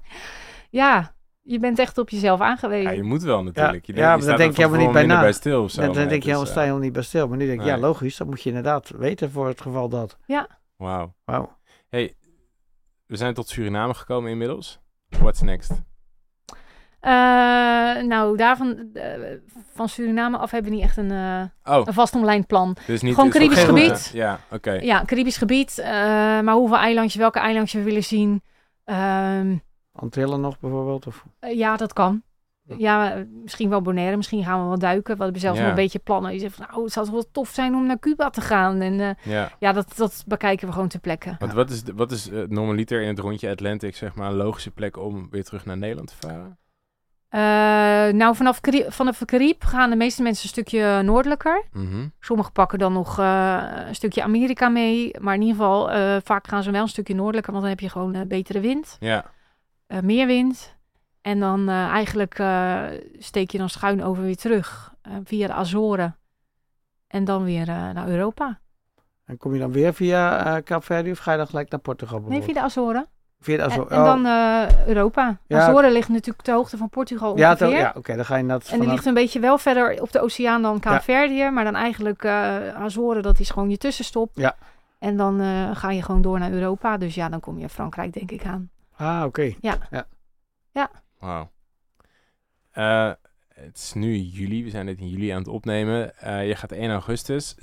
[0.69, 2.91] ja, je bent echt op jezelf aangewezen.
[2.91, 3.85] Ja, je moet wel natuurlijk.
[3.85, 5.19] Je ja, maar dan denk je helemaal niet bij na.
[5.19, 7.27] Bij stil zo, dan, denk je dus, helemaal, sta je helemaal niet bij stil.
[7.27, 8.17] Maar nu denk ik, ja, logisch.
[8.17, 10.17] Dat moet je inderdaad weten voor het geval dat.
[10.25, 10.47] Ja.
[10.75, 11.13] Wauw.
[11.25, 11.57] Wauw.
[11.89, 12.15] Hey,
[13.05, 14.79] we zijn tot Suriname gekomen inmiddels.
[15.09, 15.71] What's next?
[17.07, 17.13] Uh,
[18.03, 19.03] nou, daarvan uh,
[19.73, 21.85] van Suriname af hebben we niet echt een, uh, oh.
[21.85, 22.77] een vast omlijnd plan.
[22.87, 24.09] Dus niet, Gewoon Caribisch gebied.
[24.13, 24.71] Ja, oké.
[24.71, 25.81] Ja, Caribisch gebied.
[26.43, 28.41] maar hoeveel eilandjes, welke eilandjes we willen zien.
[28.85, 31.07] Um, Antillen nog bijvoorbeeld?
[31.07, 31.25] Of?
[31.39, 32.21] ja, dat kan.
[32.77, 34.17] Ja, misschien wel Bonaire.
[34.17, 35.17] Misschien gaan we wel duiken.
[35.17, 36.33] We hebben zelfs een beetje plannen.
[36.33, 38.81] Je zegt van, nou, het zou toch wel tof zijn om naar Cuba te gaan.
[38.81, 41.35] En ja, ja dat, dat bekijken we gewoon ter plekke.
[41.39, 44.97] Want wat is, wat is normaliter in het rondje Atlantic, zeg maar, een logische plek
[44.97, 46.57] om weer terug naar Nederland te varen?
[47.31, 47.39] Uh,
[48.13, 51.63] nou, vanaf, vanaf de Caribe gaan de meeste mensen een stukje noordelijker.
[51.71, 55.15] Mm Sommigen pakken dan nog uh, een stukje Amerika mee.
[55.19, 57.81] Maar in ieder geval, uh, vaak gaan ze wel een stukje noordelijker, want dan heb
[57.81, 58.97] je gewoon betere wind.
[58.99, 59.25] Ja.
[60.01, 60.75] meer wind.
[61.21, 62.43] En dan eigenlijk
[63.19, 66.15] steek je dan schuin over weer terug via de Azoren.
[67.07, 68.59] En dan weer naar Europa.
[69.25, 72.19] En kom je dan weer via Kaapverdi of ga je dan gelijk naar Portugal?
[72.19, 73.07] Nee, via de Azoren.
[73.39, 75.37] Via en, en, dan uh, Europa.
[75.47, 75.67] Ja.
[75.67, 77.67] Azoren ligt natuurlijk ter hoogte van Portugal ongeveer.
[77.67, 78.67] Ja, ja oké, dan ga je dat.
[78.67, 81.35] En die ligt een beetje wel verder op de oceaan dan Kaapverdië.
[81.35, 81.49] Ja.
[81.49, 84.31] Maar dan eigenlijk uh, Azoren, dat is gewoon je tussenstop.
[84.33, 84.55] Ja.
[84.99, 86.97] En dan uh, ga je gewoon door naar Europa.
[86.97, 88.69] Dus ja, dan kom je Frankrijk denk ik aan.
[88.95, 89.53] Ah, oké.
[89.61, 89.77] Ja.
[89.91, 90.07] Ja.
[90.71, 90.89] ja.
[91.19, 91.49] Wauw.
[93.53, 94.63] het is nu juli.
[94.63, 96.13] We zijn dit in juli aan het opnemen.
[96.23, 97.55] je gaat 1 augustus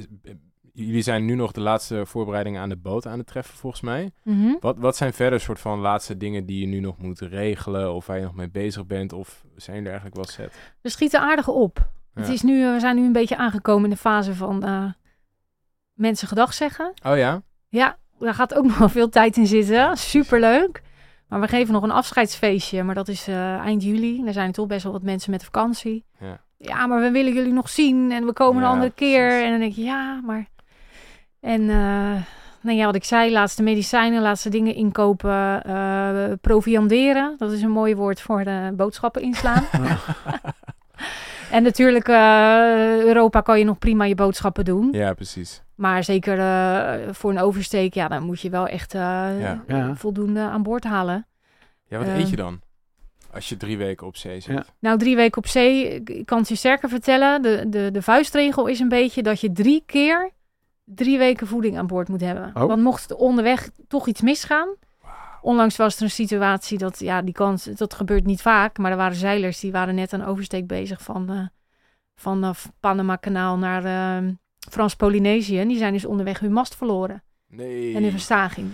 [0.74, 4.10] jullie zijn nu nog de laatste voorbereidingen aan de boot aan het treffen, volgens mij.
[4.22, 4.54] Mhm.
[4.60, 8.06] wat, wat zijn verder soort van laatste dingen die je nu nog moet regelen of
[8.06, 9.12] waar je nog mee bezig bent?
[9.12, 10.54] Of zijn er eigenlijk wel set?
[10.80, 11.90] We schieten aardig op.
[12.14, 14.84] Het is nu, we zijn nu een beetje aangekomen in de fase van uh,
[15.92, 16.92] mensen gedag zeggen.
[17.06, 17.42] Oh ja?
[17.68, 19.96] Ja, daar gaat ook nog wel veel tijd in zitten.
[19.96, 20.82] Superleuk.
[21.28, 24.26] Maar we geven nog een afscheidsfeestje, maar dat is uh, eind juli.
[24.26, 26.04] Er zijn toch best wel wat mensen met vakantie.
[26.20, 26.40] Ja.
[26.56, 29.44] ja, maar we willen jullie nog zien en we komen een andere keer.
[29.44, 30.52] En dan denk je, ja, maar
[31.44, 32.22] en uh,
[32.60, 37.34] nou ja, wat ik zei, laatste medicijnen, laatste dingen inkopen, uh, provianderen.
[37.38, 39.64] Dat is een mooi woord voor de boodschappen inslaan.
[41.50, 44.88] en natuurlijk, uh, Europa kan je nog prima je boodschappen doen.
[44.92, 45.62] Ja, precies.
[45.74, 46.36] Maar zeker
[47.14, 49.92] voor een oversteek, ja, dan moet je wel echt ja.
[49.94, 51.26] voldoende aan boord halen.
[51.88, 52.60] Ja, wat eet je dan?
[53.32, 54.54] Als je drie weken op zee zit.
[54.54, 54.64] Ja.
[54.78, 57.42] Nou, drie weken op zee, ik kan het je sterker vertellen.
[57.42, 60.32] De, de, de vuistregel is een beetje dat je drie keer
[60.84, 62.50] drie weken voeding aan boord moet hebben.
[62.54, 62.64] Oh.
[62.64, 64.68] Want mocht er onderweg toch iets misgaan.
[65.40, 68.78] Onlangs was er een situatie dat, ja, die kans, dat gebeurt niet vaak.
[68.78, 71.46] Maar er waren zeilers die waren net aan oversteek bezig van, uh,
[72.14, 74.30] van uh, Panama-kanaal naar uh,
[74.70, 75.58] Frans-Polynesië.
[75.58, 77.22] En die zijn dus onderweg hun mast verloren.
[77.48, 77.94] Nee.
[77.94, 78.70] En in verstaging.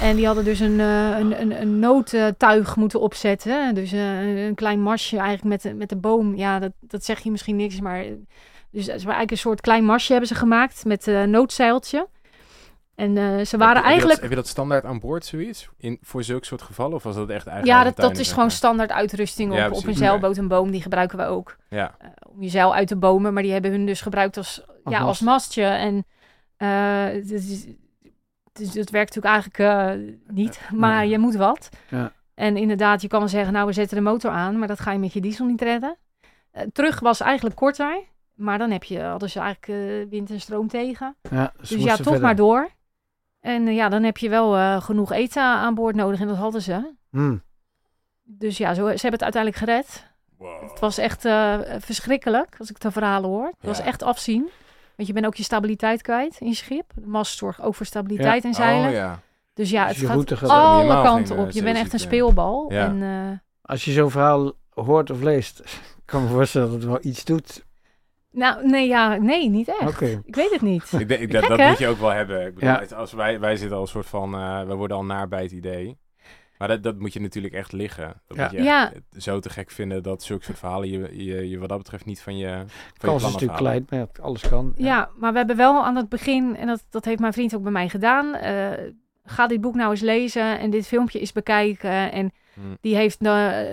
[0.00, 3.74] En die hadden dus een, een, een, een noodtuig moeten opzetten.
[3.74, 6.34] Dus een klein marsje eigenlijk met, met de boom.
[6.34, 8.04] Ja, dat, dat zeg je misschien niks, maar
[8.74, 12.08] dus het was eigenlijk een soort klein marsje hebben ze gemaakt met een uh, noodzeiltje.
[12.94, 13.92] En uh, ze waren heb, eigenlijk...
[13.92, 15.68] Heb je, dat, heb je, dat, standaard aan boord, zoiets?
[15.78, 16.94] In, voor zulke soort gevallen?
[16.94, 17.78] Of was dat echt eigenlijk...
[17.78, 20.36] Ja, dat, dat is gewoon standaard uitrusting op, op een zeilboot.
[20.36, 21.56] Een boom, die gebruiken we ook.
[21.68, 21.94] Ja.
[22.02, 23.32] Uh, om je zeil uit te bomen.
[23.32, 25.06] Maar die hebben hun dus gebruikt als, als ja, mast.
[25.06, 25.64] als mastje.
[25.64, 26.04] En
[26.58, 27.66] uh, dus,
[28.52, 30.60] dus, dat werkt natuurlijk eigenlijk niet.
[30.72, 31.08] Maar nee.
[31.08, 31.68] je moet wat.
[31.88, 32.12] Ja.
[32.34, 34.58] En inderdaad, je kan wel zeggen, nou, we zetten de motor aan.
[34.58, 35.96] Maar dat ga je met je diesel niet redden.
[36.50, 38.04] Eh, terug was eigenlijk korter.
[38.34, 41.16] Maar dan heb je, hadden ze eigenlijk eh, wind en stroom tegen.
[41.30, 42.20] Ja, ze Dus ja, toch verder.
[42.20, 42.68] maar door.
[43.40, 46.20] En eh, ja, dan heb je wel eh, genoeg eten aan boord nodig.
[46.20, 46.94] En dat hadden ze.
[47.10, 47.42] Hmm.
[48.22, 50.12] Dus ja, zo, ze hebben het uiteindelijk gered.
[50.38, 50.70] Wow.
[50.70, 53.46] Het was echt eh, verschrikkelijk, als ik de verhalen hoor.
[53.46, 54.50] Het was echt afzien.
[54.96, 56.92] Want je bent ook je stabiliteit kwijt in je schip.
[56.94, 58.88] De mast zorgt ook voor stabiliteit en zeilen.
[58.88, 59.20] Oh ja.
[59.54, 61.50] Dus ja, Dus het gaat alle kanten op.
[61.50, 62.72] Je bent echt een speelbal.
[62.72, 62.86] Ja.
[62.86, 65.62] En eh, Als je zo'n verhaal hoort of leest,
[66.04, 67.64] kan ik me voorstellen dat het wel iets doet.
[68.34, 69.88] Nou, nee, ja, nee, niet echt.
[69.88, 70.22] Oké.
[70.24, 70.92] Ik weet het niet.
[70.92, 72.46] Ik denk, ik- dat, Gek, dat moet je ook wel hebben.
[72.46, 72.96] Ik bedoel, Ja.
[72.96, 75.52] als wij, wij zitten al een soort van, eh, we worden al naar bij het
[75.52, 75.98] idee.
[76.58, 78.22] Maar dat, dat moet je natuurlijk echt liggen.
[78.26, 78.42] Dat Ja.
[78.42, 78.92] moet je Ja.
[79.16, 82.22] zo te gek vinden dat zulke soort verhalen je, je, je wat dat betreft niet
[82.22, 84.72] van je, van je Kans plan is natuurlijk klein, maar ja, alles kan.
[84.76, 87.62] Ja, maar we hebben wel aan het begin, en dat, dat heeft mijn vriend ook
[87.62, 88.34] bij mij gedaan.
[88.34, 88.70] eh,
[89.24, 92.12] ga dit boek nou eens lezen en dit filmpje eens bekijken.
[92.12, 92.60] En Hm.
[92.80, 93.20] die heeft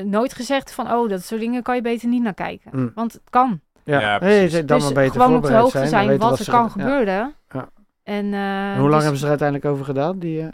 [0.03, 2.71] nooit gezegd van, oh, dat soort dingen kan je beter niet naar kijken.
[2.73, 2.91] Mm.
[2.95, 3.59] Want het kan.
[3.83, 4.51] Ja, Ja, precies.
[4.51, 7.33] dan dus maar beter gewoon op de hoogte zijn, wat er kan gebeuren.
[7.49, 7.69] Ja.
[8.03, 10.19] En, eh, En hoe lang dus hebben ze er uiteindelijk over gedaan?
[10.19, 10.47] Die, eh,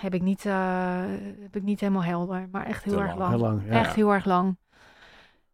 [0.00, 0.98] heb ik niet, eh,
[1.42, 3.18] heb ik niet helemaal helder, maar echt heel Te erg lang.
[3.18, 3.30] lang.
[3.32, 3.62] heel lang.
[3.68, 3.78] Ja.
[3.78, 4.56] Echt heel erg lang.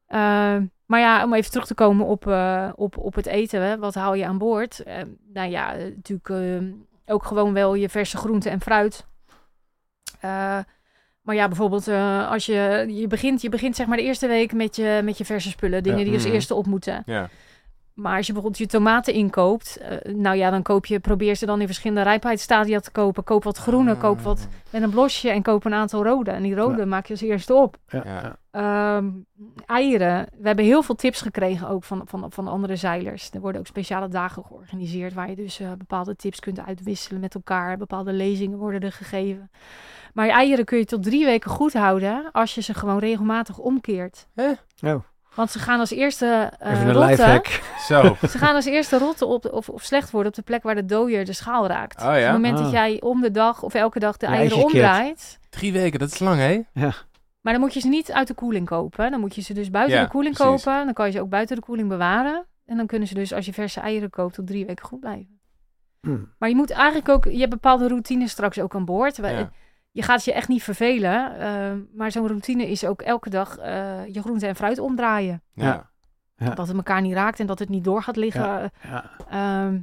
[0.06, 0.56] Eh,
[0.86, 3.62] maar ja, om even terug te komen op, eh, op, op het eten.
[3.62, 3.78] Hè.
[3.78, 4.82] Wat haal je aan boord?
[4.82, 5.02] Eh,
[5.32, 9.06] nou ja, natuurlijk eh, ook gewoon wel je verse groenten en fruit.
[11.30, 14.52] Maar ja, bijvoorbeeld eh, als je, je begint, je begint zeg maar de eerste week
[14.52, 15.82] met je, met je verse spullen.
[15.82, 16.04] Dingen Ja.
[16.04, 16.32] die als Mhm.
[16.34, 17.02] eerste op moeten.
[17.06, 17.28] Ja.
[17.94, 21.46] Maar als je bijvoorbeeld je tomaten inkoopt, eh, nou ja, dan koop je, probeer ze
[21.46, 23.24] dan in verschillende rijpheidsstadia te kopen.
[23.24, 26.30] Koop wat groene, koop wat met een blosje en koop een aantal rode.
[26.30, 27.76] En die rode maak je als eerste op.
[27.88, 28.36] Ja.
[28.50, 29.08] Ehm,
[29.66, 30.26] eieren.
[30.38, 33.30] We hebben heel veel tips gekregen ook van, van, van andere zeilers.
[33.30, 37.34] Er worden ook speciale dagen georganiseerd waar je dus eh, bepaalde tips kunt uitwisselen met
[37.34, 37.76] elkaar.
[37.76, 39.50] Bepaalde lezingen worden er gegeven.
[40.14, 43.58] Maar je eieren kun je tot drie weken goed houden als je ze gewoon regelmatig
[43.58, 44.26] omkeert.
[44.82, 44.94] Oh,
[45.34, 47.10] Want ze gaan als eerste eh, even een rotten.
[47.10, 47.60] lifehack.
[47.88, 48.16] Zo.
[48.28, 50.84] Ze gaan als eerste rotten op, of, of slecht worden op de plek waar de
[50.84, 52.00] dooier de schaal raakt.
[52.02, 52.16] Oh ja?
[52.16, 52.62] Op het moment Ah.
[52.62, 56.18] dat jij om de dag of elke dag de eieren omdraait, Drie weken, dat is
[56.18, 56.60] lang, hè?
[57.40, 59.10] Maar dan moet je ze niet uit de koeling kopen.
[59.10, 60.62] Dan moet je ze dus buiten Ja, de koeling precies.
[60.64, 60.84] kopen.
[60.84, 62.46] Dan kan je ze ook buiten de koeling bewaren.
[62.66, 65.40] En dan kunnen ze dus, als je verse eieren koopt, tot drie weken goed blijven.
[66.00, 66.16] Hm.
[66.38, 69.16] Maar je moet eigenlijk ook, je hebt bepaalde routines straks ook aan boord.
[69.16, 69.50] Ja.
[69.90, 71.38] Je gaat je echt niet vervelen.
[71.38, 75.42] eh, maar zo'n routine is ook elke dag eh, je groente en fruit omdraaien.
[75.54, 75.88] Ja.
[76.36, 76.54] Ja.
[76.54, 78.70] Dat het elkaar niet raakt en dat het niet door gaat liggen.
[78.82, 79.10] Ja.
[79.30, 79.78] Ehm,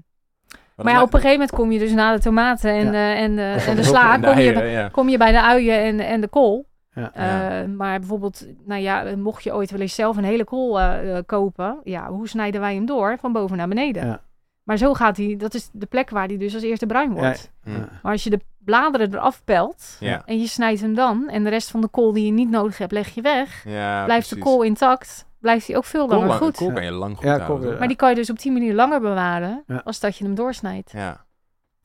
[0.76, 2.92] maar ja, op een gegeven moment kom je dus na de tomaten en, Ja.
[2.92, 5.42] de, en, de, Of en de sla, En de kom je, kom je bij de
[5.42, 6.68] uien en, en de kool.
[6.94, 7.12] Ja.
[7.14, 7.62] Ja.
[7.62, 11.18] Eh, maar bijvoorbeeld, nou ja, mocht je ooit wel eens zelf een hele kool eh,
[11.18, 13.18] eh, kopen, ja, hoe snijden wij hem door?
[13.20, 14.06] Van boven naar beneden.
[14.06, 14.22] Ja.
[14.68, 17.52] Maar zo gaat hij, dat is de plek waar hij dus als eerste bruin wordt.
[17.64, 17.90] Ja.
[18.02, 20.22] Maar als je de bladeren eraf pelt Ja.
[20.26, 22.78] en je snijdt hem dan en de rest van de kool die je niet nodig
[22.78, 26.40] hebt, leg je weg, Ja, blijft de kool intact, blijft hij ook veel langer lang-
[26.40, 26.58] goed.
[26.58, 27.78] Kool kan je lang goed Ja, houden.
[27.80, 29.82] Maar die kan je dus op die manier langer bewaren Ja.
[29.84, 30.92] als dat je hem doorsnijdt.
[30.92, 31.26] Ja.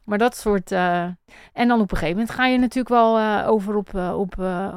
[0.05, 0.72] Maar dat soort.
[0.72, 1.03] eh,
[1.53, 4.39] en dan op een gegeven moment ga je natuurlijk wel eh, over op, eh, op
[4.39, 4.76] eh,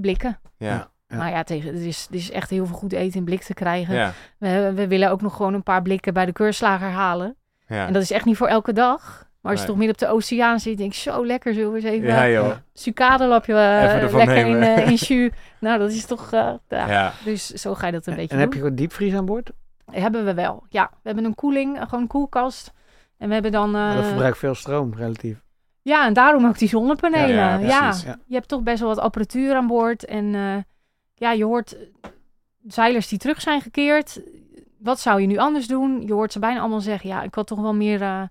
[0.00, 0.38] blikken.
[0.56, 0.90] Ja.
[1.08, 1.18] Ja.
[1.18, 3.54] Nou ja, tegen, het, is, het is echt heel veel goed eten in blik te
[3.54, 3.94] krijgen.
[3.94, 4.12] Ja.
[4.38, 7.36] We, we willen ook nog gewoon een paar blikken bij de keurslager halen.
[7.72, 7.86] Ja.
[7.86, 9.30] En dat is echt niet voor elke dag.
[9.40, 9.76] Maar als je Nee.
[9.76, 11.54] toch midden op de oceaan zit, denk ik zo lekker.
[11.54, 12.52] Zullen we eens even Ja, ja, joh.
[12.72, 15.30] sucadelapje eh, lekker in, eh, in jus.
[15.60, 16.32] Nou, dat is toch...
[16.32, 16.86] eh, ja.
[16.88, 17.12] Ja.
[17.24, 19.50] Dus zo ga je dat een beetje En heb je gewoon diepvries aan boord?
[19.90, 20.66] Hebben we wel.
[20.68, 22.72] Ja, we hebben een koeling, eh, gewoon een koelkast.
[23.18, 23.72] En we hebben dan...
[23.72, 25.42] Dat eh, verbruikt veel stroom, relatief.
[25.82, 27.34] Ja, en daarom ook die zonnepanelen.
[27.36, 27.94] Ja, Ja,
[28.26, 30.04] je hebt toch best wel wat apparatuur aan boord.
[30.04, 30.56] En eh,
[31.14, 32.10] ja, je hoort eh,
[32.66, 34.20] zeilers die terug zijn gekeerd.
[34.82, 36.02] Wat zou je nu anders doen?
[36.06, 38.22] Je hoort ze bijna allemaal zeggen, ja, ik had toch wel meer, eh,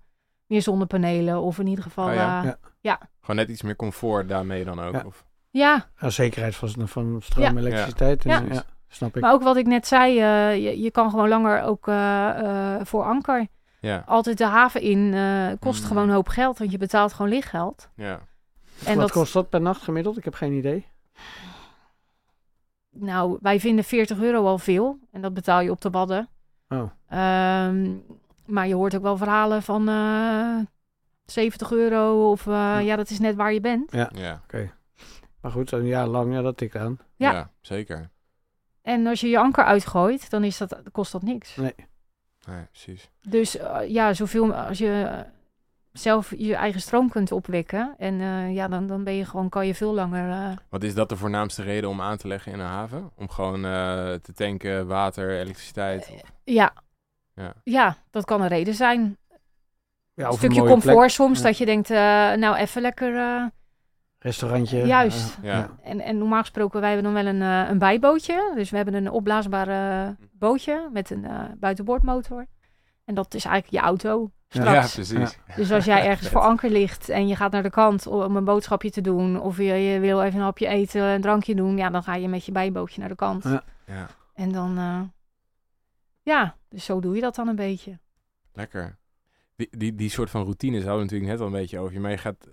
[0.45, 1.41] meer zonnepanelen.
[1.41, 2.43] Of in ieder geval, Oh ja?
[2.43, 2.99] eh, Ja.
[3.21, 4.93] Gewoon net iets meer comfort daarmee dan ook.
[4.93, 5.03] Ja.
[5.05, 5.25] Of...
[5.49, 5.85] ja.
[5.99, 7.49] Ja, zekerheid van, van stroom Ja.
[7.51, 8.25] en elektriciteit.
[8.25, 8.53] En, Ja.
[8.53, 8.63] ja.
[8.87, 9.21] snap ik.
[9.21, 12.29] Maar ook wat ik net zei, eh, je, je kan gewoon langer ook eh,
[12.75, 13.47] eh, voor anker.
[13.79, 14.03] Ja.
[14.05, 15.87] Altijd de haven in eh, kost Mm.
[15.87, 17.89] gewoon een hoop geld, want je betaalt gewoon lichtgeld.
[17.95, 18.19] Ja.
[18.85, 20.17] En Wat dat, kost dat per nacht gemiddeld?
[20.17, 20.85] Ik heb geen idee.
[22.89, 24.99] Nou, wij vinden 40 euro al veel.
[25.11, 26.29] En dat betaal je op de wadden.
[26.71, 26.89] Oh.
[27.07, 27.97] Ehm,
[28.45, 30.59] maar je hoort ook wel verhalen van eh
[31.25, 32.31] 70 euro.
[32.31, 33.91] Of eh, ja, dat is net waar je bent.
[33.91, 34.41] Ja.
[35.41, 36.99] Maar goed, een jaar lang, ja, dat tikt aan.
[37.15, 37.31] Ja.
[37.31, 37.51] Ja.
[37.61, 38.09] zeker.
[38.81, 41.55] En als je je anker uitgooit, dan is dat, kost dat niks.
[41.55, 41.75] Nee.
[42.47, 43.09] Nee, precies.
[43.21, 45.19] Dus eh, ja, zoveel als je eh,
[45.91, 47.95] zelf je eigen stroom kunt opwekken.
[47.97, 50.29] En eh, ja, dan, dan ben je gewoon, kan je veel langer.
[50.29, 53.11] eh, Wat is dat de voornaamste reden om aan te leggen in een haven?
[53.15, 56.09] Om gewoon eh, te tanken, water, elektriciteit?
[56.13, 56.21] Of...
[56.43, 56.73] ja.
[57.35, 57.53] Ja.
[57.63, 59.17] ja, dat kan een reden zijn.
[60.13, 61.09] Ja, een stukje comfort plek.
[61.09, 61.43] soms, Ja.
[61.45, 61.97] dat je denkt, eh,
[62.33, 63.45] nou even lekker, eh,
[64.19, 64.85] Restaurantje.
[64.85, 65.37] Juist.
[65.41, 65.69] Ja.
[65.83, 68.51] En, en normaal gesproken, wij hebben dan wel een, eh, een bijbootje.
[68.55, 72.45] Dus we hebben een opblaasbaar eh, bootje met een eh, buitenboordmotor.
[73.05, 74.31] En dat is eigenlijk je auto.
[74.59, 74.95] Straks.
[74.95, 75.37] Ja, precies.
[75.55, 78.43] Dus als jij ergens voor anker ligt en je gaat naar de kant om een
[78.45, 81.89] boodschapje te doen, of je, je wil even een hapje eten, een drankje doen, ja,
[81.89, 83.43] dan ga je met je bijbootje naar de kant.
[83.43, 83.63] Ja.
[83.85, 85.01] Ja, En dan, eh,
[86.21, 87.99] ja, dus zo doe je dat dan een beetje.
[88.53, 88.99] lekker.
[89.55, 92.01] Die, die, die soort van routines hadden we natuurlijk net al een beetje over.
[92.01, 92.47] Maar je gaat,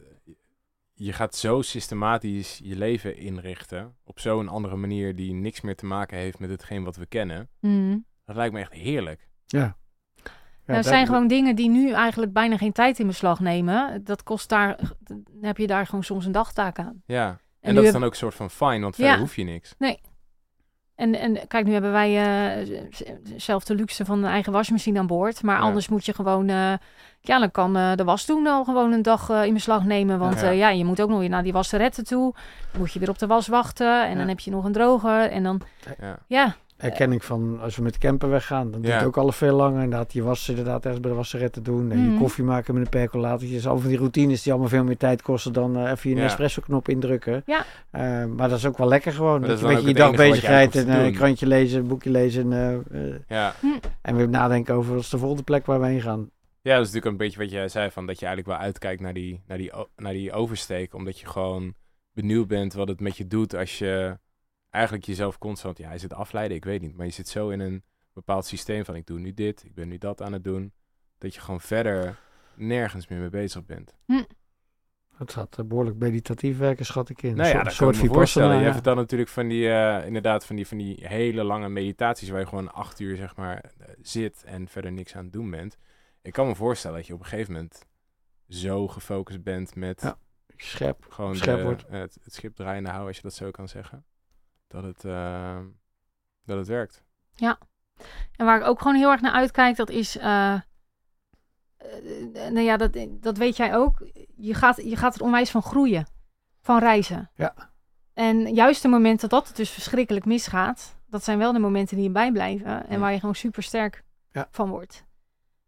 [0.95, 3.97] je gaat zo systematisch je leven inrichten.
[4.05, 7.49] Op zo'n andere manier die niks meer te maken heeft met hetgeen wat we kennen.
[7.61, 8.05] Mm.
[8.25, 9.29] Dat lijkt me echt heerlijk.
[9.47, 9.77] Ja.
[10.75, 14.01] Nou, dat- zijn gewoon dingen die nu eigenlijk bijna geen tijd in beslag nemen.
[14.05, 17.03] Dat kost daar, dan heb je daar gewoon soms een dagtaak aan.
[17.07, 17.27] Ja.
[17.61, 19.19] En, dat is heb- dan ook een soort van fine, want verder Ja.
[19.19, 19.75] hoef je niks.
[20.95, 22.11] En, en kijk, nu hebben wij
[22.91, 23.03] z-
[23.37, 25.43] zelf de luxe van een eigen wasmachine aan boord.
[25.43, 25.63] Maar Ja.
[25.63, 26.73] anders moet je gewoon, eh,
[27.21, 30.19] ja, dan kan eh, de was doen al gewoon een dag in beslag nemen.
[30.19, 30.51] Want Ja.
[30.51, 30.69] ja.
[30.69, 32.35] je moet ook nog weer naar die wasseretten toe.
[32.73, 34.07] Dan moet je weer op de was wachten.
[34.07, 35.31] En dan heb je nog een droger.
[35.31, 35.61] En dan,
[36.27, 36.57] Ja.
[36.79, 38.71] Ja, herken ik van als we met de camper weggaan.
[38.71, 38.99] Dan duurt Ja.
[38.99, 39.83] het ook al veel langer.
[39.83, 41.91] Inderdaad, je was inderdaad ergens bij de wasseret doen.
[41.91, 42.19] En je Mhm.
[42.19, 43.49] koffie maken met een percolator.
[43.49, 46.17] Dus al van die routines die allemaal veel meer tijd kosten dan eh, even je
[46.17, 46.23] Ja.
[46.23, 47.43] Nespresso-knop indrukken.
[47.47, 47.65] Ja.
[47.91, 49.41] Eh, maar dat is ook wel lekker gewoon.
[49.41, 51.13] Maar Dat, dat je is een beetje je dag bezigheid en eh, een te doen.
[51.13, 52.53] krantje lezen, een boekje lezen.
[52.53, 53.55] eh, eh, Ja.
[54.03, 56.31] en weer nadenken over wat is de volgende plek waar we heen gaan.
[56.63, 57.91] ja, dat is natuurlijk een beetje wat jij zei.
[57.91, 60.95] Van dat je eigenlijk wel uitkijkt naar die, naar, die, naar die oversteek.
[60.95, 61.75] Omdat je gewoon
[62.13, 64.19] benieuwd bent wat het met je doet als je
[64.71, 65.79] eigenlijk jezelf constant...
[65.79, 66.57] Ja, is het afleiden?
[66.57, 66.97] Ik weet niet.
[66.97, 69.89] Maar je zit zo in een bepaald systeem van ik doe nu dit, ik ben
[69.89, 70.73] nu dat aan het doen.
[71.19, 72.19] Dat je gewoon verder
[72.55, 73.95] nergens meer mee bezig bent.
[75.19, 77.37] Dat gaat eh, behoorlijk meditatief werken, schat ik in.
[77.37, 78.59] Nou ja, Een dat soort kan ik me voorstellen.
[78.59, 82.29] Je hebt dan natuurlijk van die, eh, inderdaad, van die, van die hele lange meditaties
[82.29, 85.51] waar je gewoon acht uur, zeg maar, eh, zit en verder niks aan het doen
[85.51, 85.77] bent.
[86.23, 87.87] Ik kan me voorstellen dat je op een gegeven moment
[88.49, 90.19] zo gefocust bent met Ja.
[90.57, 91.07] Scherp.
[91.09, 91.85] gewoon scherp de- wordt.
[91.89, 94.05] het, het schip draaiende houden, als je dat zo kan zeggen.
[94.69, 95.59] Dat het, eh,
[96.45, 97.05] dat het werkt.
[98.37, 100.17] En waar ik ook gewoon heel erg naar uitkijk, dat is.
[100.19, 100.61] eh, eh,
[102.33, 104.09] nou ja, dat, dat weet jij ook.
[104.37, 106.07] Je gaat, je gaat er onwijs van groeien.
[106.61, 107.31] Van reizen.
[107.35, 107.55] Ja.
[108.15, 112.05] En juist de momenten dat het dus verschrikkelijk misgaat, dat zijn wel de momenten die
[112.07, 112.87] je bijblijven.
[112.87, 112.99] En Ja.
[112.99, 114.49] waar je gewoon super sterk Ja.
[114.51, 115.05] van wordt.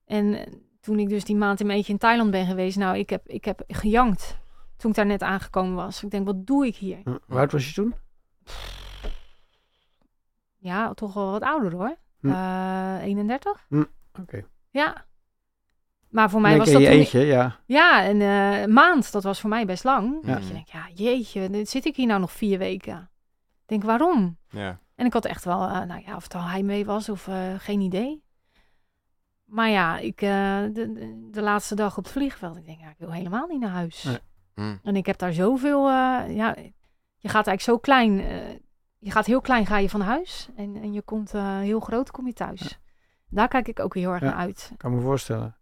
[0.04, 2.98] En eh, toen ik dus die maand in mijn eentje in Thailand ben geweest, nou,
[2.98, 4.38] ik heb, ik heb gejankt
[4.76, 6.02] toen ik daar net aangekomen was.
[6.02, 6.98] Ik denk, wat doe ik hier?
[7.04, 7.94] Hm, Hoe oud was je toen?
[10.60, 11.96] Ja, toch wel wat ouder hoor.
[12.20, 12.30] Hm.
[12.30, 13.66] Eh, 31?
[14.20, 14.44] Oké.
[14.70, 15.04] Ja.
[16.08, 16.90] Maar voor mij Denk was dat toen...
[16.90, 17.56] eentje, ja.
[17.66, 20.18] Ja, een eh, maand, dat was voor mij best lang.
[20.26, 20.34] Ja.
[20.34, 23.10] Dat je denkt, ja, jeetje, zit ik hier nou nog vier weken.
[23.62, 24.38] Ik denk, waarom?
[24.48, 24.80] Ja.
[24.94, 27.54] En ik had echt wel, eh, nou ja, of het al heimwee was of eh,
[27.58, 28.22] geen idee.
[29.50, 32.88] Maar ja, ik, eh, de, de, de laatste dag op het vliegveld, ik denk, ja,
[32.88, 34.02] ik wil helemaal niet naar huis.
[34.02, 34.18] Nee.
[34.54, 34.76] Hm.
[34.82, 36.56] En ik heb daar zoveel, eh, ja,
[37.16, 38.38] je gaat eigenlijk zo klein, eh,
[39.00, 42.10] je gaat heel klein ga je van huis en, en je komt eh, heel groot,
[42.10, 42.78] kom je thuis.
[43.28, 44.26] Daar kijk ik ook heel erg Ja.
[44.28, 44.72] naar uit.
[44.76, 45.56] Kan me voorstellen.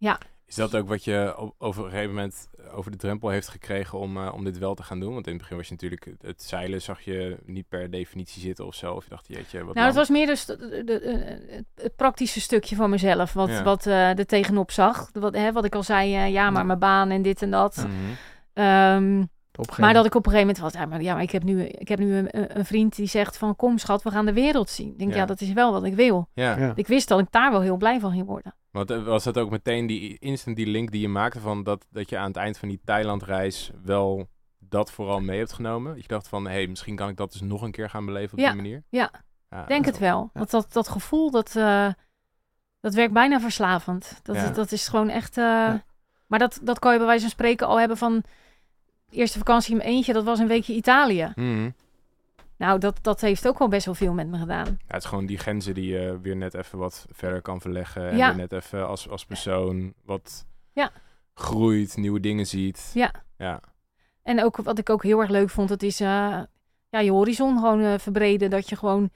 [0.46, 3.98] Is dat ook wat je o- over een gegeven moment over de drempel heeft gekregen
[3.98, 5.12] om, eh, om dit wel te gaan doen?
[5.12, 8.66] Want in het begin was je natuurlijk het- zeilen zag je niet per definitie zitten
[8.66, 8.94] of zo.
[8.94, 11.96] Of je dacht, jeetje, wat Nou, het was meer dus de, de- de- eh, het,
[11.96, 13.62] praktische stukje van mezelf, wat, Ja.
[13.62, 15.10] wat eh er tegenop zag.
[15.12, 17.76] Wat, hè, wat ik al zei, eh, ja, maar mijn baan en dit en dat.
[17.76, 17.88] Mhm.
[18.52, 19.24] Ehm,
[19.78, 21.62] Maar dat ik op een gegeven moment was, ja, maar, ja, maar ik heb nu,
[21.64, 24.68] ik heb nu een, een vriend die zegt van, kom schat, we gaan de wereld
[24.70, 24.88] zien.
[24.90, 25.16] Ik denk, Ja.
[25.16, 25.24] ja.
[25.26, 26.28] dat is wel wat ik wil.
[26.34, 26.72] Ja, Ja.
[26.74, 28.54] Ik wist dat ik daar wel heel blij van ging worden.
[28.70, 31.86] want eh, was dat ook meteen die instant die link die je maakte van dat,
[31.90, 34.26] dat je aan het eind van die Thailandreis wel
[34.58, 35.92] dat vooral mee hebt genomen?
[35.92, 38.04] Dat je dacht van, hé, hey, misschien kan ik dat dus nog een keer gaan
[38.06, 38.46] beleven op Ja.
[38.52, 38.82] die manier?
[38.88, 39.10] Ja.
[39.50, 40.20] Ja, Ik denk het wel.
[40.20, 40.30] Ja.
[40.32, 41.88] Want dat, dat gevoel, dat, eh,
[42.80, 44.20] dat werkt bijna verslavend.
[44.22, 44.48] Dat, Ja.
[44.50, 45.36] dat is gewoon echt...
[45.36, 45.72] eh,
[46.26, 48.22] Maar dat, dat kan je bij wijze van spreken al hebben van...
[49.10, 51.32] Eerste vakantie in mijn eentje, dat was een weekje Italië.
[51.34, 51.70] Mhm.
[52.56, 54.64] Nou, dat, dat heeft ook wel best wel veel met me gedaan.
[54.66, 58.10] Ja, het is gewoon die grenzen die je weer net even wat verder kan verleggen.
[58.10, 58.26] En Ja.
[58.28, 60.90] weer net even als, als persoon wat Ja.
[61.34, 62.90] groeit, nieuwe dingen ziet.
[62.94, 63.12] Ja.
[63.36, 63.60] Ja.
[64.22, 66.40] En ook wat ik ook heel erg leuk vond, dat is eh,
[66.88, 68.50] ja, je horizon gewoon eh, verbreden.
[68.50, 69.10] Dat je gewoon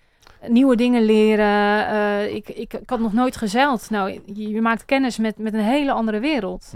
[0.49, 1.86] nieuwe dingen leren.
[1.86, 3.90] Eh, ik, ik, ik had nog nooit gezeild.
[3.90, 6.72] Nou, je, je maakt kennis met, met een hele andere wereld.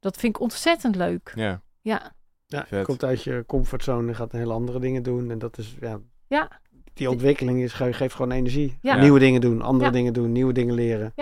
[0.00, 1.32] Dat vind ik ontzettend leuk.
[1.34, 1.62] ja.
[1.80, 2.12] Ja,
[2.54, 2.84] Ja, Vet.
[2.84, 5.30] komt uit je comfortzone en gaat hele andere dingen doen.
[5.30, 5.98] En dat is, ja...
[6.26, 6.60] Ja.
[6.94, 8.78] Die ontwikkeling is, ge- geeft gewoon energie.
[8.82, 8.96] Ja.
[8.96, 9.90] Nieuwe dingen doen, andere Ja.
[9.90, 11.12] dingen doen, nieuwe dingen leren.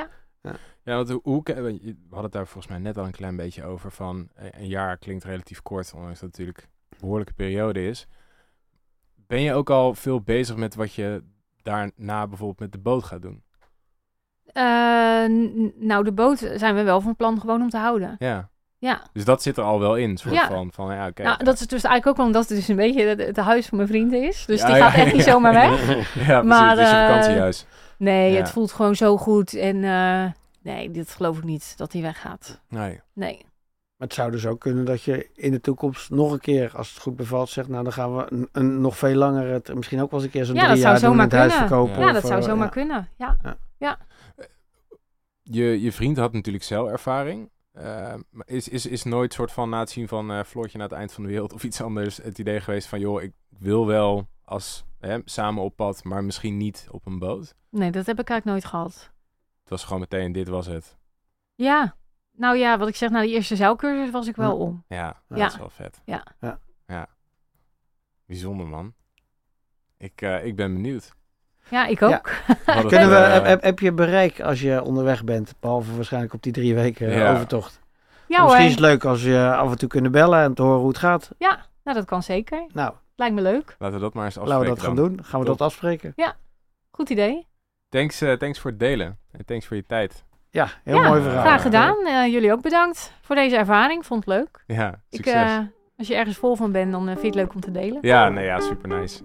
[0.85, 3.05] Ja, want hoe, hoe, ke- want je- we hadden het daar volgens mij net al
[3.05, 6.69] een klein beetje over van eh, een jaar klinkt relatief kort, ondanks dat het natuurlijk
[6.89, 8.07] een behoorlijke periode is.
[9.15, 11.23] Ben je ook al veel bezig met wat je
[11.63, 13.43] daarna bijvoorbeeld met de boot gaat doen?
[14.45, 14.63] Eh,
[15.77, 18.17] nou, de boot zijn we wel van plan gewoon om te houden.
[18.19, 18.51] Ja,
[18.83, 20.47] Ja, Dus dat zit er al wel in, soort Ja.
[20.47, 21.23] van, van ja, oké.
[21.23, 23.67] nou, dat is dus eigenlijk ook wel omdat het dus een beetje het, het huis
[23.67, 24.45] van mijn vrienden is.
[24.47, 25.17] Dus Ja, die ja, gaat echt ja.
[25.17, 25.87] niet zomaar weg.
[25.89, 26.03] Ja,
[26.41, 27.67] precies, maar, het is je eh, vakantiehuis.
[27.97, 28.39] Nee, Ja.
[28.39, 29.55] het voelt gewoon zo goed.
[29.55, 30.25] En eh,
[30.63, 32.61] nee, dit geloof ik niet dat hij weggaat.
[32.69, 33.01] Nee.
[33.13, 33.37] Nee.
[33.97, 36.91] Maar het zou dus ook kunnen dat je in de toekomst nog een keer, als
[36.91, 40.01] het goed bevalt, zegt, nou dan gaan we een, een nog veel langer, het, misschien
[40.03, 41.69] ook wel eens een keer zo'n Ja, drie jaar doen het huis kunnen.
[41.69, 42.01] verkopen.
[42.01, 42.71] Ja, of, dat zou eh, zomaar ja.
[42.71, 43.09] kunnen.
[43.17, 43.99] Ja.
[45.43, 47.51] Je, je vriend had natuurlijk celervaring.
[47.73, 50.89] Eh, maar is, is, is nooit soort van na het zien van eh Floortje naar
[50.89, 53.87] het eind van de wereld of iets anders het idee geweest van joh, ik wil
[53.87, 57.55] wel als hè, samen op pad, maar misschien niet op een boot.
[57.71, 59.11] Nee, dat heb ik eigenlijk nooit gehad.
[59.61, 60.97] Het was gewoon meteen, dit was het.
[61.55, 61.97] Ja.
[62.33, 64.85] Nou ja, wat ik zeg, na die eerste zeilcursus was ik wel om.
[64.89, 65.37] Ja, Ja.
[65.37, 66.01] dat is wel vet.
[66.05, 66.27] Ja.
[66.41, 66.61] Ja.
[66.87, 67.09] Ja.
[68.27, 68.95] Bijzonder man.
[69.97, 71.13] Ik, eh, ik ben benieuwd.
[71.73, 72.07] Ja, ik Ja.
[72.17, 72.31] ook.
[72.89, 76.43] Kunnen we, eh, heb, heb- heb je bereik als je onderweg bent, behalve waarschijnlijk op
[76.43, 77.33] die drie weken eh, Ja.
[77.33, 77.81] overtocht?
[78.27, 78.47] Ja hoor.
[78.47, 80.89] Misschien is het leuk als je af en toe kunnen bellen en te horen hoe
[80.89, 81.31] het gaat.
[81.39, 82.65] Ja, nou dat kan zeker.
[82.73, 83.77] Nou, Lijkt me leuk.
[83.79, 85.25] Laten we dat maar eens laten we afspreken dat gaan doen.
[85.25, 85.59] Gaan we Top.
[85.59, 86.15] dat afspreken?
[86.91, 87.47] Goed idee.
[87.89, 89.19] Thanks, eh, thanks voor het delen.
[89.33, 90.25] En thanks voor je tijd.
[90.51, 91.41] Ja, heel ja, mooi verhaal.
[91.45, 92.07] Graag gedaan.
[92.07, 94.07] Eh, jullie ook bedankt voor deze ervaring.
[94.07, 94.65] Vond het leuk.
[94.67, 95.35] Ja, Ik, succes.
[95.51, 95.59] eh,
[95.97, 97.99] als je ergens vol van bent, dan vind je het leuk om te delen.
[98.01, 99.23] Ja, nee, ja, super nice.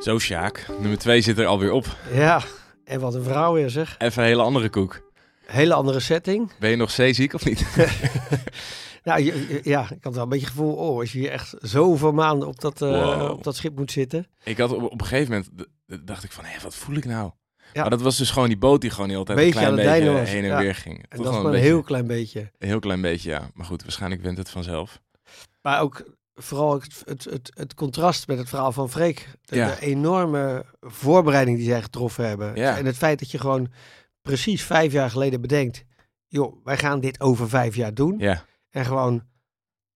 [0.00, 0.66] Zo, Sjaak.
[0.80, 1.96] Nummer 2 zit er alweer op.
[2.12, 2.42] Ja,
[2.84, 3.94] en wat een vrouw weer zeg.
[3.98, 5.00] Even een hele andere koek.
[5.46, 6.52] Hele andere setting.
[6.58, 7.66] Ben je nog zeeziek of niet?
[9.04, 11.54] Nou, je- ja, ik had wel een beetje het gevoel, oh, als je hier echt
[11.58, 12.88] zoveel maanden op dat, eh,
[13.18, 13.30] Wow.
[13.30, 14.26] op dat schip moet zitten.
[14.44, 17.30] ik had op, op een gegeven moment, dacht ik van, hé, wat voel ik nou?
[17.72, 17.80] Ja.
[17.80, 19.90] Maar dat was dus gewoon die boot die gewoon de hele tijd Beetje een klein
[20.00, 20.58] beetje was, heen en ja.
[20.58, 20.96] weer ging.
[20.96, 22.40] En dat gewoon maar een beetje- heel klein beetje.
[22.58, 23.50] een heel klein beetje, ja.
[23.54, 25.00] Maar goed, waarschijnlijk wint het vanzelf.
[25.62, 26.04] Maar ook
[26.42, 29.28] vooral het, het, het, het contrast met het verhaal van Freek.
[29.42, 29.66] De, Ja.
[29.74, 32.56] de enorme voorbereiding die zij getroffen hebben.
[32.56, 32.76] Ja.
[32.78, 33.68] En het feit dat je gewoon
[34.22, 35.84] precies vijf jaar geleden bedenkt...
[36.26, 38.14] joh, wij gaan dit over vijf jaar doen.
[38.18, 39.22] Ja, En gewoon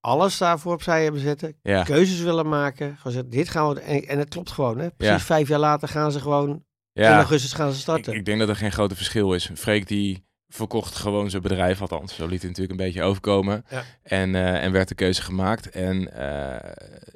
[0.01, 1.57] alles daarvoor opzij hebben zetten.
[1.85, 2.97] Keuzes willen maken.
[2.97, 3.81] Gewoon zeggen, dit gaan we...
[3.81, 4.91] En, en het klopt gewoon, hè.
[4.91, 6.65] Precies vijf jaar later gaan ze gewoon...
[6.93, 8.13] In augustus gaan ze Ik, starten.
[8.15, 9.51] ik denk dat er geen grote verschil is.
[9.55, 10.25] Freek die
[10.55, 12.15] verkocht gewoon zijn bedrijf, althans.
[12.15, 13.65] Zo liet het natuurlijk een beetje overkomen.
[13.71, 13.85] Ja.
[14.03, 15.71] En, eh, en werd de keuze gemaakt.
[15.71, 16.11] En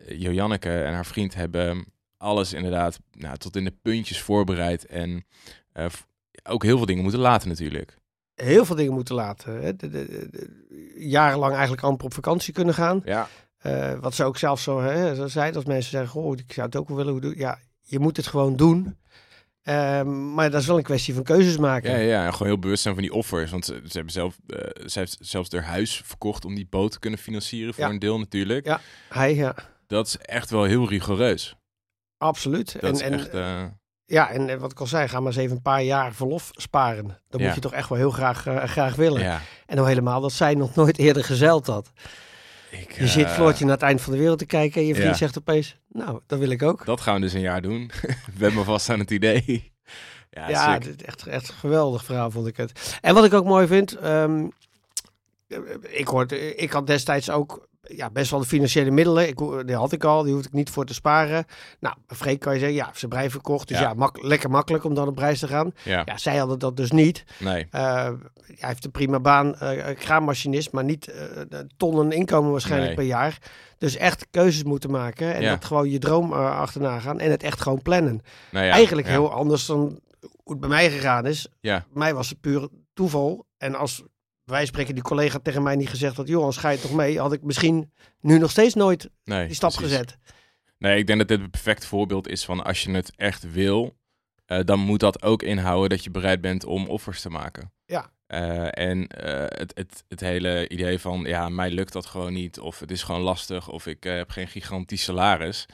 [0.09, 1.85] Joanneke en haar vriend hebben
[2.17, 4.87] alles inderdaad nou, tot in de puntjes voorbereid.
[4.87, 5.25] En
[5.73, 5.87] eh,
[6.43, 7.97] ook heel veel dingen moeten laten natuurlijk.
[8.35, 9.63] heel veel dingen moeten laten.
[9.63, 9.77] Hè.
[9.77, 13.03] De, de- de- de- jarenlang eigenlijk amper op vakantie kunnen gaan.
[13.05, 13.29] Ja,
[14.01, 16.89] wat ze ook zelf zo, hè, zei, als mensen zeggen, oh, ik zou het ook
[16.89, 17.35] wel willen doen.
[17.37, 18.97] Ja, je moet het gewoon doen.
[19.69, 21.91] Ehm, maar dat is wel een kwestie van keuzes maken.
[21.91, 23.51] ja, ja, gewoon heel bewust zijn van die offers.
[23.51, 26.91] Want ze, ze hebben zelf, eh, ze heeft zelfs haar huis verkocht om die boot
[26.93, 27.91] te kunnen financieren voor Ja.
[27.91, 28.67] een deel natuurlijk.
[28.67, 28.81] Ja.
[29.09, 29.55] Hij, ja,
[29.87, 31.55] Dat is echt wel heel rigoureus.
[32.19, 32.81] absoluut.
[32.81, 33.29] Dat en, echt...
[33.29, 33.65] eh,
[34.05, 36.51] Ja, en eh, wat ik al zei, ga maar eens even een paar jaar verlof
[36.53, 37.07] sparen.
[37.29, 37.47] Dat Ja.
[37.47, 39.21] moet je toch echt wel heel graag, graag willen.
[39.23, 39.41] ja.
[39.67, 41.91] En dan helemaal dat zij nog nooit eerder gezeild had.
[42.71, 44.95] Ik, Je zit eh, Floortje naar het eind van de wereld te kijken en je
[44.95, 45.17] vriend Ja.
[45.17, 46.85] zegt opeens, nou, dat wil ik ook.
[46.85, 47.91] Dat gaan we dus een jaar doen.
[48.39, 49.43] we hebben vast aan het idee.
[50.31, 52.99] Ja, Ja, echt, echt geweldig verhaal vond ik het.
[53.01, 54.47] En wat ik ook mooi vind, ehm,
[55.81, 59.29] ik, hoorde, ik had destijds ook ja, best wel de financiële middelen.
[59.29, 61.45] Ik, die had ik al, die hoefde ik niet voor te sparen.
[61.81, 63.69] Nou, Freek kan je zeggen, ja, ze brei verkocht.
[63.69, 63.83] Dus Ja.
[63.89, 65.73] ja, mak- lekker makkelijk om dan op reis te gaan.
[65.85, 66.03] ja.
[66.05, 67.25] Ja, zij hadden dat dus niet.
[67.39, 67.67] Nee.
[67.71, 67.83] Eh,
[68.45, 71.25] hij heeft een prima baan, eh kraammachinist, maar niet eh,
[71.77, 72.97] tonnen inkomen waarschijnlijk Nee.
[73.07, 73.39] per jaar.
[73.79, 75.51] Dus echt keuzes moeten maken en Ja.
[75.51, 78.21] dat gewoon je droom eh, achterna gaan en het echt gewoon plannen.
[78.51, 79.79] Nou Eigenlijk heel anders dan
[80.43, 81.49] hoe het bij mij gegaan is.
[81.61, 83.47] Ja, Bij mij was het puur toeval.
[83.59, 84.03] En als
[84.49, 87.19] wij spreken die collega tegen mij niet gezegd had, Johan, ga je toch mee?
[87.19, 89.47] Had ik misschien nu nog steeds nooit nee.
[89.47, 89.91] die stap precies.
[89.91, 90.19] gezet.
[90.79, 93.97] Nee, ik denk dat dit het perfect voorbeeld is van als je het echt wil,
[94.47, 97.73] eh, dan moet dat ook inhouden dat je bereid bent om offers te maken.
[97.85, 98.11] Ja.
[98.27, 102.61] Eh, en eh, het, het, het hele idee van, ja, mij lukt dat gewoon niet,
[102.61, 105.67] of het is gewoon lastig, of ik heb geen gigantisch salaris.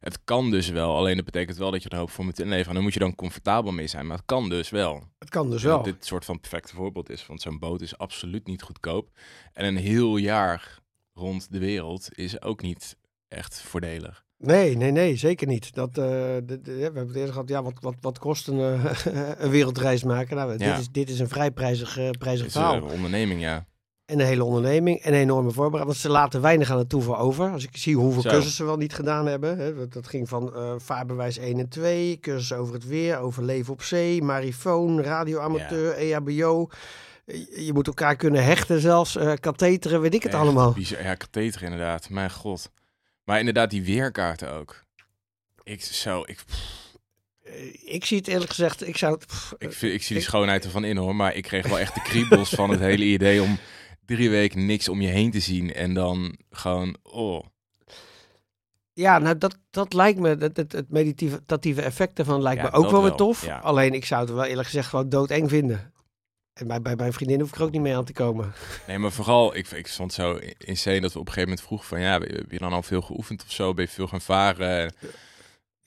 [0.00, 2.38] Het kan dus wel, alleen dat betekent wel dat je er een hoop voor moet
[2.40, 2.68] inleveren.
[2.68, 5.02] En daar moet je dan comfortabel mee zijn, maar het kan dus wel.
[5.18, 5.82] Het kan dus Dat wel.
[5.82, 9.10] dit soort van perfecte voorbeeld is, want zo'n boot is absoluut niet goedkoop.
[9.52, 10.78] En een heel jaar
[11.14, 12.96] rond de wereld is ook niet
[13.28, 14.24] echt voordelig.
[14.38, 15.74] Nee, nee, nee, zeker niet.
[15.74, 18.94] Dat, de, de- we hebben het eerder gehad, ja, wat, wat, wat kost een, eh,
[19.44, 20.36] een wereldreis maken?
[20.36, 20.56] Nou, Ja.
[20.70, 22.74] dit, is, dit is een vrij prijzig, eh, prijzig verhaal.
[22.74, 23.66] een onderneming, ja.
[24.10, 25.84] En een hele onderneming en een enorme voorbereiding.
[25.84, 27.50] Want ze laten weinig aan het toeval over.
[27.50, 28.28] Als ik zie hoeveel Zo.
[28.28, 29.58] cursussen ze wel niet gedaan hebben.
[29.58, 33.72] Hè, dat, ging van eh vaarbewijs 1 en 2, cursussen over het weer, over leven
[33.72, 36.68] op zee, marifoon, radioamateur, E EHBO.
[37.56, 40.72] Je, moet elkaar kunnen hechten zelfs, eh katheteren, weet ik het Echt allemaal.
[40.72, 41.02] bizar.
[41.02, 42.08] Ja, katheter inderdaad.
[42.10, 42.70] Mijn god.
[43.24, 44.84] Maar inderdaad, die weerkaarten ook.
[45.62, 46.44] Ik, zo, ik,
[47.44, 47.52] Eh,
[47.94, 49.24] Ik zie het eerlijk gezegd, ik zou het...
[49.58, 51.16] ik, vind- ik zie die ik- schoonheid ervan in hoor.
[51.16, 53.58] Maar ik kreeg wel echt de kriebels van het hele idee om
[54.16, 57.44] drie weken niks om je heen te zien en dan gewoon, oh.
[58.92, 62.72] Ja, nou dat, dat lijkt me, het, het, het meditatieve effect ervan lijkt Ja, me
[62.76, 63.44] ook dat wel weer tof.
[63.44, 63.58] ja.
[63.58, 65.92] Alleen ik zou het wel eerlijk gezegd gewoon doodeng vinden.
[66.52, 68.52] En bij, bij mijn vriendin hoef ik er ook niet mee aan te komen.
[68.86, 71.66] Nee, maar vooral, ik, ik vond het zo insane dat we op een gegeven moment
[71.66, 73.74] vroegen van, ja, heb je dan al veel geoefend of zo?
[73.74, 74.94] Ben je veel gaan varen?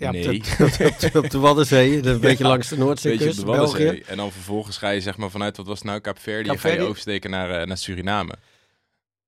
[0.04, 0.42] Ja, op nee.
[0.42, 3.88] de- op, de, op de Waddenzee, een beetje langs de Noordzeekust, de België.
[3.88, 6.82] En dan vervolgens ga je zeg maar vanuit, wat was het nou, Kaapverdi, ga je
[6.82, 8.34] oversteken naar, eh, naar Suriname.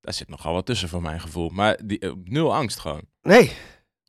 [0.00, 1.48] Daar zit nogal wat tussen voor mijn gevoel.
[1.48, 3.02] Maar die, eh, nul angst gewoon.
[3.22, 3.52] Nee,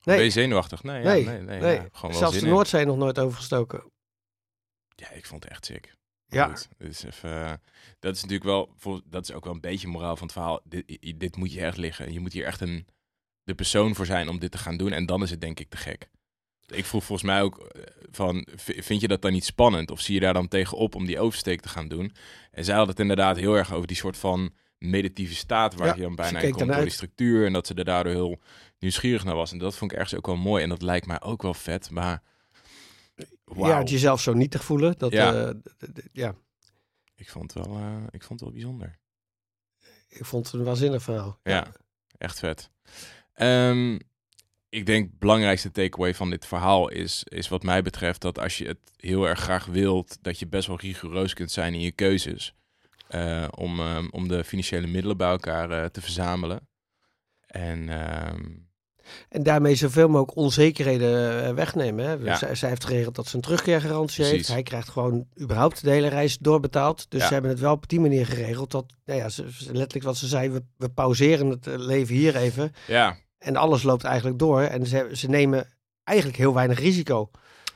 [0.04, 0.16] Nee.
[0.16, 0.84] Ben je zenuwachtig?
[0.84, 1.76] Nee, ja, Nee, nee, nee, nee.
[1.76, 2.52] ja, gewoon wel zelfs de in.
[2.52, 3.92] Noordzee nog nooit overgestoken.
[4.96, 5.96] Ja, ik vond het echt sick.
[6.28, 6.48] Ja.
[6.48, 7.54] Goed, dus even, eh,
[8.00, 8.76] dat is natuurlijk wel,
[9.06, 10.62] dat is ook wel een beetje moraal van het verhaal.
[10.64, 12.14] Dit, dit moet je echt liggen.
[12.14, 12.88] Je moet hier echt een,
[13.44, 14.92] de persoon voor zijn om dit te gaan doen.
[14.92, 16.10] En dan is het denk ik te gek.
[16.68, 17.82] Ik vroeg volgens mij ook eh,
[18.12, 19.92] van, vind je dat dan niet spannend?
[19.92, 22.14] Of zie je daar dan tegenop om die oversteek te gaan doen?
[22.52, 25.96] En zij had het inderdaad heel erg over die soort van meditieve staat waar Ja,
[25.96, 27.46] je dan bijna in komt door die structuur.
[27.46, 28.40] En dat ze er daardoor heel
[28.80, 29.52] nieuwsgierig naar was.
[29.52, 30.64] En dat vond ik ergens ook wel mooi.
[30.64, 31.90] En dat lijkt mij ook wel vet.
[31.92, 32.24] Maar
[33.44, 34.98] wauw, Ja, het jezelf zo nietig voelen.
[34.98, 35.34] Dat, Ja.
[35.34, 35.54] ja.
[36.12, 36.36] ja,
[37.16, 39.00] ik, vond het wel, eh, ik vond het wel bijzonder.
[40.08, 41.40] ik vond het een waanzinnig verhaal.
[41.44, 41.68] Ja,
[42.18, 42.70] echt vet.
[43.34, 44.00] Ehm,
[44.70, 48.58] ik denk het belangrijkste takeaway van dit verhaal is, is wat mij betreft dat als
[48.58, 51.92] je het heel erg graag wilt, dat je best wel rigoureus kunt zijn in je
[51.92, 52.54] keuzes.
[53.08, 56.68] eh, om, ehm, om de financiële middelen bij elkaar eh, te verzamelen.
[57.48, 58.46] En ehm,
[59.30, 62.06] En daarmee zoveel mogelijk onzekerheden eh, wegnemen.
[62.06, 62.12] Hè.
[62.14, 62.36] Ja.
[62.36, 64.32] Zij, zij heeft geregeld dat ze een terugkeergarantie Precies.
[64.36, 64.48] heeft.
[64.48, 67.06] Hij krijgt gewoon überhaupt de hele reis doorbetaald.
[67.10, 67.28] Dus Ja.
[67.28, 68.72] ze hebben het wel op die manier geregeld.
[68.72, 72.72] Dat, nou ja, ze, letterlijk wat ze zei, we, we pauzeren het leven hier even.
[72.88, 74.62] ja, En alles loopt eigenlijk door.
[74.62, 75.74] En ze, ze nemen
[76.04, 77.32] eigenlijk heel weinig risico.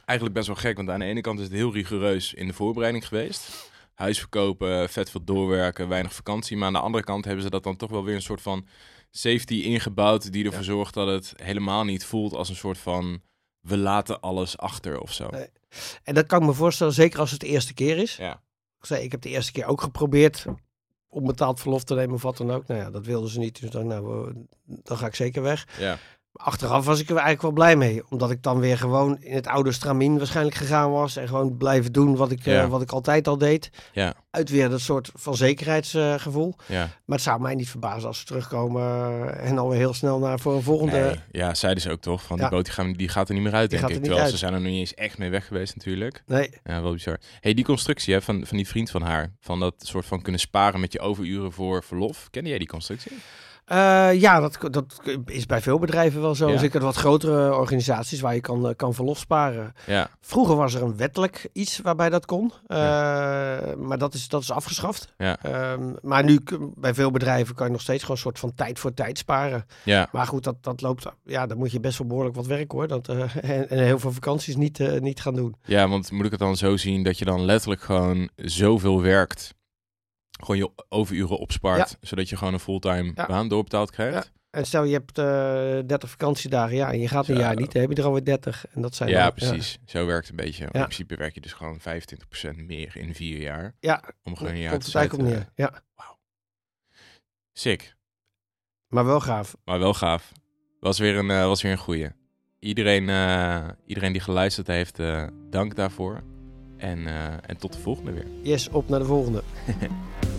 [0.06, 2.54] eigenlijk best wel gek, want aan de ene kant is het heel rigoureus in de
[2.54, 3.70] voorbereiding geweest.
[3.94, 6.58] Huis verkopen, vet veel doorwerken, weinig vakantie.
[6.58, 8.68] Maar aan de andere kant hebben ze dat dan toch wel weer een soort van
[9.10, 13.22] safety ingebouwd die ervoor zorgt dat het helemaal niet voelt als een soort van
[13.62, 15.30] we laten alles achter of zo.
[15.30, 15.48] Nee.
[16.04, 18.16] En dat kan ik me voorstellen, zeker als het de eerste keer is.
[18.16, 18.42] Ja.
[18.80, 20.46] Ik zei, ik heb de eerste keer ook geprobeerd
[21.12, 22.68] om betaald verlof te nemen of wat dan ook.
[22.68, 23.62] Nou ja, dat wilden ze niet.
[23.62, 24.34] Dus dan, nou,
[24.66, 25.68] dan ga ik zeker weg.
[25.80, 25.98] Ja,
[26.34, 28.02] achteraf was ik er eigenlijk wel blij mee.
[28.10, 31.16] Omdat ik dan weer gewoon in het oude stramien waarschijnlijk gegaan was.
[31.16, 33.70] En gewoon blijven doen wat ik, eh, wat ik altijd al deed.
[33.92, 36.56] ja, Uit weer dat soort van zekerheidsgevoel.
[36.68, 36.80] ja.
[37.06, 40.56] maar het zou mij niet verbazen als ze terugkomen en alweer heel snel naar voor
[40.56, 41.00] een volgende.
[41.00, 42.24] Nee, ja, zeiden ze ook toch?
[42.24, 43.96] Van die boot die, gaan, die gaat er niet meer uit, Die denk ik.
[43.98, 44.32] er Terwijl uit.
[44.32, 46.24] ze zijn er nog niet eens echt mee weg geweest natuurlijk.
[46.26, 47.20] Nee, Ja, wel bizar.
[47.40, 50.42] hey, die constructie hè, van, van die vriend van haar, van dat soort van kunnen
[50.42, 52.28] sparen met je overuren voor verlof.
[52.30, 53.12] Kende jij die constructie?
[53.72, 56.50] Eh, ja, dat, dat is bij veel bedrijven wel zo.
[56.50, 56.58] Ja.
[56.58, 59.74] Zeker wat grotere organisaties waar je kan, eh, kan verlof sparen.
[59.86, 62.52] Ja, Vroeger was er een wettelijk iets waarbij dat kon.
[62.68, 62.78] Eh,
[63.78, 65.14] Maar dat is, dat is afgeschaft.
[65.18, 66.40] Ehm, maar nu
[66.76, 69.66] bij veel bedrijven kan je nog steeds gewoon een soort van tijd voor tijd sparen.
[69.84, 70.10] ja.
[70.12, 71.06] Maar goed, dat, dat loopt.
[71.24, 72.88] Ja, dan moet je best wel behoorlijk wat werk hoor.
[72.88, 73.08] Dat,
[73.42, 75.56] en, en heel veel vakanties niet, niet gaan doen.
[75.64, 79.54] Ja, want moet ik het dan zo zien dat je dan letterlijk gewoon zoveel werkt,
[80.42, 84.32] gewoon je overuren opspart, zodat je gewoon een fulltime baan doorbetaald krijgt?
[84.50, 85.26] En stel je hebt eh
[85.88, 87.42] 30 vakantiedagen, ja, en je gaat een Zo.
[87.42, 88.66] jaar niet, dan heb je er alweer 30.
[88.74, 89.78] En dat zijn Ja, dan- precies.
[89.86, 90.64] Zo werkt het een beetje.
[90.64, 93.76] In principe werk je dus gewoon 25% meer in vier jaar.
[93.80, 95.48] Ja, Om gewoon een jaar te het eigenlijk neer.
[95.56, 95.82] Ja,
[97.54, 97.96] Sick.
[98.88, 99.56] maar wel gaaf.
[99.66, 100.32] Maar wel gaaf.
[100.80, 102.10] Was weer een, eh, was weer een goeie.
[102.60, 106.24] Iedereen, eh, iedereen die geluisterd heeft, eh, dank daarvoor.
[106.78, 108.28] En, eh, en tot de volgende weer.
[108.44, 109.44] Yes, op naar de volgende.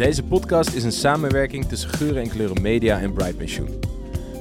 [0.00, 3.80] Deze podcast is een samenwerking tussen Geuren en Kleuren Media en Bright Pensioen.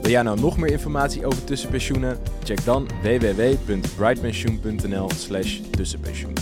[0.02, 2.18] Wil jij nou nog meer informatie over tussenpensioenen?
[2.44, 6.34] Check dan www.brightpensioen.nl slash tussenpensioen.